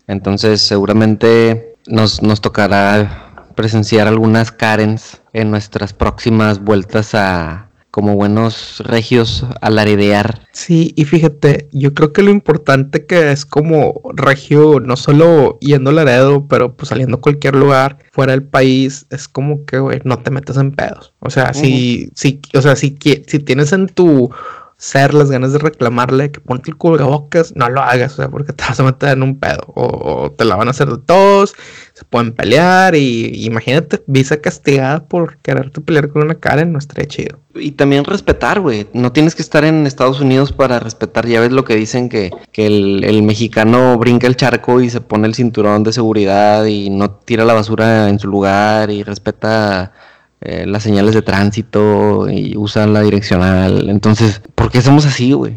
Entonces 0.07 0.61
seguramente 0.61 1.75
nos, 1.89 2.23
nos 2.23 2.41
tocará 2.41 3.26
presenciar 3.57 4.07
algunas 4.07 4.53
Karens 4.53 5.21
en 5.33 5.51
nuestras 5.51 5.93
próximas 5.93 6.61
vueltas 6.61 7.15
a 7.15 7.67
como 7.97 8.15
buenos 8.15 8.83
regios 8.85 9.47
alaredear. 9.63 10.43
Sí, 10.53 10.93
y 10.97 11.07
fíjate, 11.07 11.67
yo 11.73 11.95
creo 11.95 12.13
que 12.13 12.23
lo 12.23 12.31
importante 12.31 13.07
que 13.07 13.33
es 13.33 13.47
como 13.47 14.03
regio, 14.15 14.81
no 14.81 14.97
solo 14.97 15.59
yendo 15.61 15.89
a 15.89 15.95
Laredo, 15.95 16.47
pero 16.47 16.77
pues 16.77 16.91
saliendo 16.91 17.17
a 17.17 17.21
cualquier 17.23 17.57
lugar 17.57 17.97
fuera 18.13 18.33
del 18.33 18.43
país, 18.43 19.07
es 19.09 19.29
como 19.29 19.65
que, 19.65 19.79
güey, 19.79 20.03
no 20.05 20.19
te 20.19 20.31
metas 20.31 20.59
en 20.59 20.73
pedos. 20.73 21.15
O 21.21 21.31
sea, 21.31 21.55
si, 21.55 22.11
si, 22.15 22.43
o 22.53 22.61
sea, 22.61 22.77
si, 22.77 22.99
si 23.01 23.39
tienes 23.39 23.73
en 23.73 23.87
tu 23.87 24.31
ser 24.79 25.15
las 25.15 25.31
ganas 25.31 25.53
de 25.53 25.59
reclamarle 25.59 26.31
que 26.31 26.41
ponte 26.41 26.71
el 26.71 26.77
cubrebocas, 26.77 27.57
no 27.57 27.69
lo 27.71 27.81
hagas, 27.81 28.13
o 28.13 28.17
sea, 28.17 28.29
porque 28.29 28.53
te 28.53 28.63
vas 28.63 28.79
a 28.79 28.83
meter 28.83 29.11
en 29.11 29.23
un 29.23 29.39
pedo, 29.39 29.65
o, 29.69 30.31
te 30.37 30.45
la 30.45 30.57
van 30.57 30.69
a 30.69 30.73
hacer 30.73 30.89
de 30.89 30.99
todos, 30.99 31.55
se 31.95 32.05
pueden 32.05 32.33
pelear, 32.33 32.95
y, 32.95 33.47
imagínate, 33.47 34.03
visa 34.07 34.37
castigada 34.41 35.05
por 35.05 35.39
quererte 35.39 35.81
pelear 35.81 36.11
con 36.11 36.25
una 36.25 36.35
Karen, 36.35 36.73
no 36.73 36.79
estaría 36.79 37.07
chido. 37.07 37.39
Y 37.55 37.71
también 37.73 38.05
respetar, 38.05 38.61
güey, 38.61 38.87
no 38.93 39.13
tienes 39.13 39.35
que 39.35 39.41
estar 39.41 39.65
en 39.65 39.87
Estados 39.87 40.21
Unidos 40.21 40.53
para 40.53 40.79
respetar, 40.79 41.27
ya 41.27 41.41
ves 41.41 41.53
lo 41.53 41.65
que 41.65 41.75
dicen 41.75 42.11
que, 42.11 42.31
que 42.53 42.67
el, 42.67 43.03
el 43.05 43.23
mexicano 43.23 43.97
brinca 43.97 44.27
el 44.27 44.37
charco 44.37 44.83
y 44.83 44.91
se 44.91 45.01
pone 45.01 45.27
el 45.27 45.35
cinturón 45.35 45.85
de 45.85 45.95
seguridad 45.95 46.67
y 46.67 46.91
no 46.91 47.11
tira 47.13 47.47
la 47.47 47.55
basura 47.55 48.11
en 48.11 48.19
su 48.19 48.29
lugar 48.29 48.91
y 48.91 49.03
respeta 49.03 49.93
eh, 50.41 50.67
las 50.67 50.83
señales 50.83 51.15
de 51.15 51.23
tránsito 51.23 52.29
y 52.29 52.57
usan 52.57 52.93
la 52.93 53.01
direccional. 53.01 53.89
Entonces, 53.89 54.43
¿por 54.55 54.71
qué 54.71 54.83
somos 54.83 55.07
así, 55.07 55.33
güey? 55.33 55.57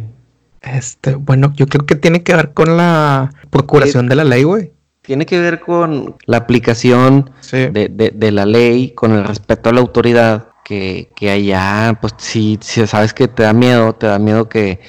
Este, 0.62 1.16
bueno, 1.16 1.54
yo 1.56 1.68
creo 1.68 1.86
que 1.86 1.96
tiene 1.96 2.24
que 2.24 2.36
ver 2.36 2.54
con 2.54 2.78
la 2.78 3.32
procuración 3.50 4.08
de 4.08 4.16
la 4.16 4.24
ley, 4.24 4.44
güey. 4.44 4.72
Tiene 5.02 5.26
que 5.26 5.40
ver 5.40 5.60
con 5.60 6.16
la 6.26 6.38
aplicación 6.38 7.32
de, 7.52 8.32
la 8.32 8.46
ley, 8.46 8.92
con 8.92 9.14
el 9.14 9.24
respeto 9.24 9.70
a 9.70 9.74
la 9.74 9.80
autoridad, 9.80 10.50
que, 10.64 11.10
que 11.16 11.32
allá, 11.32 11.98
pues 12.00 12.14
si, 12.18 12.60
si 12.62 12.86
sabes 12.86 13.14
que 13.14 13.28
te 13.28 13.44
da 13.44 13.54
miedo, 13.54 13.94
te 13.94 14.06
da 14.08 14.20
miedo 14.20 14.50
que, 14.50 14.80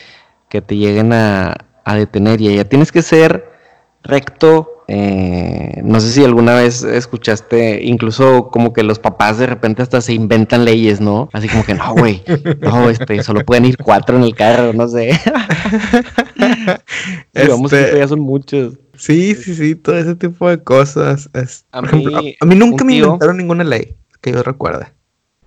que 0.50 0.60
te 0.60 0.76
lleguen 0.76 1.12
a, 1.12 1.56
a 1.84 1.94
detener 1.94 2.40
y 2.40 2.48
allá 2.48 2.64
tienes 2.64 2.92
que 2.92 3.02
ser 3.02 3.50
recto, 4.02 4.79
eh, 4.92 5.82
no 5.84 6.00
sé 6.00 6.10
si 6.10 6.24
alguna 6.24 6.54
vez 6.54 6.82
escuchaste, 6.82 7.84
incluso 7.84 8.50
como 8.50 8.72
que 8.72 8.82
los 8.82 8.98
papás 8.98 9.38
de 9.38 9.46
repente 9.46 9.82
hasta 9.82 10.00
se 10.00 10.14
inventan 10.14 10.64
leyes, 10.64 11.00
¿no? 11.00 11.28
Así 11.32 11.48
como 11.48 11.64
que 11.64 11.74
no, 11.74 11.94
güey, 11.94 12.24
no, 12.60 12.90
este, 12.90 13.22
solo 13.22 13.44
pueden 13.44 13.66
ir 13.66 13.76
cuatro 13.76 14.16
en 14.16 14.24
el 14.24 14.34
carro, 14.34 14.72
no 14.72 14.88
sé. 14.88 15.12
Digamos 17.32 17.70
que 17.70 17.98
ya 17.98 18.08
son 18.08 18.18
muchos. 18.18 18.80
Sí, 18.96 19.36
sí, 19.36 19.54
sí, 19.54 19.76
todo 19.76 19.96
ese 19.96 20.16
tipo 20.16 20.48
de 20.48 20.60
cosas. 20.60 21.30
a, 21.70 21.82
mí, 21.82 22.36
a, 22.40 22.44
mí, 22.44 22.56
nunca 22.56 22.84
me 22.84 22.96
inventaron 22.96 23.36
ninguna 23.36 23.62
ley 23.62 23.94
que 24.20 24.32
yo 24.32 24.42
recuerde. 24.42 24.88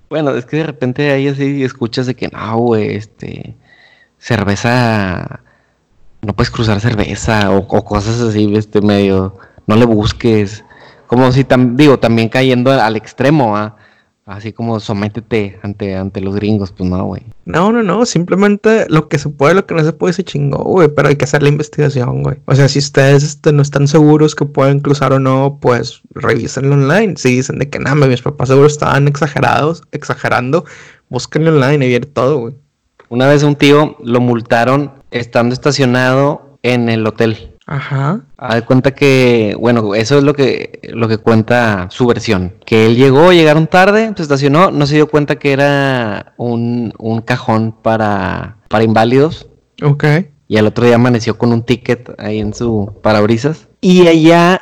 Bueno, 0.10 0.32
es 0.32 0.46
que 0.46 0.56
de 0.56 0.64
repente 0.64 1.12
ahí 1.12 1.28
así 1.28 1.66
escuchas 1.66 2.06
de 2.06 2.16
que 2.16 2.30
no, 2.30 2.60
güey, 2.60 2.96
este, 2.96 3.58
cerveza 4.20 5.42
no 6.24 6.34
puedes 6.34 6.50
cruzar 6.50 6.80
cerveza 6.80 7.52
o, 7.52 7.68
cosas 7.68 8.20
así, 8.22 8.52
este 8.56 8.82
medio, 8.82 9.36
no 9.68 9.76
le 9.76 9.86
busques, 9.86 10.64
como 11.08 11.32
si, 11.32 11.46
digo, 11.74 12.00
también 12.00 12.30
cayendo 12.30 12.72
al 12.72 12.96
extremo, 12.96 13.56
¿ah? 13.58 13.76
Así 14.26 14.54
como 14.54 14.80
sométete 14.80 15.60
ante, 15.64 15.98
ante 15.98 16.22
los 16.22 16.36
gringos, 16.36 16.72
pues 16.72 16.90
no, 16.90 17.04
güey. 17.04 17.24
No, 17.44 17.74
no, 17.74 17.84
no, 17.84 18.06
simplemente 18.06 18.86
lo 18.88 19.10
que 19.10 19.20
se 19.20 19.28
puede, 19.28 19.54
lo 19.54 19.66
que 19.66 19.76
no 19.76 19.84
se 19.84 19.92
puede 19.92 20.14
se 20.14 20.24
chingó, 20.24 20.64
güey, 20.64 20.88
pero 20.88 21.10
hay 21.10 21.18
que 21.18 21.26
hacer 21.26 21.44
la 21.44 21.50
investigación, 21.50 22.24
güey. 22.24 22.38
O 22.46 22.56
sea, 22.56 22.70
si 22.70 22.80
ustedes 22.80 23.22
este, 23.24 23.52
no 23.52 23.62
están 23.62 23.86
seguros 23.90 24.34
que 24.34 24.46
pueden 24.46 24.80
cruzar 24.80 25.12
o 25.12 25.20
no, 25.20 25.60
pues 25.62 26.02
revísenlo 26.12 26.76
online. 26.76 27.16
Si 27.18 27.36
dicen 27.36 27.60
de 27.60 27.70
que 27.70 27.80
nada, 27.80 27.96
mis 27.96 28.22
papás 28.22 28.48
seguro 28.48 28.68
estaban 28.68 29.10
exagerados, 29.10 29.84
exagerando, 29.92 30.64
búsquenlo 31.10 31.52
online 31.52 31.86
y 31.86 31.92
ver 31.92 32.06
todo, 32.06 32.40
güey. 32.40 32.63
Una 33.14 33.28
vez 33.28 33.44
un 33.44 33.56
tío 33.56 33.96
lo 34.04 34.22
multaron 34.22 34.92
estando 35.12 35.54
estacionado 35.54 36.58
en 36.64 36.90
el 36.90 37.06
hotel. 37.06 37.54
Ajá. 37.68 38.22
A 38.40 38.62
cuenta 38.62 38.96
que, 38.96 39.56
bueno, 39.60 39.94
eso 39.94 40.18
es 40.18 40.24
lo 40.24 40.34
que, 40.34 40.80
lo 40.92 41.08
que 41.08 41.20
cuenta 41.20 41.90
su 41.92 42.08
versión. 42.08 42.56
Que 42.66 42.88
él 42.88 42.96
llegó, 42.96 43.32
llegaron 43.32 43.68
tarde, 43.68 44.12
se 44.18 44.24
estacionó, 44.24 44.72
no 44.72 44.88
se 44.88 44.96
dio 44.96 45.10
cuenta 45.10 45.36
que 45.36 45.54
era 45.54 46.34
un, 46.38 46.92
un 46.98 47.22
cajón 47.22 47.76
para, 47.84 48.58
para 48.68 48.84
inválidos. 48.84 49.48
Ok. 49.84 50.06
Y 50.48 50.58
al 50.58 50.66
otro 50.66 50.88
día 50.88 50.96
amaneció 50.96 51.38
con 51.38 51.54
un 51.54 51.62
ticket 51.62 52.20
ahí 52.20 52.40
en 52.40 52.56
su 52.56 52.98
parabrisas. 53.04 53.68
Y 53.80 54.08
allá, 54.08 54.60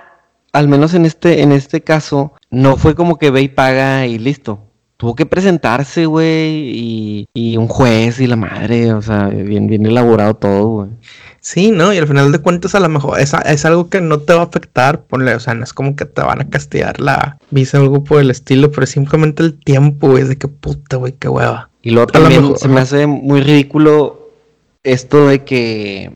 al 0.52 0.68
menos 0.68 0.94
en 0.94 1.06
este, 1.06 1.42
en 1.42 1.54
este 1.54 1.84
caso, 1.84 2.34
no 2.50 2.76
fue 2.76 2.96
como 2.96 3.18
que 3.18 3.32
ve 3.32 3.44
y 3.44 3.48
paga 3.48 4.08
y 4.08 4.18
listo 4.20 4.71
tuvo 5.02 5.16
que 5.16 5.26
presentarse, 5.26 6.06
güey, 6.06 7.26
y, 7.34 7.58
un 7.58 7.68
juez 7.68 8.20
y 8.20 8.28
la 8.28 8.36
madre, 8.36 8.94
o 8.94 9.02
sea, 9.02 9.30
bien, 9.30 9.66
bien 9.66 9.84
elaborado 9.88 10.36
todo, 10.36 10.68
güey. 10.68 10.90
Sí, 11.40 11.72
¿no? 11.72 11.92
Y 11.92 11.98
al 11.98 12.06
final 12.06 12.32
de 12.32 12.38
cuentas 12.38 12.76
a 12.76 12.80
lo 12.80 12.88
mejor 12.88 13.20
es, 13.20 13.34
es, 13.34 13.66
algo 13.66 13.90
que 13.90 14.00
no 14.00 14.20
te 14.20 14.36
va 14.36 14.42
a 14.42 14.44
afectar, 14.44 15.02
ponle, 15.02 15.34
o 15.34 15.40
sea, 15.40 15.56
no 15.56 15.64
es 15.64 15.74
como 15.74 15.96
que 15.96 16.06
te 16.06 16.22
van 16.22 16.42
a 16.42 16.50
castigar 16.50 17.02
la 17.02 17.40
visa 17.50 17.80
o 17.80 17.82
algo 17.82 18.04
por 18.04 18.22
el 18.22 18.30
estilo, 18.30 18.70
pero 18.70 18.86
simplemente 18.86 19.42
el 19.42 19.60
tiempo, 19.60 20.10
güey, 20.10 20.22
es 20.22 20.30
de 20.30 20.38
que 20.38 20.48
puta, 20.48 20.98
güey, 20.98 21.14
qué 21.14 21.28
hueva. 21.28 21.72
Y 21.82 21.90
luego 21.90 22.06
también 22.06 22.56
se 22.58 22.68
me 22.68 22.82
hace 22.82 23.08
muy 23.08 23.42
ridículo 23.42 24.30
esto 24.84 25.30
de 25.30 25.44
que, 25.44 26.14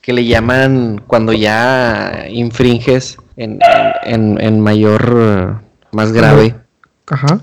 que 0.00 0.14
le 0.14 0.24
llaman 0.24 1.02
cuando 1.06 1.34
ya 1.34 2.24
infringes 2.30 3.18
en, 3.36 3.58
en, 4.04 4.40
en 4.40 4.58
mayor, 4.58 5.60
más 5.92 6.12
grave. 6.12 6.54
Ajá 7.08 7.42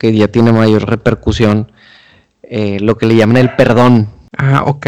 que 0.00 0.14
ya 0.14 0.28
tiene 0.28 0.50
mayor 0.50 0.88
repercusión, 0.88 1.70
eh, 2.42 2.80
lo 2.80 2.96
que 2.96 3.04
le 3.04 3.16
llaman 3.16 3.36
el 3.36 3.54
perdón. 3.54 4.08
Ah, 4.34 4.62
ok. 4.64 4.86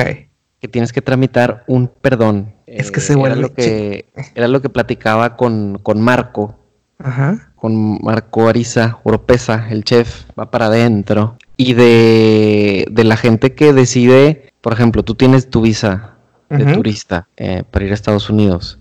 Que 0.58 0.68
tienes 0.68 0.90
que 0.90 1.02
tramitar 1.02 1.64
un 1.66 1.88
perdón. 1.88 2.54
Es 2.66 2.90
que 2.90 3.00
se 3.00 3.14
vuelve 3.14 3.38
era 3.38 3.42
lo 3.42 3.52
que 3.52 4.06
Era 4.34 4.48
lo 4.48 4.62
que 4.62 4.70
platicaba 4.70 5.36
con, 5.36 5.78
con 5.82 6.00
Marco. 6.00 6.58
Ajá. 6.98 7.52
Con 7.56 8.02
Marco 8.02 8.48
Ariza, 8.48 9.00
Oropesa, 9.02 9.68
el 9.68 9.84
chef, 9.84 10.24
va 10.38 10.50
para 10.50 10.66
adentro. 10.66 11.36
Y 11.58 11.74
de, 11.74 12.86
de 12.90 13.04
la 13.04 13.18
gente 13.18 13.54
que 13.54 13.74
decide, 13.74 14.54
por 14.62 14.72
ejemplo, 14.72 15.02
tú 15.02 15.14
tienes 15.14 15.50
tu 15.50 15.60
visa 15.60 16.14
de 16.48 16.74
turista 16.74 17.28
eh, 17.36 17.64
para 17.70 17.84
ir 17.84 17.90
a 17.90 17.94
Estados 17.94 18.28
Unidos 18.28 18.78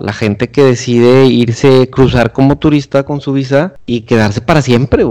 la 0.00 0.12
gente 0.12 0.50
que 0.50 0.62
decide 0.62 1.26
irse, 1.26 1.88
cruzar 1.90 2.32
como 2.32 2.58
turista 2.58 3.02
con 3.02 3.20
su 3.20 3.32
visa 3.32 3.74
y 3.86 4.02
quedarse 4.02 4.40
para 4.40 4.62
siempre. 4.62 5.04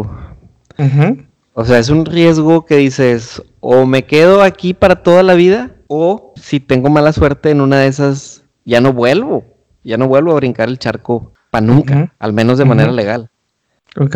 O 1.53 1.65
sea, 1.65 1.79
es 1.79 1.89
un 1.89 2.05
riesgo 2.05 2.65
que 2.65 2.77
dices, 2.77 3.41
o 3.61 3.85
me 3.85 4.05
quedo 4.05 4.43
aquí 4.43 4.73
para 4.73 5.01
toda 5.01 5.23
la 5.23 5.33
vida, 5.33 5.71
o 5.87 6.33
si 6.35 6.59
tengo 6.59 6.89
mala 6.89 7.13
suerte 7.13 7.49
en 7.49 7.61
una 7.61 7.79
de 7.79 7.87
esas, 7.87 8.43
ya 8.63 8.79
no 8.79 8.93
vuelvo, 8.93 9.43
ya 9.83 9.97
no 9.97 10.07
vuelvo 10.07 10.33
a 10.33 10.35
brincar 10.35 10.69
el 10.69 10.77
charco 10.77 11.33
para 11.49 11.65
nunca, 11.65 12.13
al 12.19 12.33
menos 12.33 12.57
de 12.57 12.65
manera 12.65 12.91
legal. 12.91 13.29
Ok. 13.99 14.15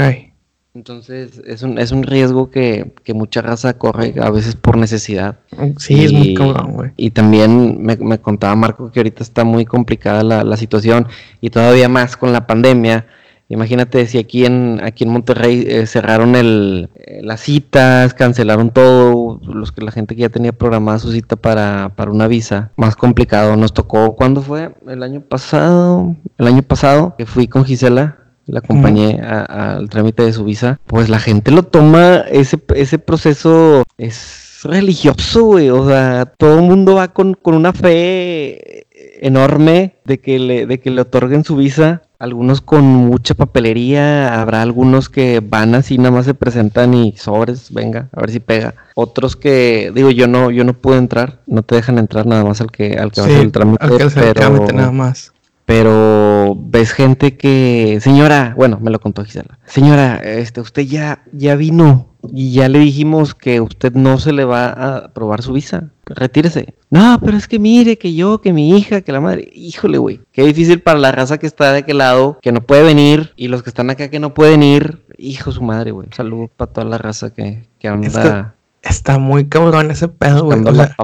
Entonces 0.74 1.42
es 1.46 1.64
un, 1.64 1.80
es 1.80 1.92
un 1.92 2.04
riesgo 2.04 2.50
que, 2.50 2.94
mucha 3.14 3.42
raza 3.42 3.74
corre 3.74 4.14
a 4.22 4.30
veces 4.30 4.56
por 4.56 4.78
necesidad. 4.78 5.40
Sí, 5.78 6.06
es 6.06 6.14
muy 6.14 6.34
cabrón, 6.34 6.74
güey. 6.74 6.92
Y 6.96 7.10
también 7.10 7.82
me, 7.82 8.20
contaba 8.20 8.56
Marco 8.56 8.92
que 8.92 9.00
ahorita 9.00 9.24
está 9.24 9.44
muy 9.44 9.66
complicada 9.66 10.24
la, 10.24 10.44
la 10.44 10.56
situación 10.58 11.08
y 11.42 11.50
todavía 11.50 11.90
más 11.90 12.16
con 12.16 12.32
la 12.32 12.48
pandemia 12.48 13.06
Imagínate 13.52 14.08
si 14.08 14.18
aquí 14.18 14.46
en 14.46 14.80
aquí 14.82 15.04
en 15.04 15.10
Monterrey 15.10 15.66
eh, 15.68 15.86
cerraron 15.86 16.38
el, 16.38 16.90
eh, 16.96 17.20
las 17.22 17.42
citas, 17.42 18.14
cancelaron 18.14 18.72
todo, 18.72 19.42
los 19.44 19.74
que 19.74 19.82
la 19.82 19.92
gente 19.92 20.16
que 20.16 20.22
ya 20.22 20.30
tenía 20.30 20.54
programada 20.54 21.00
su 21.00 21.12
cita 21.12 21.36
para, 21.36 21.92
para 21.98 22.12
una 22.12 22.28
visa, 22.28 22.72
más 22.78 22.96
complicado. 22.96 23.58
Nos 23.58 23.74
tocó, 23.74 24.16
¿cuándo 24.16 24.42
fue? 24.42 24.74
El 24.88 25.04
año 25.04 25.20
pasado, 25.20 26.16
el 26.38 26.48
año 26.48 26.64
pasado 26.64 27.16
que 27.18 27.26
fui 27.26 27.48
con 27.48 27.66
Gisela, 27.66 28.18
la 28.46 28.60
acompañé 28.60 29.20
al 29.22 29.90
trámite 29.90 30.24
de 30.24 30.34
su 30.34 30.46
visa, 30.46 30.80
pues 30.86 31.10
la 31.10 31.20
gente 31.20 31.52
lo 31.52 31.64
toma, 31.64 32.20
ese, 32.32 32.58
ese 32.76 33.00
proceso 33.00 33.84
es 33.98 34.62
religioso, 34.64 35.44
güey, 35.44 35.70
o 35.70 35.88
sea, 35.88 36.26
todo 36.26 36.60
el 36.60 36.64
mundo 36.64 36.96
va 36.96 37.10
con, 37.10 37.34
con 37.34 37.56
una 37.56 37.74
fe 37.74 38.81
enorme 39.22 39.96
de 40.04 40.20
que 40.20 40.38
le, 40.40 40.66
de 40.66 40.80
que 40.82 40.92
le 40.92 41.02
otorguen 41.02 41.46
su 41.46 41.56
visa 41.56 42.02
algunos 42.22 42.62
con 42.62 42.84
mucha 42.84 43.34
papelería, 43.34 44.40
habrá 44.40 44.62
algunos 44.62 45.10
que 45.10 45.42
van 45.44 45.74
así, 45.74 45.98
nada 45.98 46.12
más 46.12 46.26
se 46.26 46.36
presentan 46.36 46.94
y 46.94 47.16
sobres, 47.18 47.74
venga, 47.74 48.10
a 48.12 48.22
ver 48.22 48.30
si 48.30 48.40
pega. 48.40 48.76
Otros 48.94 49.36
que, 49.36 49.92
digo, 49.96 50.12
yo 50.12 50.28
no, 50.28 50.52
yo 50.52 50.64
no 50.64 50.74
pude 50.74 50.98
entrar, 50.98 51.40
no 51.48 51.64
te 51.64 51.74
dejan 51.74 51.98
entrar 51.98 52.28
nada 52.28 52.44
más 52.44 52.62
al 52.62 52.72
que, 52.72 52.94
al 52.94 53.12
que 53.12 53.22
va 53.22 53.28
a 53.28 53.30
hacer 53.30 53.42
el 53.42 53.52
trámite, 53.52 53.88
pero, 54.14 54.68
nada 54.72 54.92
más. 54.92 55.34
Pero 55.66 56.56
ves 56.58 56.92
gente 56.92 57.38
que, 57.38 58.00
señora, 58.02 58.54
bueno, 58.58 58.80
me 58.82 58.92
lo 58.92 59.00
contó 59.00 59.24
Gisela, 59.24 59.60
señora, 59.66 60.18
este, 60.18 60.60
usted 60.62 60.84
ya, 60.84 61.24
ya 61.32 61.56
vino 61.56 62.12
y 62.30 62.52
ya 62.52 62.70
le 62.70 62.80
dijimos 62.80 63.34
que 63.34 63.62
usted 63.62 63.94
no 63.94 64.20
se 64.20 64.32
le 64.32 64.46
va 64.46 64.68
a 64.68 64.98
aprobar 64.98 65.42
su 65.42 65.54
visa. 65.54 65.90
Retírese. 66.06 66.74
No, 66.90 67.20
pero 67.24 67.38
es 67.38 67.48
que 67.48 67.58
mire, 67.58 67.98
que 67.98 68.14
yo, 68.14 68.42
que 68.42 68.54
mi 68.54 68.78
hija, 68.78 69.02
que 69.02 69.12
la 69.12 69.22
madre. 69.22 69.50
Híjole, 69.54 69.98
güey. 69.98 70.22
Qué 70.32 70.46
difícil 70.46 70.82
para 70.82 71.00
la 71.00 71.12
raza 71.12 71.38
que 71.38 71.48
está 71.48 71.72
de 71.72 71.80
aquel 71.80 72.00
lado, 72.00 72.38
que 72.42 72.52
no 72.52 72.62
puede 72.62 72.84
venir. 72.84 73.34
Y 73.36 73.48
los 73.48 73.64
que 73.64 73.70
están 73.70 73.90
acá 73.90 74.10
que 74.10 74.20
no 74.20 74.34
pueden 74.34 74.62
ir. 74.64 75.06
Hijo 75.18 75.52
su 75.52 75.62
madre, 75.62 75.92
güey. 75.92 76.08
Saludos 76.12 76.50
para 76.56 76.72
toda 76.72 76.88
la 76.88 76.98
raza 76.98 77.34
que, 77.34 77.68
que 77.80 77.88
anda 77.88 78.56
Está 78.82 79.20
muy 79.20 79.46
cabrón 79.48 79.92
ese 79.92 80.08
pedo, 80.08 80.46
güey. 80.46 80.60
O 80.64 80.76
sea. 80.76 80.96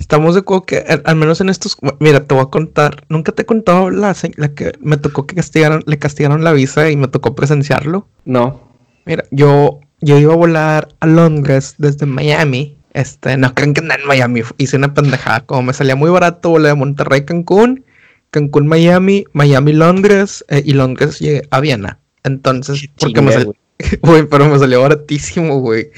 Estamos 0.00 0.34
de 0.34 0.40
acuerdo 0.40 0.64
que, 0.64 0.78
al, 0.78 1.02
al 1.04 1.16
menos 1.16 1.40
en 1.40 1.48
estos. 1.48 1.76
Mira, 2.00 2.24
te 2.24 2.34
voy 2.34 2.42
a 2.42 2.46
contar. 2.46 3.04
Nunca 3.08 3.30
te 3.30 3.42
he 3.42 3.46
contado 3.46 3.90
la, 3.90 4.16
la 4.36 4.54
que 4.54 4.72
me 4.80 4.96
tocó 4.96 5.26
que 5.26 5.36
castigaron, 5.36 5.84
le 5.86 5.98
castigaron 5.98 6.42
la 6.42 6.52
visa 6.52 6.90
y 6.90 6.96
me 6.96 7.06
tocó 7.06 7.36
presenciarlo. 7.36 8.08
No. 8.24 8.60
Mira, 9.06 9.24
yo, 9.30 9.80
yo 10.00 10.18
iba 10.18 10.32
a 10.32 10.36
volar 10.36 10.88
a 10.98 11.06
Londres 11.06 11.76
desde 11.78 12.06
Miami. 12.06 12.78
Este, 12.92 13.36
no 13.36 13.54
crean 13.54 13.74
que 13.74 13.80
en 13.80 14.06
Miami. 14.06 14.42
Hice 14.56 14.76
una 14.76 14.92
pendejada. 14.94 15.40
Como 15.40 15.62
me 15.62 15.72
salía 15.72 15.94
muy 15.94 16.10
barato, 16.10 16.50
volé 16.50 16.68
de 16.68 16.74
Monterrey, 16.74 17.24
Cancún, 17.24 17.84
Cancún, 18.30 18.66
Miami, 18.66 19.24
Miami, 19.32 19.72
Londres, 19.72 20.44
eh, 20.48 20.62
y 20.64 20.72
Londres 20.72 21.20
llegué 21.20 21.46
a 21.50 21.60
Viena. 21.60 22.00
Entonces, 22.24 22.88
porque 22.98 23.22
me 23.22 23.30
Chinga, 23.30 23.44
salió, 23.44 23.54
güey, 24.02 24.24
pero 24.24 24.48
me 24.48 24.58
salió 24.58 24.82
baratísimo, 24.82 25.60
güey. 25.60 25.90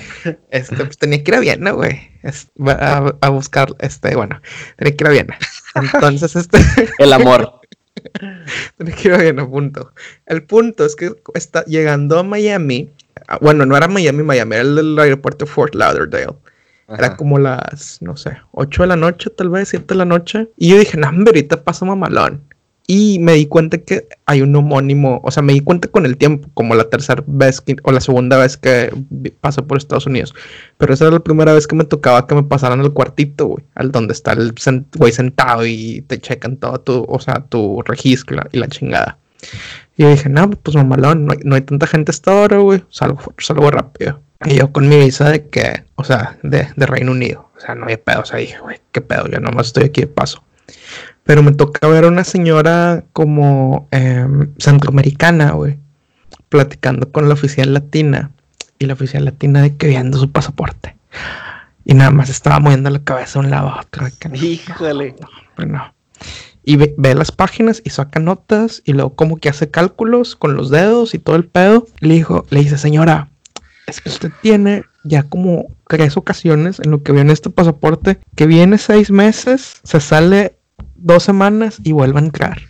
Este, 0.50 0.76
pues 0.76 0.98
tenía 0.98 1.22
que 1.22 1.30
ir 1.30 1.34
a 1.36 1.40
Viena, 1.40 1.70
güey. 1.72 2.10
A, 2.66 3.12
a 3.20 3.28
buscar, 3.30 3.68
este, 3.80 4.14
bueno, 4.14 4.40
tenía 4.76 4.96
que 4.96 5.04
ir 5.04 5.08
a 5.08 5.10
Viena. 5.10 5.38
Entonces, 5.74 6.36
este. 6.36 6.58
El 6.98 7.12
amor. 7.12 7.60
Tenía 8.78 8.94
que 8.94 9.08
ir 9.08 9.14
a 9.14 9.18
Viena, 9.18 9.46
punto. 9.48 9.92
El 10.26 10.42
punto 10.44 10.84
es 10.84 10.96
que 10.96 11.12
está 11.34 11.64
llegando 11.66 12.18
a 12.18 12.22
Miami. 12.22 12.90
ah, 13.28 13.38
Bueno, 13.40 13.66
no 13.66 13.76
era 13.76 13.86
Miami, 13.88 14.22
Miami, 14.22 14.54
era 14.56 14.62
el 14.62 14.98
aeropuerto 14.98 15.46
Fort 15.46 15.74
Lauderdale. 15.74 16.34
Era 16.88 17.08
Ajá. 17.08 17.16
como 17.16 17.38
las, 17.38 18.00
no 18.02 18.16
sé, 18.16 18.36
8 18.52 18.82
de 18.82 18.86
la 18.86 18.96
noche, 18.96 19.30
tal 19.30 19.48
vez 19.50 19.68
7 19.68 19.86
de 19.88 19.94
la 19.94 20.04
noche. 20.04 20.48
Y 20.56 20.70
yo 20.70 20.78
dije, 20.78 20.96
no, 20.98 21.08
hombre, 21.08 21.30
ahorita 21.30 21.62
paso 21.64 21.86
mamalón. 21.86 22.42
Y 22.86 23.18
me 23.20 23.34
di 23.34 23.46
cuenta 23.46 23.78
que 23.78 24.08
hay 24.26 24.42
un 24.42 24.54
homónimo, 24.56 25.20
o 25.22 25.30
sea, 25.30 25.42
me 25.42 25.52
di 25.52 25.60
cuenta 25.60 25.88
con 25.88 26.04
el 26.04 26.16
tiempo, 26.16 26.48
como 26.52 26.74
la 26.74 26.90
tercera 26.90 27.22
vez 27.26 27.62
o 27.84 27.92
la 27.92 28.00
segunda 28.00 28.36
vez 28.38 28.56
que 28.56 28.92
pasé 29.40 29.62
por 29.62 29.78
Estados 29.78 30.06
Unidos. 30.06 30.34
Pero 30.78 30.92
esa 30.92 31.04
era 31.04 31.12
la 31.14 31.20
primera 31.20 31.52
vez 31.52 31.66
que 31.68 31.76
me 31.76 31.84
tocaba 31.84 32.26
que 32.26 32.34
me 32.34 32.42
pasaran 32.42 32.80
al 32.80 32.92
cuartito, 32.92 33.46
güey, 33.46 33.64
al 33.76 33.92
donde 33.92 34.12
está 34.12 34.32
el 34.32 34.52
güey 34.96 35.12
sentado 35.12 35.64
y 35.64 36.02
te 36.08 36.18
checan 36.18 36.56
todo 36.56 36.80
tu, 36.80 37.06
o 37.08 37.20
sea, 37.20 37.44
tu 37.48 37.82
registro 37.82 38.36
y 38.52 38.58
la- 38.58 38.68
chingada. 38.68 39.18
Y 39.96 40.02
yo 40.02 40.10
dije, 40.10 40.28
no, 40.28 40.50
pues 40.50 40.76
mamalón, 40.76 41.26
no 41.26 41.32
hay, 41.32 41.38
no 41.44 41.54
hay 41.54 41.62
tanta 41.62 41.86
gente 41.86 42.10
hasta 42.10 42.32
ahora, 42.32 42.58
güey, 42.58 42.82
salgo, 42.90 43.20
salgo 43.38 43.70
rápido. 43.70 44.20
Y 44.44 44.56
yo 44.56 44.72
con 44.72 44.88
mi 44.88 44.96
visa 44.98 45.30
de 45.30 45.46
que, 45.48 45.84
o 45.94 46.02
sea, 46.02 46.36
de, 46.42 46.66
de 46.74 46.86
Reino 46.86 47.12
Unido, 47.12 47.48
o 47.56 47.60
sea, 47.60 47.76
no 47.76 47.84
había 47.84 48.02
pedo, 48.02 48.22
o 48.22 48.24
sea, 48.24 48.38
dije, 48.40 48.58
güey, 48.60 48.78
qué 48.90 49.00
pedo, 49.00 49.28
yo 49.28 49.38
nomás 49.38 49.68
estoy 49.68 49.84
aquí 49.84 50.00
de 50.00 50.06
paso. 50.08 50.42
Pero 51.24 51.42
me 51.42 51.52
toca 51.52 51.86
ver 51.88 52.04
a 52.04 52.08
una 52.08 52.24
señora 52.24 53.04
como 53.12 53.88
em, 53.90 54.52
centroamericana, 54.58 55.52
güey, 55.52 55.78
platicando 56.48 57.10
con 57.12 57.28
la 57.28 57.34
oficial 57.34 57.72
latina. 57.72 58.30
Y 58.78 58.86
la 58.86 58.94
oficial 58.94 59.24
latina 59.24 59.62
de 59.62 59.76
que 59.76 59.86
viendo 59.86 60.18
su 60.18 60.32
pasaporte. 60.32 60.96
Y 61.84 61.94
nada 61.94 62.10
más 62.10 62.28
estaba 62.30 62.58
moviendo 62.58 62.90
la 62.90 63.02
cabeza 63.04 63.38
de 63.38 63.44
un 63.46 63.50
lado 63.50 63.68
a 63.68 63.80
otro. 63.80 64.06
no, 64.28 64.36
Híjole. 64.36 65.14
no. 65.66 65.94
Y 66.64 66.76
ve, 66.76 66.94
ve 66.96 67.14
las 67.14 67.32
páginas 67.32 67.82
y 67.84 67.90
saca 67.90 68.20
notas 68.20 68.82
y 68.84 68.92
luego 68.92 69.14
como 69.14 69.36
que 69.36 69.48
hace 69.48 69.70
cálculos 69.70 70.36
con 70.36 70.54
los 70.54 70.70
dedos 70.70 71.14
y 71.14 71.18
todo 71.18 71.36
el 71.36 71.44
pedo. 71.44 71.86
Le 72.00 72.14
dijo, 72.14 72.46
le 72.50 72.60
dice, 72.60 72.78
señora, 72.78 73.31
es 73.86 74.00
que 74.00 74.08
usted 74.08 74.30
tiene 74.42 74.84
ya 75.04 75.24
como 75.24 75.66
tres 75.88 76.16
ocasiones 76.16 76.80
en 76.80 76.90
lo 76.90 77.02
que 77.02 77.12
viene 77.12 77.32
este 77.32 77.50
pasaporte, 77.50 78.18
que 78.36 78.46
viene 78.46 78.78
seis 78.78 79.10
meses, 79.10 79.80
se 79.84 80.00
sale 80.00 80.56
dos 80.96 81.22
semanas 81.24 81.78
y 81.82 81.92
vuelve 81.92 82.20
a 82.20 82.22
entrar. 82.24 82.62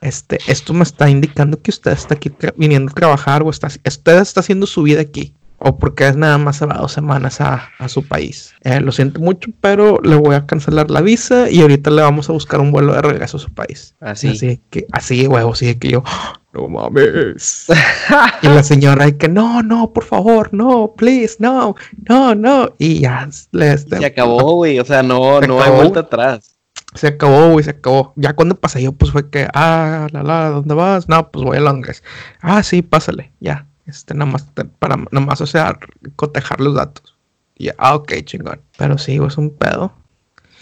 Este, 0.00 0.38
esto 0.46 0.72
me 0.74 0.82
está 0.82 1.08
indicando 1.10 1.60
que 1.60 1.70
usted 1.70 1.92
está 1.92 2.14
aquí 2.14 2.30
viniendo 2.56 2.92
a 2.92 2.94
trabajar 2.94 3.42
o 3.42 3.50
está, 3.50 3.66
usted 3.68 4.18
está 4.18 4.40
haciendo 4.40 4.66
su 4.66 4.82
vida 4.82 5.00
aquí. 5.00 5.34
O 5.58 5.78
porque 5.78 6.06
es 6.06 6.16
nada 6.16 6.36
más 6.36 6.56
se 6.56 6.66
va 6.66 6.74
dos 6.76 6.92
semanas 6.92 7.40
a, 7.40 7.70
a 7.78 7.88
su 7.88 8.06
país. 8.06 8.54
Eh, 8.62 8.78
lo 8.80 8.92
siento 8.92 9.20
mucho, 9.20 9.50
pero 9.62 9.98
le 10.02 10.14
voy 10.14 10.34
a 10.34 10.44
cancelar 10.44 10.90
la 10.90 11.00
visa 11.00 11.50
y 11.50 11.62
ahorita 11.62 11.90
le 11.90 12.02
vamos 12.02 12.28
a 12.28 12.34
buscar 12.34 12.60
un 12.60 12.72
vuelo 12.72 12.92
de 12.92 13.00
regreso 13.00 13.38
a 13.38 13.40
su 13.40 13.50
país. 13.54 13.94
Así. 14.00 14.28
Así 14.28 14.60
que, 14.68 14.86
así, 14.92 15.26
huevo, 15.26 15.54
así 15.54 15.74
que 15.76 15.88
yo, 15.88 16.02
"Ah, 16.04 16.34
no 16.56 16.68
mames. 16.68 17.66
y 18.42 18.46
la 18.48 18.62
señora, 18.62 19.10
que 19.12 19.28
no, 19.28 19.62
no, 19.62 19.92
por 19.92 20.04
favor, 20.04 20.52
no, 20.52 20.94
please, 20.96 21.36
no, 21.38 21.76
no, 22.08 22.34
no. 22.34 22.70
Y 22.78 23.00
ya 23.00 23.28
este, 23.28 23.98
Se 23.98 24.06
acabó, 24.06 24.54
güey. 24.54 24.78
O 24.78 24.84
sea, 24.84 25.02
no, 25.02 25.40
Se 25.40 25.48
no 25.48 25.60
hay 25.60 25.70
vuelta 25.70 26.00
atrás. 26.00 26.56
se 26.94 27.08
acabó, 27.08 27.50
güey, 27.50 27.64
se 27.64 27.70
acabó. 27.70 28.12
Ya 28.16 28.34
cuando 28.34 28.54
pasé 28.58 28.82
yo, 28.82 28.92
pues 28.92 29.10
fue 29.12 29.28
que, 29.30 29.48
ah, 29.52 30.06
la, 30.12 30.22
la, 30.22 30.48
¿dónde 30.50 30.74
vas? 30.74 31.08
No, 31.08 31.30
pues 31.30 31.44
voy 31.44 31.58
a 31.58 31.60
Londres. 31.60 32.02
Ah, 32.40 32.62
sí, 32.62 32.82
pásale, 32.82 33.32
ya. 33.40 33.66
Este, 33.86 34.14
nada 34.14 34.30
más, 34.30 34.46
para, 34.78 34.96
nada 34.96 35.26
más, 35.26 35.40
o 35.40 35.46
sea, 35.46 35.78
cotejar 36.16 36.60
los 36.60 36.74
datos. 36.74 37.16
Y, 37.56 37.68
ah, 37.78 37.94
ok, 37.94 38.12
chingón. 38.24 38.60
Pero 38.76 38.98
sí, 38.98 39.18
es 39.24 39.38
un 39.38 39.50
pedo. 39.50 39.92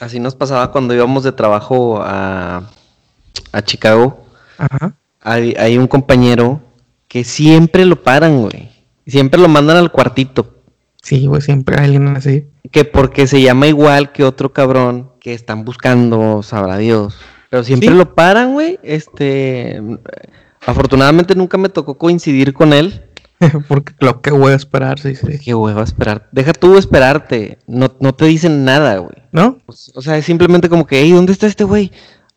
Así 0.01 0.21
nos 0.21 0.35
pasaba 0.35 0.71
cuando 0.73 0.95
íbamos 0.95 1.23
de 1.25 1.33
trabajo 1.33 2.01
a, 2.03 2.71
a 3.53 3.63
Chicago. 3.63 4.25
Ajá. 4.59 4.95
Hay, 5.25 5.55
hay 5.59 5.77
un 5.79 5.87
compañero 5.89 6.61
que 7.09 7.25
siempre 7.25 7.85
lo 7.85 8.03
paran, 8.03 8.43
güey. 8.43 8.71
Siempre 9.07 9.41
lo 9.41 9.49
mandan 9.49 9.77
al 9.79 9.91
cuartito. 9.91 10.55
Sí, 11.03 11.27
güey, 11.27 11.43
siempre 11.43 11.77
hay 11.79 11.87
alguien 11.87 12.09
así. 12.17 12.47
Que 12.71 12.85
porque 12.85 13.27
se 13.27 13.43
llama 13.43 13.67
igual 13.67 14.13
que 14.13 14.25
otro 14.25 14.53
cabrón 14.53 15.11
que 15.21 15.35
están 15.35 15.65
buscando, 15.65 16.43
sabrá 16.43 16.79
Dios. 16.79 17.17
Pero 17.51 17.65
siempre 17.65 17.91
Sí. 17.91 17.95
lo 17.95 18.15
paran, 18.15 18.53
güey. 18.53 18.79
Este. 18.83 19.81
Afortunadamente 20.67 21.35
nunca 21.35 21.59
me 21.59 21.69
tocó 21.69 21.99
coincidir 21.99 22.53
con 22.55 22.73
él. 22.73 23.03
Porque 23.69 23.93
lo 24.01 24.23
que 24.23 24.31
voy 24.31 24.53
a 24.53 24.57
esperar, 24.57 24.99
sí, 24.99 25.15
sí. 25.15 25.39
Qué 25.45 25.55
hueva 25.55 25.83
esperar. 25.83 26.29
Deja 26.33 26.53
tú 26.53 26.79
esperarte. 26.79 27.59
No, 27.67 27.93
no 28.01 28.15
te 28.15 28.25
dicen 28.27 28.65
nada, 28.65 28.99
güey. 28.99 29.17
¿No? 29.33 29.59
O 29.67 30.01
sea, 30.03 30.17
es 30.17 30.25
simplemente 30.25 30.69
como 30.69 30.87
que, 30.87 31.01
hey, 31.03 31.13
¿dónde 31.13 31.33
está 31.33 31.47
este 31.47 31.65
güey? 31.65 31.91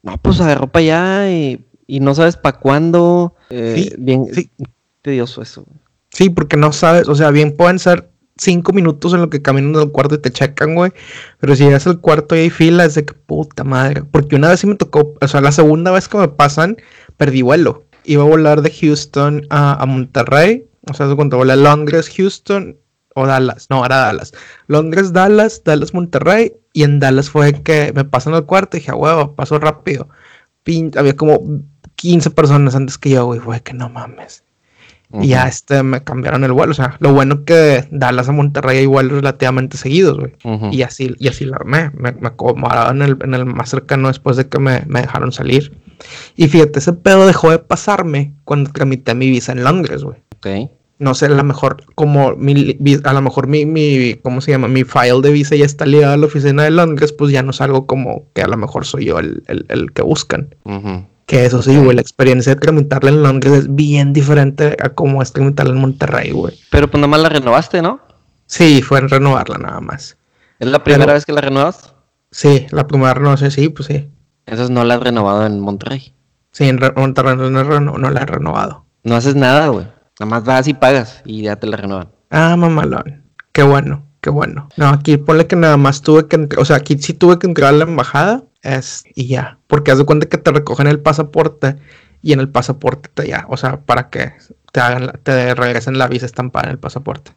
No, 0.04 0.18
pues 0.18 0.40
agarró 0.42 0.68
para 0.68 0.84
allá 0.84 1.32
y, 1.32 1.66
y 1.88 2.00
no 2.02 2.14
sabes 2.14 2.38
para 2.38 2.60
cuándo. 2.60 3.34
Eh, 3.50 3.74
Sí, 3.78 3.96
bien 3.98 4.26
sí. 4.34 4.52
tedioso 5.02 5.42
eso. 5.42 5.66
Sí, 6.12 6.30
porque 6.30 6.58
no 6.58 6.72
sabes, 6.74 7.08
o 7.10 7.16
sea, 7.16 7.32
bien 7.32 7.56
pueden 7.56 7.80
ser 7.80 8.10
cinco 8.38 8.72
minutos 8.72 9.14
en 9.14 9.22
lo 9.22 9.30
que 9.30 9.42
caminan 9.42 9.74
del 9.74 9.92
cuarto 9.92 10.16
y 10.16 10.20
te 10.20 10.32
checan, 10.32 10.76
güey. 10.76 10.92
Pero 11.40 11.56
si 11.56 11.64
llegas 11.64 11.88
al 11.88 12.00
cuarto 12.02 12.36
y 12.36 12.40
hay 12.40 12.50
fila, 12.50 12.86
es 12.86 12.94
de 12.96 13.06
que 13.06 13.14
puta 13.14 13.64
madre. 13.64 14.04
Porque 14.04 14.36
una 14.36 14.50
vez 14.50 14.60
sí 14.60 14.68
me 14.68 14.76
tocó, 14.76 15.16
o 15.20 15.28
sea, 15.28 15.42
la 15.42 15.52
segunda 15.52 15.92
vez 15.92 16.08
que 16.08 16.18
me 16.18 16.28
pasan, 16.28 16.78
perdí 17.18 17.42
vuelo. 17.42 17.86
Iba 18.04 18.24
a 18.24 18.28
volar 18.28 18.62
de 18.62 18.72
Houston 18.72 19.46
a, 19.50 19.82
a 19.82 19.86
Monterrey. 19.86 20.66
O 20.90 20.94
sea, 20.94 21.14
cuando 21.16 21.38
volé 21.38 21.54
a 21.54 21.58
Londres, 21.58 22.10
Houston 22.16 22.78
o 23.16 23.26
Dallas. 23.26 23.68
No, 23.70 23.86
era 23.86 23.98
Dallas. 23.98 24.32
Londres, 24.68 25.12
Dallas, 25.14 25.64
Dallas, 25.66 25.94
Monterrey. 25.94 26.54
Y 26.74 26.84
en 26.84 27.00
Dallas 27.00 27.30
fue 27.30 27.54
que 27.64 27.92
me 27.94 28.06
pasan 28.06 28.34
al 28.36 28.46
cuarto 28.46 28.78
y 28.78 28.80
dije, 28.82 28.94
huevo, 28.94 29.36
paso 29.36 29.58
rápido. 29.60 30.08
Pin- 30.64 30.92
había 30.98 31.16
como 31.16 31.42
15 31.98 32.32
personas 32.32 32.76
antes 32.76 32.98
que 32.98 33.10
yo, 33.12 33.26
güey. 33.26 33.40
Fue 33.40 33.62
que 33.62 33.74
no 33.74 33.90
mames. 33.90 34.44
Y 35.22 35.28
ya 35.28 35.48
este 35.48 35.84
me 35.84 36.04
cambiaron 36.04 36.44
el 36.44 36.52
vuelo. 36.52 36.72
O 36.72 36.76
sea, 36.76 36.98
lo 37.00 37.14
bueno 37.14 37.46
que 37.46 37.88
Dallas 37.92 38.28
a 38.28 38.34
Monterrey 38.34 38.80
hay 38.80 38.86
vuelos 38.88 39.14
relativamente 39.14 39.78
seguidos, 39.78 40.18
güey. 40.18 40.34
Ujú. 40.44 40.70
Y 40.72 40.82
así, 40.82 41.16
y 41.18 41.30
así 41.30 41.46
la 41.46 41.56
armé. 41.56 41.92
Me, 41.96 42.12
me 42.12 42.28
acomodaron 42.28 43.02
en 43.02 43.10
el, 43.10 43.18
en 43.24 43.34
el 43.34 43.46
más 43.46 43.70
cercano 43.70 44.10
después 44.10 44.36
de 44.36 44.48
que 44.48 44.60
me, 44.60 44.84
me 44.88 45.02
dejaron 45.02 45.32
salir. 45.32 45.72
Y 46.36 46.48
fíjate, 46.48 46.80
ese 46.80 46.94
pedo 46.94 47.26
dejó 47.26 47.52
de 47.52 47.60
pasarme 47.60 48.34
cuando 48.44 48.72
tramité 48.72 49.16
mi 49.16 49.30
visa 49.30 49.54
en 49.54 49.64
Londres, 49.64 50.04
güey. 50.04 50.18
Ok. 50.38 50.72
No 51.00 51.14
sé, 51.14 51.28
a 51.28 51.30
lo 51.30 51.44
mejor, 51.44 51.84
como 51.94 52.36
mi, 52.36 52.76
a 53.04 53.14
lo 53.14 53.22
mejor 53.22 53.48
mi, 53.48 53.66
mi, 53.66 54.16
¿cómo 54.24 54.42
se 54.42 54.52
llama? 54.52 54.68
Mi 54.68 54.84
file 54.84 55.22
de 55.22 55.32
visa 55.32 55.56
ya 55.56 55.66
está 55.66 55.86
ligado 55.86 56.16
a 56.16 56.18
la 56.18 56.26
oficina 56.26 56.64
de 56.64 56.72
Londres, 56.72 57.14
pues 57.14 57.32
ya 57.32 57.44
no 57.44 57.54
salgo 57.54 57.86
como 57.86 58.26
que 58.34 58.42
a 58.42 58.48
lo 58.48 58.58
mejor 58.58 58.86
soy 58.86 59.06
yo 59.06 59.20
el, 59.20 59.44
el, 59.48 59.66
el 59.70 59.94
que 59.94 60.02
buscan. 60.02 60.56
Ujú. 60.66 61.06
Que 61.28 61.46
eso 61.46 61.62
sí, 61.62 61.78
güey, 61.78 61.94
la 61.94 62.02
experiencia 62.02 62.56
de 62.56 62.60
tramitarla 62.62 63.10
en 63.12 63.22
Londres 63.22 63.54
es 63.54 63.76
bien 63.76 64.14
diferente 64.14 64.76
a 64.82 64.90
como 64.90 65.22
es 65.22 65.32
tramitarla 65.34 65.74
en 65.74 65.80
Monterrey, 65.82 66.32
güey. 66.32 66.58
Pero 66.72 66.90
pues 66.90 67.00
nada 67.00 67.08
más 67.12 67.20
la 67.20 67.30
renovaste, 67.30 67.82
¿no? 67.84 68.00
Sí, 68.48 68.82
fue 68.82 68.98
en 69.00 69.10
renovarla 69.10 69.58
nada 69.60 69.80
más. 69.82 70.18
¿Es 70.58 70.68
la 70.68 70.84
primera 70.84 71.04
Pero- 71.06 71.14
vez 71.16 71.26
que 71.26 71.34
la 71.34 71.42
renuevas? 71.42 71.94
Sí, 72.32 72.66
la 72.72 72.88
primera 72.88 73.20
no 73.20 73.38
sé, 73.38 73.52
sí, 73.52 73.70
pues 73.70 73.88
sí. 73.88 74.10
Entonces 74.46 74.70
no 74.74 74.84
la 74.86 74.96
has 74.96 75.02
renovado 75.02 75.46
en 75.46 75.60
Monterrey. 75.60 76.14
Sí, 76.54 76.64
en 76.70 76.78
Re- 76.80 76.94
Monterrey 76.96 77.36
no, 77.36 77.50
no, 77.50 77.80
no 77.80 78.10
la 78.10 78.22
he 78.22 78.26
renovado. 78.26 78.86
No 79.04 79.16
haces 79.16 79.36
nada, 79.36 79.68
güey. 79.68 79.86
Nada 80.20 80.30
más 80.30 80.44
vas 80.46 80.68
y 80.68 80.74
pagas 80.74 81.22
y 81.26 81.44
ya 81.44 81.58
te 81.58 81.68
la 81.68 81.78
renuevan. 81.78 82.08
Ah, 82.32 82.56
mamalón. 82.58 83.24
Qué 83.52 83.64
bueno, 83.64 84.06
qué 84.22 84.30
bueno. 84.30 84.70
No, 84.78 84.88
aquí 84.88 85.18
ponle 85.18 85.46
que 85.48 85.56
nada 85.58 85.78
más 85.78 86.02
tuve 86.02 86.28
que, 86.28 86.48
o 86.58 86.66
sea, 86.66 86.78
aquí 86.78 86.98
sí 86.98 87.14
tuve 87.14 87.38
que 87.38 87.48
entrar 87.48 87.70
a 87.74 87.78
la 87.78 87.84
embajada 87.84 88.44
es, 88.76 89.04
y 89.16 89.28
ya. 89.28 89.58
Porque 89.68 89.92
haz 89.92 89.98
de 89.98 90.06
cuenta 90.06 90.28
que 90.28 90.38
te 90.38 90.52
recogen 90.52 90.88
el 90.88 91.00
pasaporte 91.00 91.76
y 92.22 92.34
en 92.34 92.40
el 92.40 92.50
pasaporte 92.50 93.10
te 93.14 93.28
ya, 93.28 93.46
o 93.50 93.58
sea, 93.58 93.82
para 93.82 94.10
que 94.10 94.34
te 94.72 94.80
hagan, 94.80 95.08
la- 95.08 95.14
te 95.14 95.54
regresen 95.56 95.98
la 95.98 96.08
visa 96.08 96.26
estampada 96.26 96.66
en 96.66 96.72
el 96.72 96.80
pasaporte. 96.80 97.32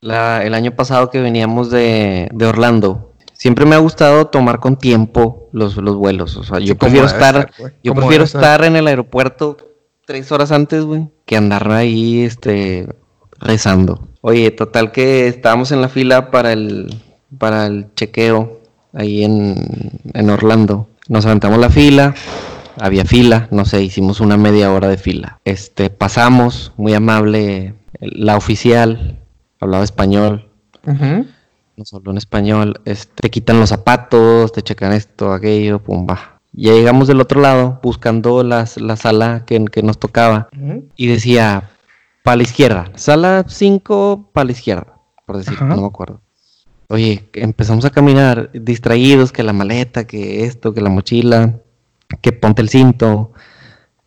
La- 0.00 0.44
el 0.44 0.54
año 0.54 0.72
pasado 0.76 1.10
que 1.10 1.20
veníamos 1.20 1.70
de, 1.70 2.28
de 2.32 2.46
Orlando, 2.46 3.12
siempre 3.32 3.64
me 3.64 3.74
ha 3.74 3.78
gustado 3.78 4.26
tomar 4.26 4.60
con 4.60 4.76
tiempo 4.76 5.48
los, 5.52 5.76
los 5.76 5.96
vuelos. 5.96 6.36
O 6.36 6.42
sea, 6.44 6.58
yo 6.58 6.66
Sí, 6.68 6.74
prefiero 6.74 7.06
estar, 7.06 7.50
yo 7.82 7.94
prefiero 7.94 8.24
estar 8.24 8.64
en 8.64 8.76
el 8.76 8.86
aeropuerto 8.86 9.56
tres 10.04 10.30
horas 10.32 10.52
antes, 10.52 10.84
güey, 10.84 11.08
que 11.24 11.36
andar 11.36 11.70
ahí, 11.72 12.22
este, 12.24 12.86
rezando. 13.40 14.08
Oye, 14.20 14.50
total 14.50 14.92
que 14.92 15.28
estábamos 15.28 15.72
en 15.72 15.80
la 15.80 15.88
fila 15.88 16.30
para 16.30 16.52
el, 16.52 16.94
para 17.38 17.66
el 17.66 17.86
chequeo 17.94 18.60
ahí 18.94 19.24
en, 19.24 19.54
en 20.12 20.30
Orlando. 20.30 20.88
Nos 21.08 21.26
aventamos 21.26 21.58
la 21.58 21.70
fila, 21.70 22.14
había 22.80 23.04
fila, 23.04 23.48
no 23.50 23.64
sé, 23.64 23.82
hicimos 23.82 24.20
una 24.20 24.36
media 24.36 24.72
hora 24.72 24.88
de 24.88 24.96
fila. 24.96 25.40
Este, 25.44 25.90
pasamos, 25.90 26.72
muy 26.76 26.94
amable, 26.94 27.74
la 28.00 28.36
oficial, 28.36 29.18
hablaba 29.60 29.84
español, 29.84 30.48
nos 31.76 31.92
habló 31.92 32.10
en 32.12 32.18
español, 32.18 32.80
este, 32.84 33.12
te 33.22 33.30
quitan 33.30 33.60
los 33.60 33.70
zapatos, 33.70 34.52
te 34.52 34.62
checan 34.62 34.92
esto, 34.92 35.32
aquello, 35.32 35.80
pum, 35.80 36.06
va. 36.08 36.40
Ya 36.52 36.72
llegamos 36.72 37.08
del 37.08 37.20
otro 37.20 37.40
lado, 37.40 37.80
buscando 37.82 38.44
la 38.44 38.66
sala 38.66 39.44
que, 39.44 39.64
que 39.66 39.82
nos 39.82 39.98
tocaba, 39.98 40.48
y 40.96 41.06
decía, 41.08 41.70
para 42.22 42.36
la 42.38 42.42
izquierda, 42.44 42.90
sala 42.94 43.44
5 43.46 44.30
para 44.32 44.46
la 44.46 44.52
izquierda, 44.52 44.94
por 45.26 45.36
decir, 45.36 45.60
no 45.60 45.76
me 45.76 45.86
acuerdo. 45.86 46.23
Oye, 46.94 47.28
empezamos 47.32 47.84
a 47.84 47.90
caminar 47.90 48.50
distraídos, 48.52 49.32
que 49.32 49.42
la 49.42 49.52
maleta, 49.52 50.06
que 50.06 50.44
esto, 50.44 50.72
que 50.72 50.80
la 50.80 50.90
mochila, 50.90 51.58
que 52.20 52.30
ponte 52.30 52.62
el 52.62 52.68
cinto 52.68 53.32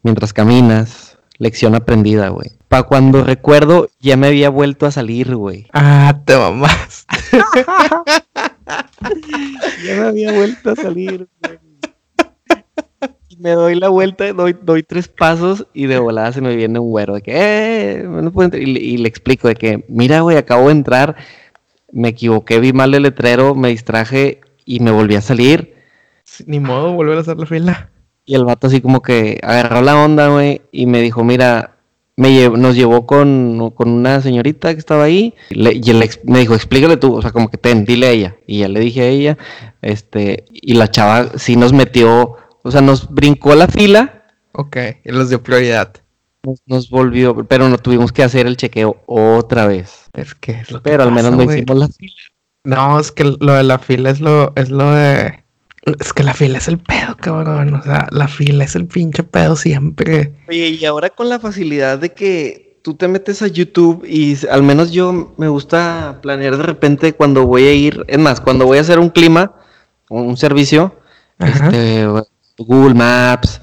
mientras 0.04 0.32
caminas. 0.32 1.18
Lección 1.38 1.76
aprendida, 1.76 2.30
güey. 2.30 2.52
Para 2.70 2.84
cuando 2.84 3.26
recuerdo, 3.26 3.90
ya 4.00 4.16
me 4.16 4.28
había 4.28 4.50
vuelto 4.50 4.86
a 4.86 4.92
salir, 4.92 5.36
güey. 5.36 5.68
Ah, 5.74 6.22
te 6.24 6.38
mamás. 6.38 7.06
ya 9.86 9.96
me 9.98 10.08
había 10.08 10.32
vuelto 10.32 10.72
a 10.72 10.76
salir, 10.78 11.28
güey. 11.42 11.60
Me 13.38 13.52
doy 13.52 13.76
la 13.76 13.90
vuelta, 13.90 14.32
doy, 14.32 14.56
doy 14.62 14.82
tres 14.82 15.10
pasos 15.10 15.68
y 15.74 15.88
de 15.88 16.00
volada 16.00 16.32
se 16.32 16.40
me 16.40 16.56
viene 16.56 16.80
un 16.80 16.90
güero 16.90 17.16
de 17.16 17.22
que, 17.22 17.34
eh, 17.36 18.04
no 18.04 18.32
puedo 18.32 18.46
entrar. 18.46 18.64
Y, 18.64 18.78
y, 18.78 18.98
le 18.98 19.10
explico 19.10 19.50
de 19.50 19.56
que, 19.56 19.84
mira, 19.90 20.22
güey, 20.22 20.38
acabo 20.38 20.68
de 20.68 20.72
entrar, 20.72 21.18
me 21.92 22.10
equivoqué, 22.10 22.60
vi 22.60 22.74
mal 22.74 22.94
el 22.94 23.04
letrero, 23.04 23.56
me 23.56 23.70
distraje 23.70 24.42
y 24.66 24.80
me 24.80 24.92
volví 24.92 25.16
a 25.16 25.22
salir. 25.22 25.76
Ni 26.46 26.60
modo, 26.60 26.94
volver 26.94 27.18
a 27.18 27.22
hacer 27.22 27.38
la 27.38 27.46
fila. 27.46 27.90
Y 28.26 28.36
el 28.36 28.46
vato 28.46 28.68
así 28.68 28.82
como 28.82 29.02
que 29.02 29.40
agarró 29.42 29.82
la 29.82 30.04
onda, 30.04 30.28
güey, 30.28 30.62
y 30.72 30.86
me 30.86 31.02
dijo, 31.02 31.24
mira, 31.24 31.78
me 32.18 32.50
nos 32.50 32.76
llevó 32.76 33.06
con, 33.06 33.72
una 33.78 34.22
señorita 34.22 34.74
que 34.74 34.80
estaba 34.80 35.04
ahí, 35.04 35.34
y, 35.50 35.94
me 36.26 36.40
dijo, 36.40 36.56
explícale 36.56 36.98
tú, 36.98 37.16
o 37.16 37.22
sea, 37.22 37.32
como 37.32 37.50
que 37.50 37.58
ten, 37.58 37.86
dile 37.86 38.08
a 38.08 38.12
ella. 38.12 38.36
Y 38.48 38.60
ya 38.60 38.68
le 38.68 38.80
dije 38.80 39.02
a 39.02 39.08
ella, 39.08 39.38
este, 39.82 40.46
y 40.52 40.74
la 40.74 40.90
chava 40.90 41.38
sí 41.38 41.56
nos 41.56 41.74
metió, 41.74 42.36
o 42.64 42.72
sea, 42.72 42.82
nos 42.82 43.10
brincó 43.10 43.56
la 43.56 43.68
fila. 43.68 44.26
Ok, 44.52 44.78
y 45.06 45.12
los 45.12 45.30
dio 45.30 45.42
prioridad. 45.42 45.94
Nos, 46.66 46.90
volvió, 46.90 47.46
pero 47.48 47.70
no 47.70 47.78
tuvimos 47.78 48.12
que 48.12 48.24
hacer 48.24 48.48
el 48.48 48.58
chequeo 48.58 49.04
otra 49.06 49.68
vez. 49.68 50.07
Es 50.18 50.36
que 50.36 50.52
es 50.52 50.72
lo 50.72 50.82
que 50.82 50.90
Pero 50.90 51.04
al 51.04 51.12
menos 51.12 51.32
no 51.32 51.44
hicimos 51.44 51.78
la 51.78 51.88
fila. 51.88 52.14
No, 52.64 53.00
es 53.00 53.12
que 53.12 53.24
lo 53.24 53.54
de 53.54 53.64
la 53.64 53.80
fila 53.80 54.10
es 54.10 54.20
lo, 54.20 54.52
es 54.56 54.70
lo 54.70 54.92
de 54.92 55.46
es 56.00 56.12
que 56.12 56.24
la 56.24 56.34
fila 56.34 56.58
es 56.58 56.68
el 56.68 56.80
pedo, 56.80 57.16
cabrón. 57.16 57.74
O 57.76 57.82
sea, 57.82 58.08
la 58.12 58.28
fila 58.28 58.66
es 58.66 58.76
el 58.76 58.88
pinche 58.88 59.24
pedo 59.24 59.56
siempre. 59.56 60.34
Oye, 60.50 60.70
y 60.70 60.86
ahora 60.86 61.10
con 61.10 61.30
la 61.30 61.40
facilidad 61.40 61.98
de 61.98 62.12
que 62.12 62.80
tú 62.82 62.96
te 62.96 63.08
metes 63.08 63.42
a 63.42 63.48
YouTube 63.48 64.06
y 64.06 64.38
al 64.48 64.64
menos 64.64 64.92
yo 64.92 65.34
me 65.38 65.48
gusta 65.48 66.20
planear 66.22 66.58
de 66.58 66.64
repente 66.64 67.14
cuando 67.14 67.46
voy 67.46 67.64
a 67.64 67.74
ir, 67.74 68.06
es 68.08 68.20
más, 68.20 68.42
cuando 68.42 68.66
voy 68.66 68.80
a 68.80 68.82
hacer 68.82 69.00
un 69.00 69.10
clima, 69.10 69.54
un 70.10 70.36
servicio, 70.36 70.96
este, 71.40 72.06
Google 72.58 72.94
Maps, 72.94 73.62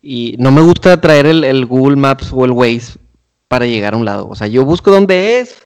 y 0.00 0.36
no 0.38 0.50
me 0.50 0.62
gusta 0.62 1.00
traer 1.00 1.26
el, 1.26 1.44
el 1.44 1.66
Google 1.66 1.96
Maps 1.96 2.30
o 2.32 2.44
el 2.44 2.50
Waze 2.50 2.98
para 3.46 3.66
llegar 3.66 3.94
a 3.94 3.96
un 3.96 4.04
lado. 4.04 4.28
O 4.28 4.34
sea, 4.34 4.48
yo 4.48 4.64
busco 4.64 4.90
dónde 4.90 5.40
es, 5.40 5.56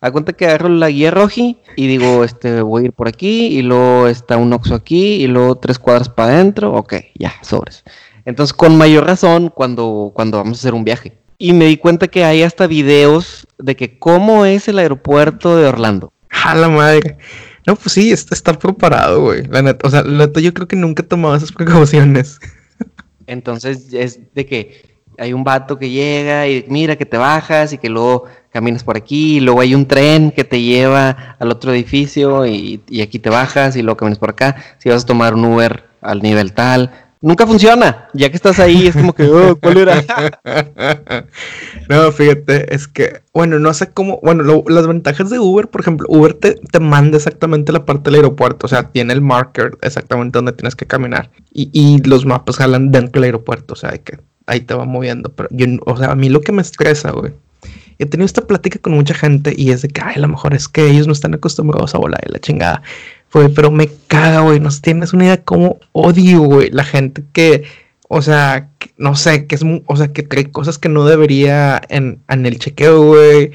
a 0.00 0.10
cuenta 0.10 0.32
que 0.32 0.46
agarro 0.46 0.68
la 0.68 0.88
guía 0.88 1.10
roji 1.10 1.58
y 1.76 1.86
digo, 1.86 2.24
este, 2.24 2.62
voy 2.62 2.82
a 2.82 2.84
ir 2.86 2.92
por 2.92 3.08
aquí 3.08 3.46
y 3.46 3.62
luego 3.62 4.08
está 4.08 4.36
un 4.38 4.52
oxo 4.52 4.74
aquí 4.74 5.16
y 5.22 5.26
luego 5.26 5.56
tres 5.56 5.78
cuadras 5.78 6.08
para 6.08 6.34
adentro. 6.34 6.72
Ok, 6.72 6.94
ya, 7.18 7.34
sobres. 7.42 7.84
Entonces, 8.24 8.54
con 8.54 8.76
mayor 8.78 9.06
razón 9.06 9.50
cuando, 9.54 10.12
cuando 10.14 10.38
vamos 10.38 10.58
a 10.58 10.60
hacer 10.60 10.74
un 10.74 10.84
viaje. 10.84 11.18
Y 11.38 11.52
me 11.52 11.66
di 11.66 11.76
cuenta 11.76 12.08
que 12.08 12.24
hay 12.24 12.42
hasta 12.42 12.66
videos 12.66 13.46
de 13.58 13.76
que 13.76 13.98
cómo 13.98 14.44
es 14.44 14.68
el 14.68 14.78
aeropuerto 14.78 15.56
de 15.56 15.66
Orlando. 15.66 16.12
A 16.28 16.54
la 16.54 16.68
madre. 16.68 17.18
No, 17.66 17.76
pues 17.76 17.92
sí, 17.92 18.12
está, 18.12 18.34
está 18.34 18.58
preparado, 18.58 19.22
güey. 19.22 19.46
La 19.46 19.62
neta, 19.62 19.86
o 19.86 19.90
sea, 19.90 20.02
la 20.02 20.26
neta, 20.26 20.40
yo 20.40 20.54
creo 20.54 20.68
que 20.68 20.76
nunca 20.76 21.02
he 21.02 21.06
tomado 21.06 21.34
esas 21.34 21.52
precauciones. 21.52 22.38
Entonces, 23.26 23.92
es 23.92 24.34
de 24.34 24.46
que 24.46 24.89
hay 25.20 25.34
un 25.34 25.44
vato 25.44 25.78
que 25.78 25.90
llega 25.90 26.48
y 26.48 26.64
mira 26.68 26.96
que 26.96 27.04
te 27.04 27.18
bajas 27.18 27.74
y 27.74 27.78
que 27.78 27.90
luego 27.90 28.24
caminas 28.50 28.82
por 28.82 28.96
aquí, 28.96 29.36
y 29.36 29.40
luego 29.40 29.60
hay 29.60 29.74
un 29.74 29.86
tren 29.86 30.30
que 30.30 30.44
te 30.44 30.60
lleva 30.60 31.36
al 31.38 31.50
otro 31.50 31.72
edificio 31.72 32.46
y, 32.46 32.82
aquí 33.02 33.18
te 33.18 33.30
bajas 33.30 33.76
y 33.76 33.82
luego 33.82 33.98
caminas 33.98 34.18
por 34.18 34.30
acá. 34.30 34.56
Si 34.78 34.88
vas 34.88 35.04
a 35.04 35.06
tomar 35.06 35.34
un 35.34 35.44
Uber 35.44 35.84
al 36.00 36.20
nivel 36.20 36.52
tal, 36.52 36.90
nunca 37.20 37.46
funciona. 37.46 38.08
Ya 38.14 38.30
que 38.30 38.36
estás 38.36 38.58
ahí, 38.58 38.86
es 38.86 38.96
como 38.96 39.14
que, 39.14 39.24
oh, 39.24 39.56
¿cuál 39.56 39.76
era? 39.76 40.02
no, 41.88 42.10
fíjate, 42.12 42.74
es 42.74 42.88
que, 42.88 43.22
bueno, 43.34 43.58
no 43.58 43.72
sé 43.74 43.92
cómo, 43.92 44.20
bueno, 44.22 44.64
las 44.66 44.86
ventajas 44.86 45.30
de 45.30 45.38
Uber, 45.38 45.68
por 45.68 45.82
ejemplo, 45.82 46.06
Uber 46.08 46.32
te, 46.32 46.54
te, 46.54 46.80
manda 46.80 47.18
exactamente 47.18 47.72
la 47.72 47.84
parte 47.84 48.10
del 48.10 48.20
aeropuerto, 48.20 48.66
o 48.66 48.68
sea, 48.68 48.90
tiene 48.90 49.12
el 49.12 49.20
marker 49.20 49.78
exactamente 49.82 50.38
donde 50.38 50.52
tienes 50.52 50.74
que 50.74 50.86
caminar 50.86 51.30
y, 51.52 51.70
y 51.72 52.02
los 52.02 52.24
mapas 52.24 52.56
jalan 52.56 52.90
dentro 52.90 53.20
del 53.20 53.28
aeropuerto, 53.28 53.74
o 53.74 53.76
sea, 53.76 53.96
que 53.98 54.18
ahí 54.50 54.60
te 54.60 54.74
va 54.74 54.84
moviendo. 54.84 55.32
Pero 55.32 55.48
yo, 55.52 55.66
o 55.86 55.96
sea, 55.96 56.10
a 56.10 56.14
mí 56.14 56.28
lo 56.28 56.40
que 56.40 56.52
me 56.52 56.62
estresa, 56.62 57.12
güey. 57.12 57.32
He 57.98 58.06
tenido 58.06 58.24
esta 58.24 58.46
plática 58.46 58.78
con 58.78 58.94
mucha 58.94 59.14
gente 59.14 59.52
y 59.54 59.70
es 59.70 59.82
de 59.82 59.88
que, 59.88 60.00
ay, 60.02 60.16
lo 60.16 60.28
mejor 60.28 60.54
es 60.54 60.68
que 60.68 60.88
ellos 60.88 61.06
no 61.06 61.12
están 61.12 61.34
acostumbrados 61.34 61.94
a 61.94 61.98
volar 61.98 62.20
y 62.26 62.32
la 62.32 62.38
chingada. 62.38 62.82
Fue, 63.28 63.48
pero 63.50 63.70
me 63.70 63.90
caga, 64.08 64.40
güey. 64.40 64.58
No 64.58 64.70
tienes 64.82 65.12
una 65.12 65.26
idea 65.26 65.44
cómo 65.44 65.78
odio, 65.92 66.40
güey, 66.40 66.70
la 66.70 66.84
gente 66.84 67.22
que, 67.32 67.64
o 68.08 68.22
sea, 68.22 68.70
no 68.96 69.14
sé, 69.16 69.46
que 69.46 69.54
es, 69.54 69.62
o 69.86 69.96
sea, 69.96 70.12
que 70.12 70.22
trae 70.22 70.50
cosas 70.50 70.78
que 70.78 70.88
no 70.88 71.04
debería 71.04 71.80
en, 71.90 72.20
en 72.28 72.46
el 72.46 72.58
chequeo, 72.58 73.04
güey. 73.04 73.52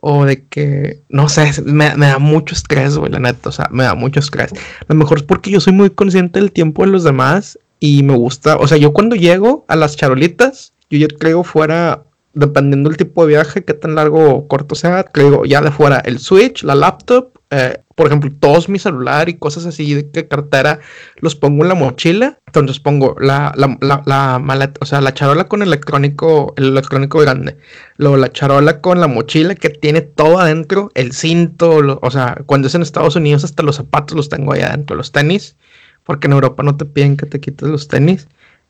O 0.00 0.24
de 0.24 0.44
que, 0.46 1.00
no 1.08 1.28
sé, 1.28 1.50
me, 1.64 1.92
me 1.96 2.06
da 2.06 2.20
mucho 2.20 2.54
estrés, 2.54 2.96
güey, 2.96 3.10
la 3.10 3.18
neta. 3.18 3.48
O 3.48 3.52
sea, 3.52 3.68
me 3.72 3.82
da 3.82 3.96
mucho 3.96 4.20
estrés. 4.20 4.52
A 4.52 4.84
lo 4.86 4.94
mejor 4.94 5.18
es 5.18 5.24
porque 5.24 5.50
yo 5.50 5.60
soy 5.60 5.72
muy 5.72 5.90
consciente 5.90 6.38
del 6.38 6.52
tiempo 6.52 6.84
de 6.84 6.92
los 6.92 7.02
demás 7.02 7.58
y 7.80 8.02
me 8.02 8.14
gusta, 8.16 8.56
o 8.56 8.66
sea, 8.66 8.78
yo 8.78 8.92
cuando 8.92 9.16
llego 9.16 9.64
a 9.68 9.76
las 9.76 9.96
charolitas, 9.96 10.72
yo 10.90 10.98
ya 10.98 11.08
traigo 11.08 11.44
fuera, 11.44 12.04
dependiendo 12.34 12.90
del 12.90 12.96
tipo 12.96 13.22
de 13.22 13.34
viaje, 13.34 13.64
qué 13.64 13.74
tan 13.74 13.94
largo 13.94 14.34
o 14.34 14.48
corto 14.48 14.74
sea, 14.74 15.04
traigo 15.04 15.44
ya 15.44 15.60
de 15.60 15.70
fuera 15.70 15.98
el 15.98 16.18
Switch, 16.18 16.62
la 16.62 16.74
laptop, 16.74 17.38
eh, 17.50 17.78
por 17.94 18.06
ejemplo, 18.06 18.30
todos 18.38 18.68
mi 18.68 18.78
celular 18.78 19.28
y 19.28 19.38
cosas 19.38 19.66
así 19.66 19.94
de 19.94 20.10
que 20.10 20.28
cartera 20.28 20.80
los 21.16 21.34
pongo 21.34 21.64
en 21.64 21.68
la 21.68 21.74
mochila. 21.74 22.38
Entonces 22.46 22.78
pongo 22.78 23.16
la, 23.18 23.52
la, 23.56 23.76
la, 23.80 24.72
o 24.80 24.86
sea, 24.86 25.00
la 25.00 25.14
charola 25.14 25.48
con 25.48 25.62
electrónico, 25.62 26.54
el 26.56 26.66
electrónico 26.66 27.18
grande. 27.18 27.56
Luego 27.96 28.16
la 28.16 28.30
charola 28.30 28.80
con 28.80 29.00
la 29.00 29.08
mochila 29.08 29.54
que 29.54 29.70
tiene 29.70 30.02
todo 30.02 30.38
adentro, 30.38 30.90
el 30.94 31.12
cinto, 31.12 31.98
o 32.00 32.10
sea, 32.10 32.36
cuando 32.46 32.68
es 32.68 32.74
en 32.74 32.82
Estados 32.82 33.16
Unidos 33.16 33.44
hasta 33.44 33.62
los 33.62 33.76
zapatos 33.76 34.16
los 34.16 34.28
tengo 34.28 34.52
ahí 34.52 34.60
adentro, 34.60 34.94
los 34.94 35.10
tenis 35.10 35.56
porque 36.08 36.26
en 36.26 36.32
Europa 36.32 36.62
no 36.62 36.74
te 36.74 36.86
piden 36.86 37.18
que 37.18 37.26
te 37.26 37.38
quites 37.38 37.68
los 37.68 37.86
tenis. 37.86 38.28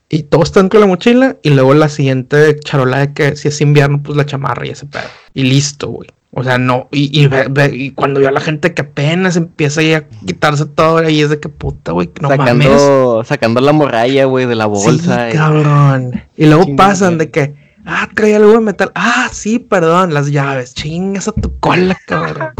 Y 0.09 0.25
todo 0.25 0.43
está 0.43 0.59
dentro 0.59 0.81
de 0.81 0.87
la 0.87 0.89
mochila. 0.89 1.37
Y 1.45 1.51
luego 1.51 1.73
la 1.73 1.89
siguiente 1.89 2.59
charola 2.59 2.99
de 2.99 3.13
que 3.13 3.37
si 3.37 3.47
es 3.47 3.61
invierno, 3.61 4.03
pues 4.03 4.17
la 4.17 4.27
chamarra 4.27 4.67
y 4.67 4.71
ese 4.71 4.87
pedo. 4.87 5.05
Y 5.35 5.45
listo, 5.45 5.87
güey. 5.87 6.09
O 6.33 6.43
sea, 6.43 6.59
no. 6.59 6.89
Y, 6.91 7.11
y, 7.13 7.93
cuando 7.93 8.19
veo 8.19 8.29
a 8.29 8.33
la 8.33 8.41
gente 8.41 8.75
que 8.75 8.83
apenas 8.83 9.37
empieza 9.37 9.83
a 9.83 10.01
quitarse 10.27 10.67
todo, 10.67 11.09
y 11.09 11.21
es 11.21 11.31
de 11.31 11.39
que 11.39 11.49
puta, 11.49 11.93
güey, 11.93 12.11
no 12.21 12.29
sacando, 12.29 12.65
mames. 12.65 13.29
Sacando 13.29 13.61
la 13.61 13.73
morralla, 13.73 14.25
güey, 14.25 14.47
de 14.47 14.57
la 14.57 14.67
bolsa. 14.67 15.31
Sí, 15.31 15.37
cabrón. 15.37 16.21
Y 16.37 16.47
luego 16.47 16.75
pasan 16.75 17.19
de 17.19 17.31
que, 17.31 17.55
ah, 17.87 18.09
trae 18.17 18.35
algo 18.35 18.51
de 18.51 18.61
metal. 18.61 18.91
Ah, 18.97 19.29
sí, 19.31 19.61
perdón, 19.61 20.13
las 20.13 20.33
llaves. 20.33 20.75
Chingas 20.75 21.29
a 21.29 21.33
tu 21.33 21.57
cola, 21.61 21.97
cabrón. 22.05 22.51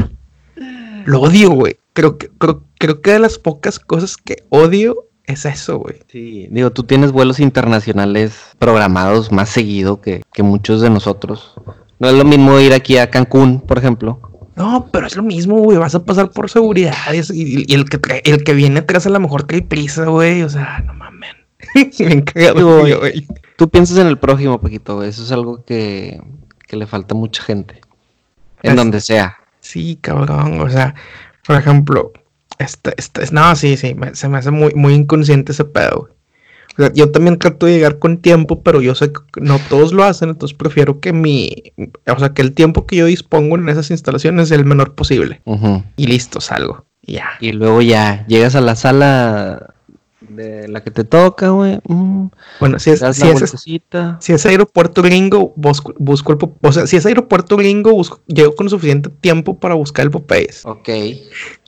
Lo 1.09 1.23
odio, 1.23 1.49
güey. 1.53 1.79
Creo 1.95 2.19
que, 2.19 2.29
creo, 2.29 2.65
creo 2.79 3.01
que 3.01 3.13
de 3.13 3.19
las 3.19 3.39
pocas 3.39 3.79
cosas 3.79 4.19
que 4.19 4.45
odio 4.51 5.07
es 5.25 5.47
eso, 5.47 5.79
güey. 5.79 5.97
Sí, 6.07 6.49
digo, 6.51 6.71
tú 6.71 6.83
tienes 6.83 7.13
vuelos 7.13 7.41
internacionales 7.41 8.35
programados 8.59 9.33
más 9.33 9.49
seguido 9.49 10.03
que, 10.03 10.23
muchos 10.41 10.83
de 10.83 10.91
nosotros. 10.91 11.55
No 11.99 12.11
es 12.11 12.15
lo 12.15 12.27
mismo 12.27 12.61
ir 12.61 12.75
aquí 12.75 12.99
a 12.99 13.09
Cancún, 13.09 13.63
por 13.63 13.79
ejemplo. 13.79 14.21
No, 14.55 14.91
pero 14.93 15.07
es 15.07 15.17
lo 15.17 15.23
mismo, 15.23 15.57
güey. 15.61 15.79
Vas 15.79 15.95
a 15.95 16.05
pasar 16.05 16.31
por 16.31 16.51
seguridad 16.51 16.93
y, 17.33 17.73
el, 17.73 17.89
que 17.89 18.21
el 18.25 18.45
que 18.45 18.53
viene 18.53 18.81
atrás 18.81 19.07
a 19.07 19.11
lo 19.11 19.19
mejor 19.19 19.45
trae 19.45 19.63
prisa, 19.63 20.05
güey. 20.05 20.43
O 20.43 20.51
sea, 20.51 20.85
no 20.87 20.93
mames. 20.93 21.37
Bien 21.99 22.21
cagado, 22.21 22.81
güey. 22.81 23.27
Tú 23.57 23.71
piensas 23.71 23.97
en 23.97 24.09
el 24.09 24.19
prójimo, 24.19 24.61
Paquito. 24.61 25.03
Eso 25.03 25.23
es 25.23 25.33
algo 25.33 25.65
que, 25.65 26.21
que 26.67 26.77
le 26.77 26.87
falta 26.87 27.15
a 27.15 27.19
mucha 27.19 27.43
gente. 27.43 27.81
En 28.63 28.77
donde 28.77 29.01
sea. 29.01 29.39
Sí, 29.69 29.99
cabrón. 30.01 30.63
O 30.63 30.71
sea, 30.71 30.95
por 31.47 31.57
ejemplo, 31.57 32.11
este, 32.59 32.95
este, 32.97 33.23
no, 33.33 33.55
sí, 33.55 33.77
sí, 33.77 33.95
se 34.15 34.29
me 34.31 34.39
hace 34.39 34.51
muy, 34.51 34.73
muy 34.75 34.95
inconsciente 34.95 35.53
ese 35.53 35.67
pedo. 35.67 36.09
O 36.79 36.93
Yo 36.95 37.11
también 37.11 37.39
trato 37.39 37.67
de 37.67 37.73
llegar 37.73 37.99
con 37.99 38.17
tiempo, 38.17 38.63
pero 38.63 38.81
yo 38.81 38.95
sé 38.95 39.13
que 39.13 39.43
no 39.43 39.59
todos 39.69 39.93
lo 39.93 40.05
hacen, 40.05 40.31
entonces 40.31 40.57
prefiero 40.57 41.01
que 41.01 41.13
mi, 41.13 41.55
o 42.07 42.19
sea, 42.19 42.31
que 42.31 42.41
el 42.41 42.53
tiempo 42.53 42.87
que 42.87 42.97
yo 42.97 43.05
dispongo 43.05 43.57
en 43.57 43.69
esas 43.69 43.91
instalaciones 43.91 44.49
sea 44.49 44.57
el 44.57 44.65
menor 44.65 44.95
posible. 44.95 45.43
Y 45.97 46.07
listo, 46.07 46.41
salgo. 46.41 46.87
Ya. 47.03 47.29
Y 47.39 47.53
luego 47.53 47.83
ya 47.83 48.27
llegas 48.27 48.55
a 48.55 48.63
la 48.63 48.75
sala 48.75 49.75
de 50.39 50.69
la 50.69 50.83
que 50.83 50.91
te 50.91 51.05
toca, 51.05 51.51
güey. 51.51 51.79
Mm. 51.87 52.29
bueno, 52.61 52.79
si 52.79 52.91
es, 52.91 53.01
si 53.13 53.27
es, 53.29 53.55
si 54.21 54.33
es, 54.33 54.47
aeropuerto 54.47 55.03
gringo, 55.03 55.53
busco, 55.57 55.95
busco 55.99 56.33
el 56.33 56.39
o 56.63 56.73
sea, 56.73 56.87
si 56.87 56.97
es 56.97 57.05
aeropuerto 57.05 57.57
gringo, 57.57 57.93
busco, 57.93 58.21
llego 58.27 58.55
con 58.55 58.71
suficiente 58.71 59.11
tiempo 59.11 59.59
para 59.59 59.75
buscar 59.75 60.05
el 60.05 60.11
Popeyes. 60.11 60.65
Ok. 60.65 60.89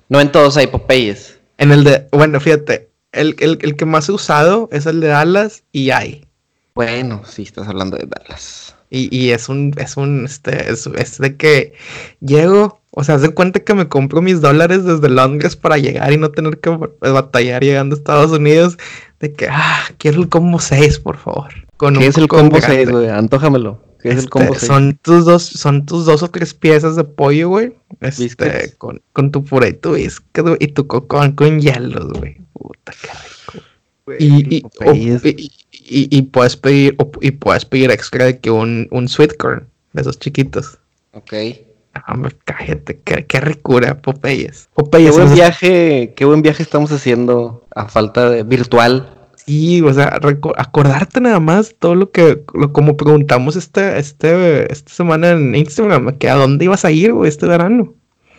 No 0.08 0.20
en 0.20 0.32
todos 0.32 0.56
hay 0.56 0.68
Popeyes. 0.68 1.38
En 1.58 1.72
el 1.72 1.84
de, 1.84 2.08
bueno, 2.12 2.40
fíjate, 2.40 2.88
el, 3.12 3.36
el, 3.40 3.58
el 3.60 3.76
que 3.76 3.84
más 3.84 4.08
he 4.08 4.12
usado 4.12 4.68
es 4.72 4.86
el 4.86 5.00
de 5.00 5.08
Dallas 5.08 5.64
y 5.72 5.90
hay. 5.90 6.26
Bueno, 6.74 7.22
sí, 7.26 7.42
estás 7.42 7.68
hablando 7.68 7.96
de 7.96 8.06
Dallas. 8.06 8.74
Y, 8.90 9.14
y 9.16 9.30
es 9.30 9.48
un, 9.48 9.72
es 9.76 9.96
un, 9.96 10.24
este, 10.24 10.70
es, 10.70 10.86
es 10.86 11.18
de 11.18 11.36
que 11.36 11.74
llego, 12.20 12.79
o 13.00 13.04
sea, 13.04 13.14
haz 13.14 13.22
de 13.22 13.30
cuenta 13.30 13.60
que 13.60 13.72
me 13.72 13.88
compro 13.88 14.20
mis 14.20 14.42
dólares 14.42 14.84
desde 14.84 15.08
Londres 15.08 15.56
para 15.56 15.78
llegar 15.78 16.12
y 16.12 16.18
no 16.18 16.32
tener 16.32 16.58
que 16.58 16.68
batallar 17.00 17.64
llegando 17.64 17.96
a 17.96 17.98
Estados 17.98 18.30
Unidos. 18.30 18.76
De 19.20 19.32
que, 19.32 19.48
ah, 19.50 19.84
quiero 19.96 20.20
el 20.20 20.28
combo 20.28 20.60
6, 20.60 20.98
por 20.98 21.16
favor. 21.16 21.48
¿Qué 21.78 22.06
es 22.06 22.18
el 22.18 22.28
combo 22.28 22.60
6, 22.60 22.90
güey? 22.90 23.08
Antójamelo. 23.08 23.82
¿Qué 24.02 24.10
es 24.10 24.12
el 24.12 24.18
este, 24.18 24.30
combo 24.30 24.52
6? 24.52 24.66
Son 24.66 24.98
tus 25.00 25.24
dos, 25.24 25.42
son 25.44 25.86
tus 25.86 26.04
dos 26.04 26.22
o 26.22 26.28
tres 26.28 26.52
piezas 26.52 26.94
de 26.94 27.04
pollo, 27.04 27.48
güey. 27.48 27.72
Este, 28.00 28.74
con, 28.76 29.00
con, 29.14 29.30
tu 29.30 29.44
puré 29.44 29.70
y 29.70 29.72
tu 29.72 29.94
biscuit, 29.94 30.46
y 30.58 30.66
tu 30.68 30.86
cocón 30.86 31.32
con 31.32 31.58
hielos, 31.58 32.12
güey. 32.18 32.36
Puta, 32.52 32.92
qué 33.00 33.08
rico. 33.08 33.66
Y, 34.18 34.56
y, 34.56 34.64
y, 35.72 36.18
y, 36.18 36.22
puedes 36.22 36.56
pedir, 36.58 36.98
y 37.22 37.30
puedes 37.30 37.64
pedir 37.64 37.90
extra 37.90 38.26
de 38.26 38.38
que 38.40 38.50
un, 38.50 38.88
un 38.90 39.08
sweet 39.08 39.38
corn 39.38 39.66
de 39.94 40.02
esos 40.02 40.18
chiquitos. 40.18 40.76
Ok. 41.12 41.32
Ah, 41.94 42.16
cállate, 42.44 43.00
qué, 43.04 43.26
qué 43.26 43.40
ricura, 43.40 43.98
Popeyes. 44.00 44.68
Popeyes. 44.74 45.10
Qué 45.10 45.22
buen 45.22 45.34
viaje, 45.34 46.14
qué 46.16 46.24
buen 46.24 46.42
viaje 46.42 46.62
estamos 46.62 46.92
haciendo 46.92 47.64
a 47.74 47.88
falta 47.88 48.30
de 48.30 48.44
virtual. 48.44 49.16
Sí, 49.34 49.80
o 49.82 49.92
sea, 49.92 50.18
acordarte 50.56 51.20
nada 51.20 51.40
más 51.40 51.74
todo 51.78 51.96
lo 51.96 52.10
que, 52.10 52.44
lo, 52.54 52.72
como 52.72 52.96
preguntamos 52.96 53.56
este, 53.56 53.98
este, 53.98 54.72
esta 54.72 54.92
semana 54.92 55.30
en 55.30 55.54
Instagram, 55.54 56.16
que 56.18 56.28
a 56.28 56.36
dónde 56.36 56.66
ibas 56.66 56.84
a 56.84 56.92
ir, 56.92 57.12
güey, 57.12 57.28
este 57.28 57.46
verano. 57.46 57.94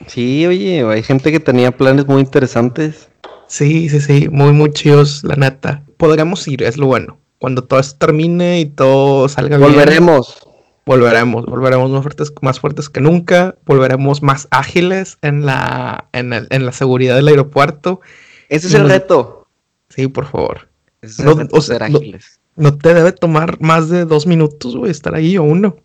Sí, 0.08 0.46
oye, 0.46 0.84
hay 0.86 1.04
gente 1.04 1.32
que 1.32 1.40
tenía 1.40 1.76
planes 1.76 2.08
muy 2.08 2.22
interesantes. 2.22 3.10
Sí, 3.48 3.90
sí, 3.90 4.00
sí, 4.00 4.30
muy, 4.30 4.54
muy 4.54 4.72
chidos, 4.72 5.24
la 5.26 5.36
neta. 5.36 5.84
Podremos 5.98 6.48
ir, 6.48 6.64
es 6.64 6.78
lo 6.78 6.86
bueno. 6.86 7.18
Cuando 7.40 7.64
todo 7.64 7.80
esto 7.80 7.98
termine 7.98 8.62
y 8.62 8.66
todo 8.66 9.28
salga 9.28 9.58
bien. 9.58 9.72
Volveremos 9.72 10.48
volveremos, 10.86 11.46
volveremos 11.46 11.90
más 11.92 12.02
fuertes, 12.02 12.34
más 12.42 12.60
fuertes 12.60 12.90
que 12.90 13.02
nunca, 13.02 13.56
volveremos 13.66 14.22
más 14.22 14.48
ágiles 14.52 15.18
en 15.22 15.46
la, 15.46 16.10
en, 16.14 16.34
el, 16.34 16.48
en 16.50 16.66
la 16.66 16.72
seguridad 16.72 17.16
del 17.16 17.28
aeropuerto. 17.28 18.02
Ese 18.50 18.68
es 18.68 18.74
el 18.74 18.90
reto. 18.90 19.48
Sí, 19.90 20.08
por 20.08 20.26
favor. 20.26 20.70
Ese 21.02 21.22
es 21.22 21.26
no, 21.26 21.32
el 21.32 21.38
reto, 21.40 21.62
ser 21.62 21.84
ágiles. 21.84 22.40
No, 22.56 22.78
te 22.78 22.94
debe 22.94 23.12
tomar 23.12 23.62
más 23.62 23.90
de 23.90 24.06
dos 24.06 24.28
minutos, 24.28 24.76
güey, 24.76 24.92
estar 24.92 25.16
ahí 25.16 25.38
o 25.38 25.44
uno. 25.44 25.78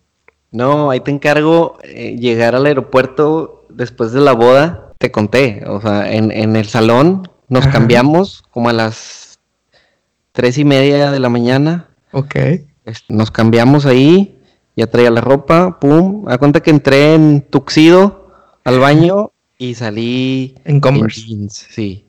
No, 0.51 0.91
ahí 0.91 1.01
te 1.01 1.11
encargo 1.11 1.79
eh, 1.83 2.17
llegar 2.19 2.55
al 2.55 2.67
aeropuerto 2.67 3.67
después 3.69 4.13
de 4.13 4.21
la 4.21 4.33
boda. 4.33 4.93
Te 4.99 5.11
conté, 5.11 5.65
o 5.67 5.81
sea, 5.81 6.13
en, 6.13 6.31
en 6.33 6.57
el 6.57 6.67
salón 6.67 7.29
nos 7.49 7.67
cambiamos 7.69 8.43
como 8.51 8.69
a 8.69 8.73
las 8.73 9.39
tres 10.33 10.59
y 10.59 10.65
media 10.65 11.11
de 11.11 11.21
la 11.21 11.29
mañana. 11.29 11.89
Ok. 12.13 12.37
Nos 13.09 13.31
cambiamos 13.31 13.87
ahí, 13.87 14.36
ya 14.77 14.87
traía 14.87 15.11
la 15.11 15.23
ropa, 15.23 15.81
pum, 15.81 16.25
a 16.29 16.37
cuenta 16.37 16.61
que 16.61 16.71
entré 16.71 17.15
en 17.15 17.41
tuxido 17.41 18.29
al 18.63 18.79
baño 18.79 19.33
y 19.57 19.75
salí 19.75 20.55
en 20.65 20.81
Converse. 20.81 21.23
jeans, 21.23 21.67
sí. 21.71 22.07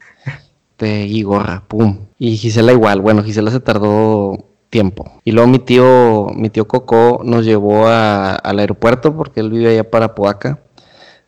De, 0.77 1.07
y 1.07 1.23
gorra, 1.23 1.63
pum. 1.67 2.07
Y 2.19 2.35
Gisela 2.35 2.73
igual, 2.73 3.01
bueno, 3.01 3.23
Gisela 3.23 3.51
se 3.51 3.61
tardó 3.61 4.45
tiempo. 4.69 5.21
Y 5.23 5.31
luego 5.31 5.47
mi 5.47 5.59
tío, 5.59 6.27
mi 6.35 6.49
tío 6.49 6.67
Coco 6.67 7.21
nos 7.23 7.45
llevó 7.45 7.87
al 7.87 8.59
aeropuerto 8.59 9.15
porque 9.15 9.39
él 9.39 9.49
vive 9.49 9.71
allá 9.71 9.89
para 9.89 10.13
Poaca, 10.13 10.59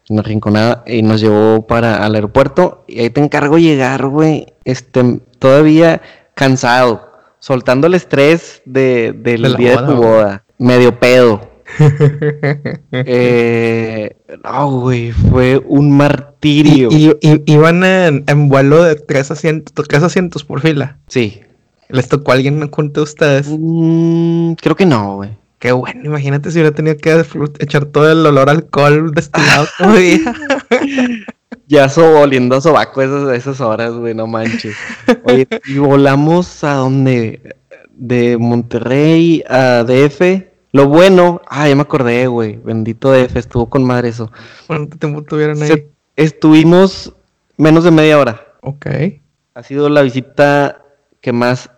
en 0.10 0.18
la 0.18 0.22
Rinconada, 0.22 0.84
y 0.86 1.02
nos 1.04 1.22
llevó 1.22 1.66
para 1.66 2.06
al 2.06 2.16
aeropuerto. 2.16 2.84
Y 2.86 3.00
ahí 3.00 3.10
te 3.10 3.22
encargo 3.22 3.58
llegar, 3.58 4.08
güey, 4.08 4.46
este, 4.66 5.22
todavía 5.40 6.02
cansado, 6.36 7.10
soltando 7.40 7.88
el 7.88 7.94
estrés 7.94 8.62
de, 8.66 9.14
del 9.14 9.56
día 9.56 9.82
de 9.82 9.88
tu 9.88 9.96
boda 9.96 10.44
medio 10.60 10.99
pedo. 10.99 11.49
eh, 12.91 14.16
no, 14.43 14.72
güey, 14.82 15.12
fue 15.12 15.57
un 15.66 15.95
martirio. 15.95 16.89
¿Y, 16.91 17.16
iban 17.45 17.84
en, 17.84 18.49
vuelo 18.49 18.84
de 18.84 18.95
tres 18.95 19.32
asientos, 19.32 19.88
tres 19.88 20.03
asientos 20.03 20.43
por 20.43 20.62
fila? 20.62 20.97
Sí. 21.07 21.41
¿Les 21.89 22.07
tocó 22.07 22.32
a 22.32 22.36
alguien 22.36 22.70
junto 22.70 23.01
a 23.01 23.03
ustedes? 23.03 23.47
Mm, 23.49 24.53
creo 24.53 24.76
que 24.76 24.86
no, 24.86 25.16
güey. 25.16 25.32
Qué 25.60 25.74
bueno, 25.74 26.05
imagínate 26.05 26.51
si 26.51 26.60
hubiera 26.60 26.74
tenido 26.74 26.95
que 26.95 27.26
echar 27.60 27.86
todo 27.86 28.10
el 28.10 28.26
olor 28.26 28.49
alcohol 28.49 29.12
destilado 29.12 29.68
todavía. 29.78 30.34
ya 31.68 31.89
so, 31.89 32.22
oliendo 32.22 32.55
a 32.55 32.62
sobaco 32.62 33.01
esas, 33.01 33.36
esas 33.36 33.60
horas, 33.60 33.91
güey, 33.91 34.14
no 34.14 34.26
manches. 34.26 34.78
Oye, 35.24 35.45
y 35.66 35.78
volamos 35.80 36.64
a 36.64 36.76
donde, 36.76 37.57
de 37.91 38.38
Monterrey 38.38 39.43
a 39.49 39.84
DF, 39.84 40.49
lo 40.72 40.88
bueno, 40.88 41.42
ah, 41.48 41.68
ya 41.68 41.76
me 41.76 41.82
acordé, 41.82 42.28
güey. 42.28 42.58
Bendito 42.58 43.12
DF, 43.12 43.36
estuvo 43.38 43.70
con 43.70 43.84
madre 43.84 44.10
eso. 44.10 44.32
¿Cuánto 44.68 44.98
tiempo 44.98 45.24
tuvieron 45.24 45.62
ahí? 45.64 45.88
estuvimos 46.16 47.14
menos 47.58 47.84
de 47.86 47.92
media 47.92 48.20
hora. 48.20 48.46
Ok. 48.62 48.88
Ha 49.54 49.64
sido 49.64 49.90
la 49.90 50.02
visita 50.02 50.84
que 51.22 51.32
más 51.32 51.72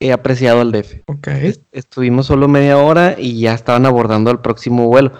he 0.00 0.12
apreciado 0.12 0.60
al 0.60 0.70
DF. 0.70 1.00
Ok. 1.06 1.28
estuvimos 1.72 2.26
solo 2.26 2.46
media 2.46 2.78
hora 2.78 3.16
y 3.18 3.40
ya 3.40 3.54
estaban 3.54 3.86
abordando 3.86 4.30
el 4.30 4.40
próximo 4.40 4.86
vuelo. 4.86 5.12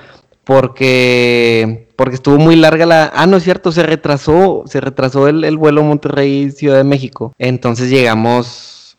Porque, 0.45 1.89
porque 1.97 2.15
estuvo 2.15 2.39
muy 2.39 2.55
larga 2.55 2.87
la... 2.87 3.13
Ah, 3.13 3.27
no 3.27 3.39
es 3.39 3.43
cierto, 3.43 3.73
se 3.73 3.83
retrasó, 3.83 4.63
se 4.67 4.81
retrasó 4.81 5.27
el, 5.27 5.43
el 5.43 5.57
vuelo 5.57 5.83
Monterrey-Ciudad 5.83 6.77
de 6.77 6.85
México. 6.85 7.35
Entonces 7.39 7.91
llegamos, 7.91 8.97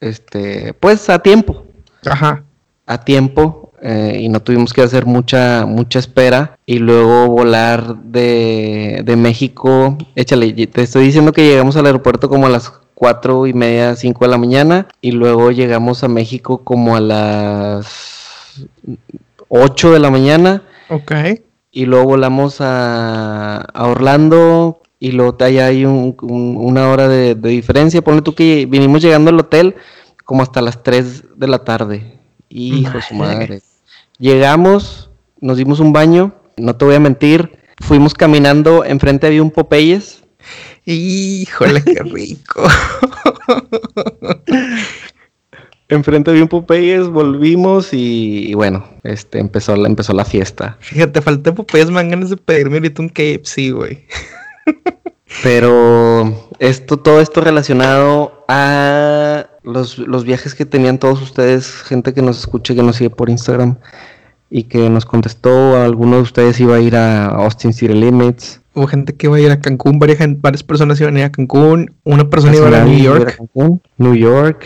este, 0.00 0.74
pues 0.74 1.08
a 1.08 1.20
tiempo. 1.20 1.64
Ajá. 2.04 2.44
A 2.84 3.02
tiempo 3.02 3.69
eh, 3.82 4.18
y 4.20 4.28
no 4.28 4.40
tuvimos 4.40 4.72
que 4.72 4.82
hacer 4.82 5.06
mucha, 5.06 5.66
mucha 5.66 5.98
espera. 5.98 6.56
Y 6.66 6.78
luego 6.78 7.28
volar 7.28 7.96
de, 7.96 9.02
de 9.04 9.16
México, 9.16 9.96
échale, 10.14 10.52
te 10.66 10.82
estoy 10.82 11.04
diciendo 11.04 11.32
que 11.32 11.46
llegamos 11.46 11.76
al 11.76 11.86
aeropuerto 11.86 12.28
como 12.28 12.46
a 12.46 12.50
las 12.50 12.72
cuatro 12.94 13.46
y 13.46 13.54
media, 13.54 13.96
cinco 13.96 14.26
de 14.26 14.30
la 14.30 14.36
mañana, 14.36 14.86
y 15.00 15.12
luego 15.12 15.50
llegamos 15.50 16.04
a 16.04 16.08
México 16.08 16.64
como 16.64 16.96
a 16.96 17.00
las 17.00 18.66
8 19.48 19.92
de 19.92 19.98
la 19.98 20.10
mañana. 20.10 20.62
Ok. 20.90 21.12
Y 21.72 21.86
luego 21.86 22.04
volamos 22.04 22.60
a, 22.60 23.62
a 23.62 23.86
Orlando, 23.86 24.82
y 24.98 25.12
luego 25.12 25.34
allá 25.40 25.66
hay 25.66 25.86
un, 25.86 26.14
una 26.20 26.90
hora 26.90 27.08
de, 27.08 27.34
de, 27.34 27.48
diferencia. 27.48 28.02
Ponle 28.02 28.20
tú 28.20 28.34
que 28.34 28.66
vinimos 28.66 29.00
llegando 29.00 29.30
al 29.30 29.40
hotel 29.40 29.76
como 30.26 30.42
hasta 30.42 30.60
las 30.60 30.82
3 30.82 31.38
de 31.38 31.48
la 31.48 31.64
tarde. 31.64 32.20
Hijo 32.50 33.00
su 33.00 33.14
madre. 33.14 33.62
Llegamos, 34.20 35.08
nos 35.40 35.56
dimos 35.56 35.80
un 35.80 35.94
baño, 35.94 36.34
no 36.58 36.76
te 36.76 36.84
voy 36.84 36.94
a 36.94 37.00
mentir, 37.00 37.58
fuimos 37.78 38.12
caminando, 38.12 38.84
enfrente 38.84 39.26
había 39.26 39.42
un 39.42 39.50
Popeyes. 39.50 40.22
Híjole, 40.84 41.82
qué 41.82 42.02
rico. 42.04 42.68
enfrente 45.88 46.32
había 46.32 46.42
un 46.42 46.50
Popeyes, 46.50 47.08
volvimos 47.08 47.94
y, 47.94 48.52
bueno, 48.52 48.84
este 49.04 49.38
empezó 49.38 49.74
la, 49.74 49.88
empezó 49.88 50.12
la 50.12 50.26
fiesta. 50.26 50.76
Fíjate, 50.80 51.22
falté 51.22 51.52
Popeyes, 51.52 51.90
me 51.90 52.06
ganas 52.06 52.28
de 52.28 52.36
pedirme 52.36 52.76
ahorita 52.76 53.00
un 53.00 53.08
KFC, 53.08 53.72
güey. 53.72 54.06
Pero 55.42 56.50
esto, 56.58 56.98
todo 56.98 57.22
esto 57.22 57.40
relacionado 57.40 58.44
a 58.48 59.46
los, 59.62 59.96
los, 59.96 60.24
viajes 60.24 60.54
que 60.54 60.66
tenían 60.66 60.98
todos 60.98 61.22
ustedes, 61.22 61.72
gente 61.72 62.12
que 62.12 62.20
nos 62.20 62.40
escuche, 62.40 62.74
que 62.74 62.82
nos 62.82 62.96
sigue 62.96 63.08
por 63.08 63.30
Instagram 63.30 63.78
y 64.50 64.64
que 64.64 64.90
nos 64.90 65.06
contestó, 65.06 65.80
alguno 65.80 66.16
de 66.16 66.22
ustedes 66.22 66.58
iba 66.58 66.74
a 66.74 66.80
ir 66.80 66.96
a 66.96 67.26
Austin 67.26 67.72
City 67.72 67.94
Limits. 67.94 68.60
Hubo 68.74 68.88
gente 68.88 69.14
que 69.14 69.28
iba 69.28 69.36
a 69.36 69.40
ir 69.40 69.50
a 69.50 69.60
Cancún, 69.60 70.00
varias, 70.00 70.18
varias 70.40 70.64
personas 70.64 71.00
iban 71.00 71.16
a 71.16 71.20
ir 71.20 71.24
a 71.24 71.32
Cancún, 71.32 71.94
una 72.04 72.28
persona 72.28 72.56
iba 72.56 72.66
a 72.66 72.70
ir 72.70 72.74
a 72.74 72.84
New 72.84 72.98
York. 72.98 73.38
New 73.98 74.14
York. 74.14 74.64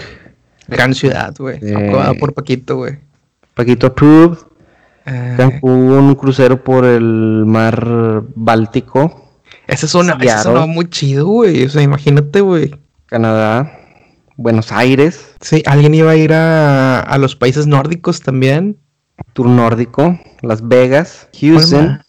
Gran 0.69 0.95
ciudad, 0.95 1.35
güey. 1.39 1.59
Eh, 1.61 2.17
por 2.19 2.33
Paquito, 2.33 2.77
güey. 2.77 2.99
Paquito 3.55 3.87
approved. 3.89 4.39
Eh. 5.05 5.35
Cancún, 5.37 5.93
un 5.93 6.15
crucero 6.15 6.65
por 6.65 6.87
el 6.87 7.45
mar 7.47 8.23
Báltico. 8.35 9.31
Esa 9.67 9.85
es 9.85 9.95
una, 9.95 10.19
esa 10.21 10.67
muy 10.67 10.89
chido, 10.89 11.27
güey. 11.27 11.65
O 11.65 11.69
sea, 11.69 11.83
imagínate, 11.83 12.41
güey. 12.41 12.75
Canadá. 13.07 13.81
Buenos 14.37 14.73
Aires. 14.73 15.35
Sí, 15.41 15.63
alguien 15.67 15.95
iba 15.95 16.11
a 16.11 16.17
ir 16.17 16.33
a, 16.33 17.01
a 17.01 17.19
los 17.19 17.37
países 17.37 17.67
nórdicos 17.67 18.21
también. 18.21 18.79
Tour 19.33 19.49
nórdico, 19.49 20.19
Las 20.43 20.67
Vegas, 20.67 21.29
Houston. 21.41 22.01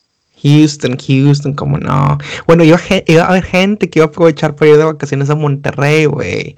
Houston, 0.44 0.98
Houston, 0.98 1.54
como 1.54 1.78
no. 1.78 2.18
Bueno, 2.46 2.64
iba, 2.64 2.80
iba, 3.08 3.24
a 3.24 3.28
haber 3.30 3.44
gente 3.44 3.90
que 3.90 4.00
iba 4.00 4.06
a 4.06 4.10
aprovechar 4.10 4.56
para 4.56 4.72
ir 4.72 4.78
de 4.78 4.84
vacaciones 4.84 5.30
a 5.30 5.36
Monterrey, 5.36 6.06
güey. 6.06 6.56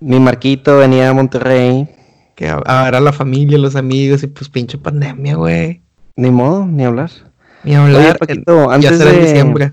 Mi 0.00 0.20
Marquito 0.20 0.78
venía 0.78 1.08
a 1.08 1.14
Monterrey. 1.14 1.88
Que 2.34 2.48
a, 2.48 2.84
ver 2.84 2.94
a 2.94 3.00
la 3.00 3.12
familia, 3.12 3.56
los 3.56 3.76
amigos 3.76 4.22
y 4.22 4.26
pues 4.26 4.50
pinche 4.50 4.76
pandemia, 4.76 5.36
güey. 5.36 5.82
Ni 6.16 6.30
modo, 6.30 6.66
ni 6.66 6.84
hablar. 6.84 7.10
Ni 7.64 7.74
hablar. 7.74 8.18
Paquito, 8.18 8.70
antes 8.70 8.98
de, 8.98 9.20
diciembre. 9.20 9.72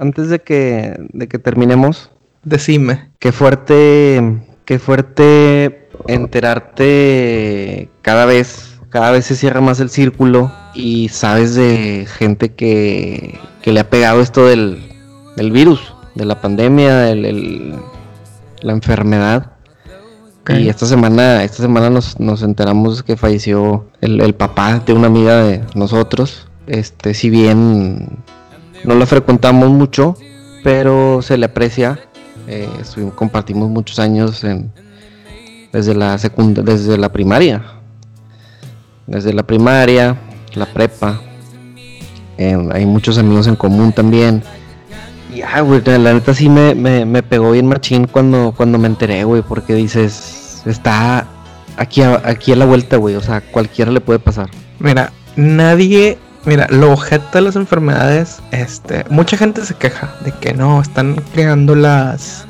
Antes 0.00 0.28
de 0.28 0.40
que, 0.40 0.96
de 1.12 1.28
que 1.28 1.38
terminemos. 1.38 2.10
Decime. 2.42 3.10
Qué 3.20 3.30
fuerte, 3.30 4.40
qué 4.64 4.80
fuerte 4.80 5.88
enterarte 6.08 7.90
cada 8.02 8.24
vez 8.24 8.69
cada 8.90 9.12
vez 9.12 9.24
se 9.24 9.36
cierra 9.36 9.60
más 9.60 9.80
el 9.80 9.88
círculo 9.88 10.52
y 10.74 11.08
sabes 11.08 11.54
de 11.54 12.06
gente 12.18 12.52
que, 12.52 13.38
que 13.62 13.72
le 13.72 13.80
ha 13.80 13.88
pegado 13.88 14.20
esto 14.20 14.46
del, 14.46 14.82
del 15.36 15.52
virus, 15.52 15.94
de 16.16 16.24
la 16.24 16.40
pandemia, 16.40 17.10
el, 17.10 17.76
la 18.60 18.72
enfermedad. 18.72 19.52
Y 20.48 20.68
esta 20.68 20.84
semana, 20.86 21.44
esta 21.44 21.58
semana 21.58 21.90
nos, 21.90 22.18
nos 22.18 22.42
enteramos 22.42 23.04
que 23.04 23.16
falleció 23.16 23.86
el, 24.00 24.20
el, 24.20 24.34
papá 24.34 24.80
de 24.84 24.92
una 24.92 25.06
amiga 25.06 25.44
de 25.44 25.64
nosotros. 25.76 26.48
Este, 26.66 27.14
si 27.14 27.30
bien 27.30 28.18
no 28.82 28.94
la 28.96 29.06
frecuentamos 29.06 29.70
mucho, 29.70 30.16
pero 30.64 31.22
se 31.22 31.38
le 31.38 31.46
aprecia. 31.46 32.00
Eh, 32.48 32.68
compartimos 33.14 33.68
muchos 33.68 34.00
años 34.00 34.42
en, 34.42 34.72
desde 35.72 35.94
la 35.94 36.16
desde 36.16 36.98
la 36.98 37.12
primaria 37.12 37.79
desde 39.10 39.32
la 39.32 39.42
primaria, 39.42 40.16
la 40.54 40.66
prepa. 40.66 41.20
hay 42.38 42.86
muchos 42.86 43.18
amigos 43.18 43.48
en 43.48 43.56
común 43.56 43.92
también. 43.92 44.42
Y 45.34 45.42
ah, 45.42 45.60
güey, 45.60 45.82
la 45.84 46.14
neta 46.14 46.32
sí 46.32 46.48
me, 46.48 46.74
me, 46.74 47.22
pegó 47.22 47.50
bien 47.50 47.66
machín 47.66 48.06
cuando, 48.06 48.54
cuando 48.56 48.78
me 48.78 48.86
enteré, 48.86 49.24
güey, 49.24 49.42
porque 49.42 49.74
dices, 49.74 50.62
está 50.64 51.26
aquí 51.76 52.02
a, 52.02 52.22
aquí 52.24 52.52
a 52.52 52.56
la 52.56 52.64
vuelta, 52.64 52.96
güey, 52.96 53.16
o 53.16 53.20
sea, 53.20 53.40
cualquiera 53.40 53.90
le 53.90 54.00
puede 54.00 54.20
pasar. 54.20 54.48
Mira, 54.78 55.12
nadie, 55.36 56.18
mira, 56.44 56.66
lo 56.70 56.92
objeto 56.92 57.26
de 57.32 57.42
las 57.42 57.56
enfermedades, 57.56 58.40
este, 58.52 59.04
mucha 59.10 59.36
gente 59.36 59.64
se 59.64 59.74
queja 59.74 60.14
de 60.24 60.32
que 60.32 60.54
no, 60.54 60.80
están 60.80 61.16
creando 61.32 61.74
las, 61.74 62.46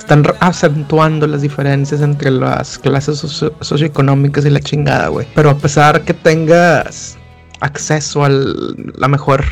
están 0.00 0.24
acentuando 0.40 1.26
las 1.26 1.42
diferencias 1.42 2.00
entre 2.00 2.30
las 2.30 2.78
clases 2.78 3.18
socioeconómicas 3.18 4.44
y 4.44 4.50
la 4.50 4.60
chingada, 4.60 5.08
güey. 5.08 5.26
Pero 5.34 5.50
a 5.50 5.58
pesar 5.58 6.02
que 6.02 6.14
tengas 6.14 7.16
acceso 7.60 8.24
a 8.24 8.30
la 8.30 9.08
mejor 9.08 9.44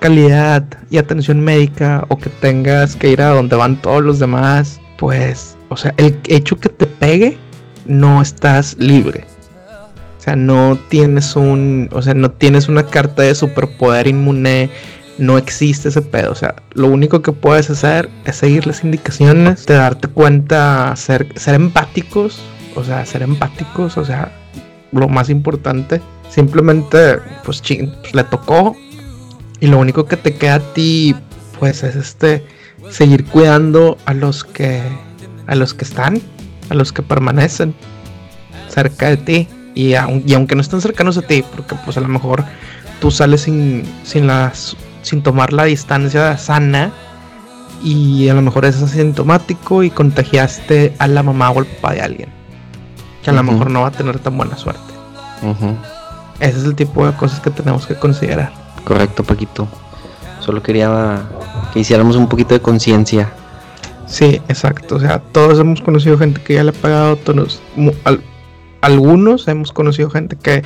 calidad 0.00 0.64
y 0.88 0.96
atención 0.96 1.40
médica 1.40 2.04
o 2.08 2.16
que 2.16 2.30
tengas 2.30 2.96
que 2.96 3.10
ir 3.10 3.20
a 3.20 3.28
donde 3.28 3.54
van 3.54 3.80
todos 3.80 4.02
los 4.02 4.18
demás, 4.18 4.80
pues, 4.98 5.56
o 5.68 5.76
sea, 5.76 5.94
el 5.98 6.18
hecho 6.26 6.56
que 6.56 6.70
te 6.70 6.86
pegue, 6.86 7.38
no 7.84 8.22
estás 8.22 8.76
libre. 8.78 9.26
O 10.18 10.22
sea, 10.22 10.36
no 10.36 10.78
tienes 10.88 11.36
un, 11.36 11.88
o 11.92 12.02
sea, 12.02 12.14
no 12.14 12.30
tienes 12.30 12.68
una 12.68 12.84
carta 12.84 13.22
de 13.22 13.34
superpoder 13.34 14.06
inmune 14.06 14.70
no 15.20 15.38
existe 15.38 15.90
ese 15.90 16.02
pedo. 16.02 16.32
O 16.32 16.34
sea, 16.34 16.56
lo 16.72 16.88
único 16.88 17.22
que 17.22 17.32
puedes 17.32 17.70
hacer 17.70 18.08
es 18.24 18.36
seguir 18.36 18.66
las 18.66 18.82
indicaciones, 18.82 19.66
de 19.66 19.74
darte 19.74 20.08
cuenta, 20.08 20.94
ser, 20.96 21.28
ser 21.38 21.54
empáticos, 21.54 22.40
o 22.74 22.82
sea, 22.82 23.04
ser 23.06 23.22
empáticos, 23.22 23.96
o 23.96 24.04
sea, 24.04 24.32
lo 24.90 25.08
más 25.08 25.30
importante. 25.30 26.00
Simplemente, 26.28 27.18
pues, 27.44 27.62
pues, 27.62 28.14
le 28.14 28.24
tocó. 28.24 28.76
Y 29.60 29.66
lo 29.66 29.78
único 29.78 30.06
que 30.06 30.16
te 30.16 30.34
queda 30.34 30.54
a 30.54 30.72
ti, 30.72 31.14
pues, 31.58 31.82
es 31.82 31.94
este, 31.94 32.44
seguir 32.88 33.26
cuidando 33.26 33.98
a 34.06 34.14
los 34.14 34.42
que, 34.42 34.80
a 35.46 35.54
los 35.54 35.74
que 35.74 35.84
están, 35.84 36.20
a 36.70 36.74
los 36.74 36.92
que 36.92 37.02
permanecen 37.02 37.74
cerca 38.68 39.08
de 39.10 39.16
ti. 39.18 39.48
Y, 39.74 39.90
y 39.90 39.94
aunque 40.34 40.54
no 40.54 40.62
estén 40.62 40.80
cercanos 40.80 41.18
a 41.18 41.22
ti, 41.22 41.44
porque 41.54 41.76
pues 41.84 41.96
a 41.96 42.00
lo 42.00 42.08
mejor 42.08 42.44
tú 43.00 43.10
sales 43.10 43.42
sin, 43.42 43.84
sin 44.02 44.26
las 44.26 44.76
sin 45.02 45.22
tomar 45.22 45.52
la 45.52 45.64
distancia 45.64 46.36
sana 46.36 46.92
y 47.82 48.28
a 48.28 48.34
lo 48.34 48.42
mejor 48.42 48.64
es 48.64 48.82
asintomático 48.82 49.82
y 49.82 49.90
contagiaste 49.90 50.94
a 50.98 51.06
la 51.06 51.22
mamá 51.22 51.50
o 51.50 51.60
al 51.60 51.66
papá 51.66 51.94
de 51.94 52.02
alguien 52.02 52.40
que 53.22 53.30
a 53.30 53.32
lo 53.32 53.42
mejor 53.42 53.70
no 53.70 53.82
va 53.82 53.88
a 53.88 53.90
tener 53.90 54.18
tan 54.18 54.36
buena 54.36 54.56
suerte. 54.56 54.94
Ese 56.40 56.58
es 56.58 56.64
el 56.64 56.74
tipo 56.74 57.06
de 57.06 57.12
cosas 57.12 57.40
que 57.40 57.50
tenemos 57.50 57.86
que 57.86 57.94
considerar. 57.94 58.52
Correcto, 58.84 59.24
Paquito. 59.24 59.68
Solo 60.40 60.62
quería 60.62 61.22
que 61.72 61.80
hiciéramos 61.80 62.16
un 62.16 62.28
poquito 62.28 62.54
de 62.54 62.60
conciencia. 62.60 63.30
Sí, 64.06 64.40
exacto. 64.48 64.96
O 64.96 65.00
sea, 65.00 65.20
todos 65.20 65.58
hemos 65.58 65.82
conocido 65.82 66.18
gente 66.18 66.40
que 66.40 66.54
ya 66.54 66.64
le 66.64 66.70
ha 66.70 66.72
pagado 66.72 67.16
todos. 67.16 67.60
algunos 68.80 69.46
hemos 69.48 69.72
conocido 69.72 70.10
gente 70.10 70.36
que 70.36 70.62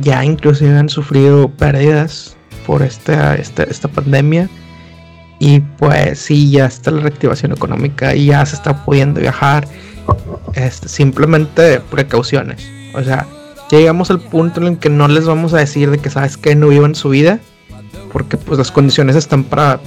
ya 0.00 0.24
inclusive 0.24 0.78
han 0.78 0.88
sufrido 0.88 1.48
pérdidas 1.50 2.37
por 2.68 2.82
esta, 2.82 3.34
esta, 3.36 3.62
esta 3.62 3.88
pandemia. 3.88 4.50
Y 5.38 5.60
pues 5.60 6.18
sí, 6.18 6.50
ya 6.50 6.66
está 6.66 6.90
la 6.90 7.00
reactivación 7.00 7.52
económica 7.52 8.14
y 8.14 8.26
ya 8.26 8.44
se 8.44 8.56
está 8.56 8.84
pudiendo 8.84 9.20
viajar. 9.22 9.66
Este, 10.52 10.86
simplemente 10.86 11.80
precauciones. 11.80 12.68
O 12.94 13.02
sea, 13.02 13.26
llegamos 13.70 14.10
al 14.10 14.20
punto 14.20 14.60
en 14.60 14.66
el 14.66 14.78
que 14.78 14.90
no 14.90 15.08
les 15.08 15.24
vamos 15.24 15.54
a 15.54 15.58
decir 15.58 15.90
de 15.90 15.96
que 15.96 16.10
sabes 16.10 16.36
que 16.36 16.54
no 16.54 16.68
vivan 16.68 16.94
su 16.94 17.08
vida. 17.08 17.40
Porque 18.12 18.36
pues 18.36 18.58
las 18.58 18.70
condiciones 18.70 19.16
están 19.16 19.44
para 19.44 19.80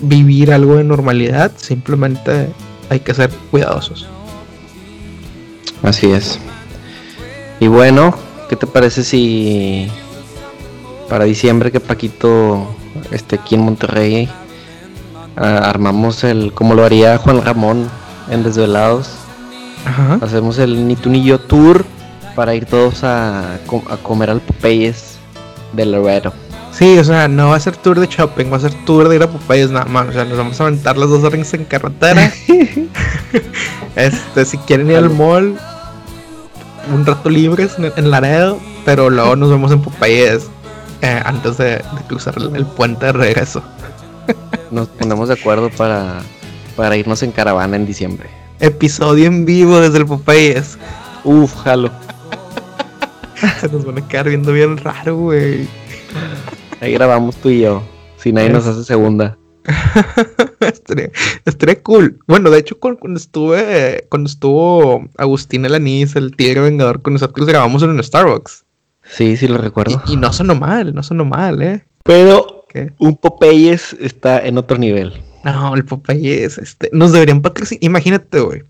vivir 0.00 0.52
algo 0.52 0.74
de 0.74 0.82
normalidad. 0.82 1.52
Simplemente 1.56 2.48
hay 2.90 2.98
que 2.98 3.14
ser 3.14 3.30
cuidadosos. 3.52 4.08
Así 5.84 6.10
es. 6.10 6.40
Y 7.60 7.68
bueno, 7.68 8.12
¿qué 8.48 8.56
te 8.56 8.66
parece 8.66 9.04
si 9.04 9.88
para 11.08 11.24
diciembre 11.24 11.70
que 11.70 11.80
Paquito 11.80 12.74
esté 13.10 13.36
aquí 13.36 13.54
en 13.54 13.62
Monterrey. 13.62 14.28
armamos 15.36 16.24
el, 16.24 16.52
como 16.52 16.74
lo 16.74 16.84
haría 16.84 17.18
Juan 17.18 17.44
Ramón 17.44 17.88
en 18.30 18.42
Desvelados. 18.42 19.10
Hacemos 20.20 20.58
el 20.58 20.88
Ni 20.88 20.96
tú 20.96 21.10
ni 21.10 21.22
yo 21.22 21.38
tour 21.38 21.84
para 22.34 22.54
ir 22.54 22.64
todos 22.66 23.04
a, 23.04 23.58
comer 24.02 24.30
al 24.30 24.40
Popeyes 24.40 25.18
de 25.72 25.86
Laredo. 25.86 26.32
Sí, 26.72 26.98
o 26.98 27.04
sea, 27.04 27.28
no 27.28 27.50
va 27.50 27.56
a 27.56 27.60
ser 27.60 27.76
tour 27.76 28.00
de 28.00 28.08
shopping, 28.08 28.52
va 28.52 28.56
a 28.56 28.60
ser 28.60 28.74
tour 28.84 29.08
de 29.08 29.16
ir 29.16 29.22
a 29.22 29.28
Popeyes 29.28 29.70
nada 29.70 29.84
más. 29.84 30.08
O 30.08 30.12
sea, 30.12 30.24
nos 30.24 30.36
vamos 30.36 30.60
a 30.60 30.64
aventar 30.64 30.96
las 30.96 31.08
dos 31.08 31.22
horas 31.22 31.54
en 31.54 31.64
carretera. 31.64 32.32
este, 33.96 34.44
si 34.44 34.58
quieren 34.58 34.90
ir 34.90 34.96
al 34.96 35.10
mall, 35.10 35.56
un 36.92 37.06
rato 37.06 37.30
libres 37.30 37.78
en, 37.78 37.92
en 37.96 38.10
Laredo, 38.10 38.58
pero 38.84 39.08
luego 39.10 39.36
nos 39.36 39.50
vemos 39.50 39.70
en 39.70 39.82
Popeyes 39.82 40.48
eh, 41.18 41.22
antes 41.24 41.58
de, 41.58 41.82
cruzar 42.08 42.34
el, 42.38 42.64
puente 42.64 43.06
de 43.06 43.12
regreso. 43.12 43.62
Nos 44.70 44.88
ponemos 44.88 45.28
de 45.28 45.34
acuerdo 45.34 45.68
para, 45.70 46.22
para 46.76 46.96
irnos 46.96 47.22
en 47.22 47.30
caravana 47.30 47.76
en 47.76 47.84
diciembre. 47.84 48.30
Episodio 48.60 49.26
en 49.26 49.44
vivo 49.44 49.80
desde 49.80 49.98
el 49.98 50.06
Popeyes. 50.06 50.78
Uf, 51.24 51.54
jalo. 51.62 51.90
Se 53.60 53.68
nos 53.68 53.84
van 53.84 53.98
a 53.98 54.08
quedar 54.08 54.28
viendo 54.28 54.52
bien 54.52 54.78
raro, 54.78 55.16
güey. 55.16 55.68
Ahí 56.80 56.94
grabamos 56.94 57.36
tú 57.36 57.50
y 57.50 57.60
yo. 57.60 57.82
Si 58.16 58.32
nadie 58.32 58.48
nos 58.48 58.66
hace 58.66 58.84
segunda. 58.84 59.36
estaría, 61.44 61.82
cool. 61.82 62.18
Bueno, 62.26 62.48
de 62.48 62.58
hecho, 62.60 62.78
cuando, 62.78 63.18
estuve, 63.18 64.06
cuando 64.08 64.28
estuvo 64.28 65.04
Agustín 65.18 65.66
Elanís, 65.66 66.16
el 66.16 66.34
tigre 66.34 66.60
vengador 66.60 67.02
con 67.02 67.14
nosotros, 67.14 67.46
grabamos 67.46 67.82
en 67.82 67.90
un 67.90 68.02
Starbucks. 68.02 68.63
Sí, 69.16 69.36
sí 69.36 69.46
lo 69.46 69.58
recuerdo. 69.58 70.02
Y, 70.08 70.16
no 70.16 70.32
sonó 70.32 70.54
mal, 70.56 70.92
no 70.94 71.02
sonó 71.02 71.24
mal, 71.24 71.62
¿eh? 71.62 71.84
Pero 72.02 72.66
un 72.98 73.16
Popeyes 73.16 73.96
está 74.00 74.44
en 74.44 74.58
otro 74.58 74.76
nivel. 74.76 75.12
No, 75.44 75.74
el 75.74 75.84
Popeyes, 75.84 76.58
este, 76.58 76.90
nos 76.92 77.12
deberían 77.12 77.40
patrocinar. 77.40 77.84
Imagínate, 77.84 78.40
güey. 78.40 78.62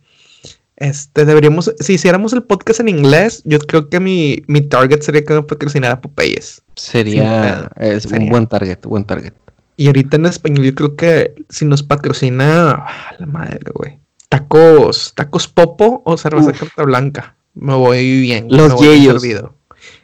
Este, 0.77 1.25
deberíamos, 1.25 1.73
si 1.79 1.95
hiciéramos 1.95 2.33
el 2.33 2.43
podcast 2.43 2.81
en 2.81 2.89
inglés, 2.89 3.43
yo 3.45 3.59
creo 3.61 3.89
que 3.89 4.01
mi, 4.01 4.43
mi 4.49 4.61
target 4.61 5.01
sería 5.01 5.25
que 5.25 5.33
me 5.33 5.43
patrocinara 5.43 6.01
Popeyes. 6.01 6.63
Sería, 6.77 7.71
es 7.77 8.05
un 8.07 8.29
buen 8.29 8.47
target, 8.47 8.81
buen 8.85 9.05
target. 9.05 9.33
Y 9.77 9.87
ahorita 9.87 10.17
en 10.17 10.27
español 10.27 10.67
yo 10.67 10.75
creo 10.75 10.97
que 10.97 11.35
si 11.49 11.65
nos 11.65 11.83
patrocina, 11.83 12.73
ah, 12.73 13.15
la 13.19 13.27
madre, 13.27 13.61
güey. 13.73 13.99
Tacos, 14.29 15.13
tacos 15.15 15.49
popo 15.49 16.03
o 16.05 16.17
cerveza 16.17 16.53
carta 16.53 16.83
blanca. 16.83 17.37
Me 17.55 17.75
voy 17.75 18.21
bien. 18.21 18.49
Los 18.51 18.79
yeyos. 18.81 19.23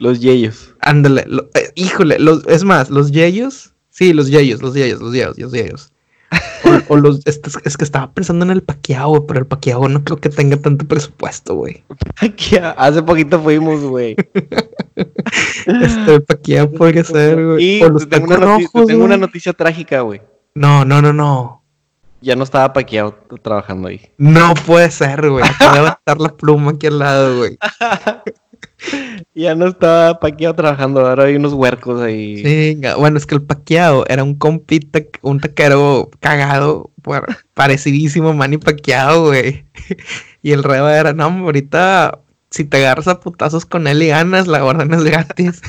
Los 0.01 0.19
yeyos. 0.19 0.73
Ándale, 0.79 1.27
eh, 1.53 1.69
híjole, 1.75 2.17
los, 2.17 2.43
es 2.47 2.63
más, 2.63 2.89
los 2.89 3.11
yeyos. 3.11 3.73
Sí, 3.91 4.13
los 4.13 4.29
yeyos, 4.29 4.59
los 4.59 4.73
yeyos, 4.73 4.99
los 4.99 5.13
yeyos, 5.13 5.37
los 5.37 5.51
yeyos. 5.51 5.93
O, 6.87 6.95
los, 6.97 7.19
es, 7.27 7.39
es, 7.63 7.77
que 7.77 7.83
estaba 7.83 8.11
pensando 8.11 8.43
en 8.43 8.49
el 8.49 8.63
Paquiao, 8.63 9.27
pero 9.27 9.41
el 9.41 9.45
Paquiao 9.45 9.87
no 9.87 10.03
creo 10.03 10.17
que 10.17 10.29
tenga 10.29 10.57
tanto 10.57 10.87
presupuesto, 10.87 11.53
güey. 11.53 11.83
Hace 12.77 13.03
poquito 13.03 13.39
fuimos, 13.39 13.81
güey. 13.81 14.15
este 15.67 16.19
Paquiao 16.21 16.71
podría 16.71 17.03
ser, 17.03 17.45
güey. 17.45 17.63
Y 17.63 17.79
los 17.81 18.09
tengo, 18.09 18.25
una, 18.25 18.37
noticia, 18.39 18.85
tengo 18.87 19.05
una 19.05 19.17
noticia 19.17 19.53
trágica, 19.53 20.01
güey. 20.01 20.19
No, 20.55 20.83
no, 20.83 21.03
no, 21.03 21.13
no. 21.13 21.63
Ya 22.21 22.35
no 22.35 22.43
estaba 22.43 22.73
Paquiao 22.73 23.15
trabajando 23.43 23.89
ahí. 23.89 24.01
No 24.17 24.55
puede 24.65 24.89
ser, 24.89 25.29
güey. 25.29 25.45
Acaba 25.45 25.73
de 25.73 25.77
levantar 25.81 26.19
la 26.19 26.35
pluma 26.35 26.71
aquí 26.71 26.87
al 26.87 26.97
lado, 26.97 27.37
güey. 27.37 27.59
ya 29.35 29.55
no 29.55 29.67
estaba 29.67 30.19
paqueado 30.19 30.55
trabajando, 30.55 31.05
ahora 31.05 31.25
hay 31.25 31.35
unos 31.35 31.53
huercos 31.53 32.01
ahí. 32.01 32.37
Sí, 32.37 32.81
bueno, 32.97 33.17
es 33.17 33.25
que 33.25 33.35
el 33.35 33.41
paqueado 33.41 34.05
era 34.07 34.23
un 34.23 34.35
compita, 34.35 34.99
un 35.21 35.39
taquero 35.39 36.09
cagado, 36.19 36.91
parecidísimo 37.53 38.33
Manny 38.33 38.57
Paqueado, 38.57 39.27
güey. 39.27 39.65
Y 40.43 40.53
el 40.53 40.63
reba 40.63 40.97
era, 40.97 41.13
no, 41.13 41.25
ahorita 41.25 42.17
si 42.49 42.65
te 42.65 42.77
agarras 42.77 43.07
a 43.07 43.19
putazos 43.19 43.63
con 43.67 43.85
él 43.85 44.01
y 44.01 44.07
ganas, 44.07 44.47
la 44.47 44.65
orden 44.65 44.91
es 44.91 45.03
gratis. 45.03 45.61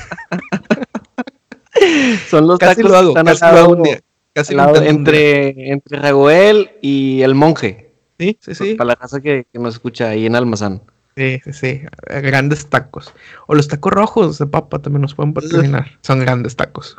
Son 2.31 2.47
los 2.47 2.59
casi 2.59 2.77
tacos 2.77 2.91
lo 2.91 2.97
hago, 2.97 3.13
casi 3.15 3.45
lo 3.45 3.51
hago 3.51 3.73
un 3.75 3.83
día. 3.83 4.01
Casi 4.33 4.55
entre, 4.87 5.73
entre 5.73 5.99
Ragoel 5.99 6.71
y 6.81 7.21
el 7.21 7.35
monje. 7.35 7.93
Sí, 8.19 8.39
sí, 8.41 8.55
sí. 8.55 8.75
Para 8.77 8.89
la 8.89 8.97
casa 8.97 9.21
que, 9.21 9.47
que 9.53 9.59
nos 9.59 9.75
escucha 9.75 10.09
ahí 10.09 10.25
en 10.25 10.35
Almazán. 10.35 10.81
Sí, 11.17 11.41
sí, 11.45 11.53
sí. 11.53 11.83
Grandes 12.07 12.67
tacos. 12.67 13.13
O 13.47 13.55
los 13.55 13.69
tacos 13.69 13.93
rojos 13.93 14.39
de 14.39 14.47
papa 14.47 14.81
también 14.81 15.03
nos 15.03 15.15
pueden 15.15 15.35
patrocinar. 15.35 15.99
Son 16.03 16.21
grandes 16.21 16.57
tacos. 16.57 16.97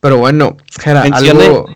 Pero 0.00 0.18
bueno, 0.18 0.56
Gera, 0.80 1.02
algo... 1.02 1.66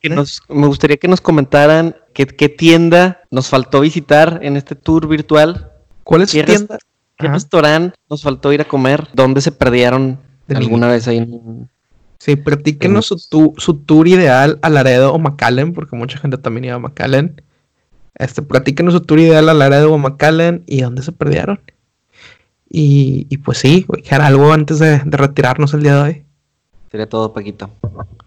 Que 0.00 0.08
¿Eh? 0.08 0.14
nos, 0.14 0.40
me 0.48 0.66
gustaría 0.66 0.96
que 0.96 1.08
nos 1.08 1.20
comentaran 1.20 1.94
qué, 2.14 2.26
qué, 2.26 2.48
tienda 2.48 3.20
nos 3.30 3.48
faltó 3.48 3.80
visitar 3.80 4.40
en 4.42 4.56
este 4.56 4.74
tour 4.74 5.06
virtual. 5.06 5.72
¿Cuál 6.04 6.22
es 6.22 6.30
su 6.30 6.42
tienda? 6.42 6.78
¿Qué 7.18 7.28
restaurante 7.28 7.98
nos 8.08 8.22
faltó 8.22 8.50
ir 8.52 8.62
a 8.62 8.64
comer? 8.64 9.08
¿Dónde 9.12 9.42
se 9.42 9.52
perdieron 9.52 10.18
alguna 10.48 10.88
vez 10.88 11.06
ahí 11.06 11.18
en, 11.18 11.68
Sí, 12.20 12.36
platíquenos 12.36 13.06
su, 13.06 13.54
su, 13.56 13.74
tour 13.78 14.06
ideal 14.06 14.58
a 14.60 14.68
Laredo 14.68 15.14
o 15.14 15.18
McAllen, 15.18 15.72
porque 15.72 15.96
mucha 15.96 16.18
gente 16.18 16.36
también 16.36 16.66
iba 16.66 16.74
a 16.74 16.78
McAllen. 16.78 17.40
Este, 18.20 18.42
platíquenos 18.42 18.92
su 18.92 19.00
tour 19.00 19.18
ideal 19.18 19.48
a 19.48 19.54
la 19.54 19.70
de 19.70 19.88
McAllen 19.96 20.62
y 20.66 20.82
dónde 20.82 21.02
se 21.02 21.10
perdieron. 21.10 21.58
Y, 22.68 23.26
y 23.30 23.38
pues 23.38 23.56
sí, 23.56 23.86
dejar 23.88 24.20
algo 24.20 24.52
antes 24.52 24.78
de, 24.78 24.98
retirarnos 24.98 25.72
el 25.72 25.82
día 25.82 25.94
de 25.94 26.02
hoy. 26.02 26.24
Sería 26.90 27.08
todo, 27.08 27.32
Paquito. 27.32 27.70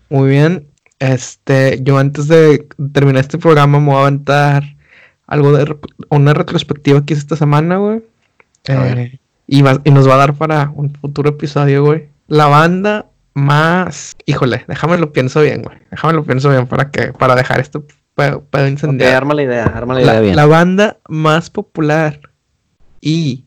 Muy 0.09 0.29
bien. 0.31 0.67
Este, 0.97 1.79
yo 1.83 1.99
antes 1.99 2.27
de 2.27 2.67
terminar 2.91 3.21
este 3.21 3.37
programa 3.37 3.79
me 3.79 3.85
voy 3.85 3.97
a 3.97 4.01
aventar 4.01 4.63
algo 5.27 5.55
de 5.55 5.77
una 6.09 6.33
retrospectiva 6.33 7.05
que 7.05 7.13
hice 7.13 7.21
esta 7.21 7.35
semana, 7.35 7.77
güey. 7.77 8.01
Eh, 8.67 9.19
y, 9.45 9.59
y 9.59 9.91
nos 9.91 10.09
va 10.09 10.15
a 10.15 10.17
dar 10.17 10.33
para 10.33 10.71
un 10.75 10.91
futuro 10.95 11.29
episodio, 11.29 11.85
güey. 11.85 12.09
La 12.27 12.47
banda 12.47 13.05
más. 13.35 14.15
Híjole, 14.25 14.65
déjame 14.67 14.97
lo 14.97 15.11
pienso 15.13 15.41
bien, 15.41 15.61
güey. 15.61 15.77
Déjame 15.91 16.13
lo 16.13 16.23
pienso 16.23 16.49
bien 16.49 16.65
para 16.65 16.89
que, 16.89 17.13
para 17.13 17.35
dejar 17.35 17.59
esto 17.59 17.85
puedo, 18.15 18.67
incendiar. 18.67 19.15
arma 19.15 19.33
la 19.33 19.43
idea, 19.43 19.65
arma 19.65 19.95
la 19.95 20.01
idea 20.01 20.19
bien. 20.19 20.35
La 20.35 20.45
banda 20.45 20.97
más 21.07 21.49
popular 21.49 22.19
y 23.01 23.45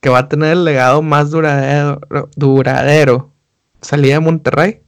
que 0.00 0.08
va 0.08 0.20
a 0.20 0.28
tener 0.28 0.52
el 0.52 0.64
legado 0.64 1.02
más 1.02 1.30
duradero, 1.30 2.00
duradero 2.34 3.32
salida 3.80 4.14
de 4.14 4.20
Monterrey 4.20 4.82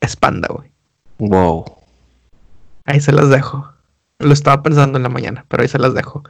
es 0.00 0.16
Panda, 0.16 0.48
güey. 0.50 0.70
Wow. 1.18 1.64
Ahí 2.84 3.00
se 3.00 3.12
las 3.12 3.28
dejo. 3.30 3.68
Lo 4.18 4.32
estaba 4.32 4.62
pensando 4.62 4.98
en 4.98 5.02
la 5.02 5.08
mañana, 5.08 5.44
pero 5.48 5.62
ahí 5.62 5.68
se 5.68 5.78
las 5.78 5.94
dejo. 5.94 6.22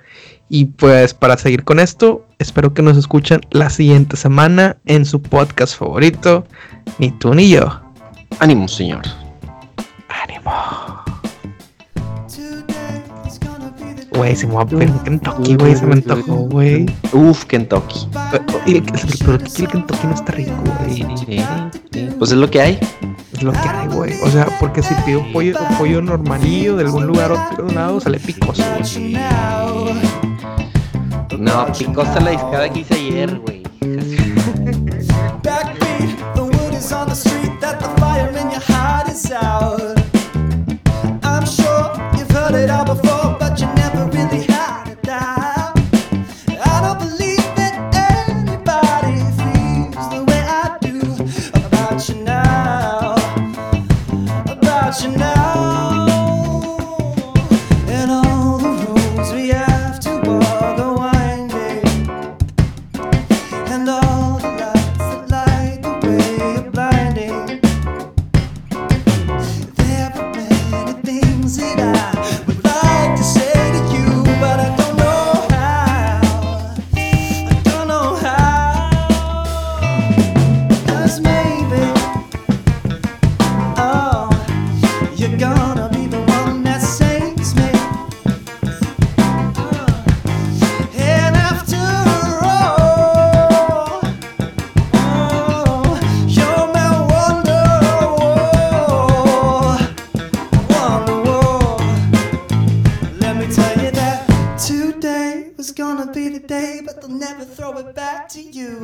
Y 0.49 0.67
pues 0.67 1.15
para 1.15 1.37
seguir 1.37 1.65
con 1.65 1.81
esto, 1.81 2.27
espero 2.39 2.73
que 2.73 2.83
nos 2.83 2.97
escuchen 2.97 3.41
la 3.51 3.71
siguiente 3.71 4.17
semana 4.17 4.77
en 4.85 5.05
su 5.05 5.21
podcast 5.21 5.77
favorito, 5.77 6.45
Ni 6.99 7.11
tú 7.11 7.35
ni 7.35 7.51
yo. 7.51 7.81
Ánimo, 8.39 8.69
señor. 8.69 9.03
Ánimo. 10.09 11.00
Güey, 14.13 14.37
se 14.37 14.47
me 14.47 14.55
va 14.55 14.63
a 14.63 14.67
pedir 14.67 14.91
Kentucky, 15.05 15.55
güey, 15.57 15.77
se 15.77 15.87
me 15.87 15.95
antojó, 15.95 16.35
güey. 16.49 16.87
Uf, 17.13 17.45
Kentucky. 17.45 18.09
Pero, 18.31 18.45
el 18.67 18.83
Kentucky 18.83 20.07
no 20.07 20.15
está 20.15 20.33
rico, 20.33 20.53
güey. 20.79 21.07
Pues 22.19 22.33
es 22.33 22.37
lo 22.37 22.51
que 22.51 22.61
hay. 22.61 22.79
Es 23.33 23.43
lo 23.43 23.53
que 23.53 23.59
hay, 23.59 23.89
güey. 23.89 24.13
O 24.23 24.31
sea, 24.31 24.47
porque 24.59 24.83
si 24.83 24.95
pido 25.07 25.23
pollo, 25.33 25.55
pollo 25.79 26.03
normalillo 26.03 26.77
de 26.77 26.85
algún 26.85 27.07
lugar 27.07 27.33
otro 27.33 27.69
lado, 27.69 28.01
sale 28.01 28.19
picoso, 28.19 28.63
No, 31.39 31.67
picosa 31.79 32.21
la 32.21 32.31
discada 32.31 32.69
que 32.69 32.81
hice 32.81 32.95
ayer, 32.95 33.39
güey. 33.39 33.61
I'm 39.43 39.90
but 106.49 107.01
they'll 107.01 107.09
never 107.09 107.45
throw 107.45 107.77
it 107.79 107.95
back 107.95 108.29
to 108.31 108.41
you. 108.41 108.81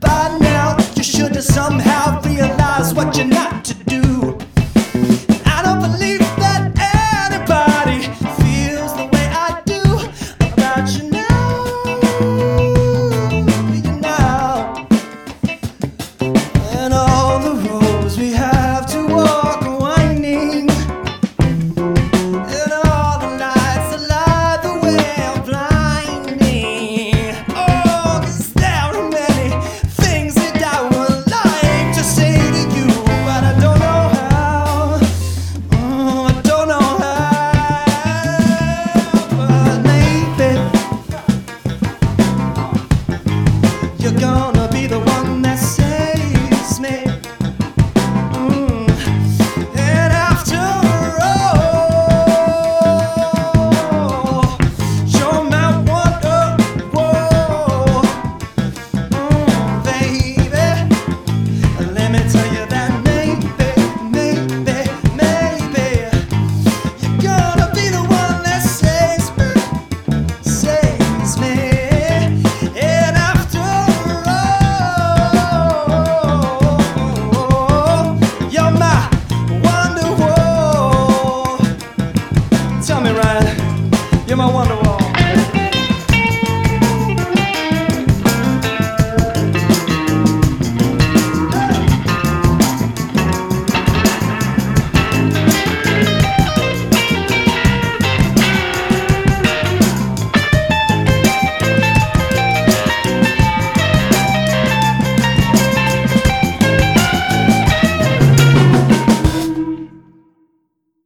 By 0.00 0.38
now, 0.40 0.76
you 0.96 1.02
should 1.02 1.34
have 1.34 1.44
somehow 1.44 2.20
realized 2.22 2.96
what 2.96 3.16
you're 3.16 3.26
not 3.26 3.64
to 3.64 3.74
do. 3.84 4.03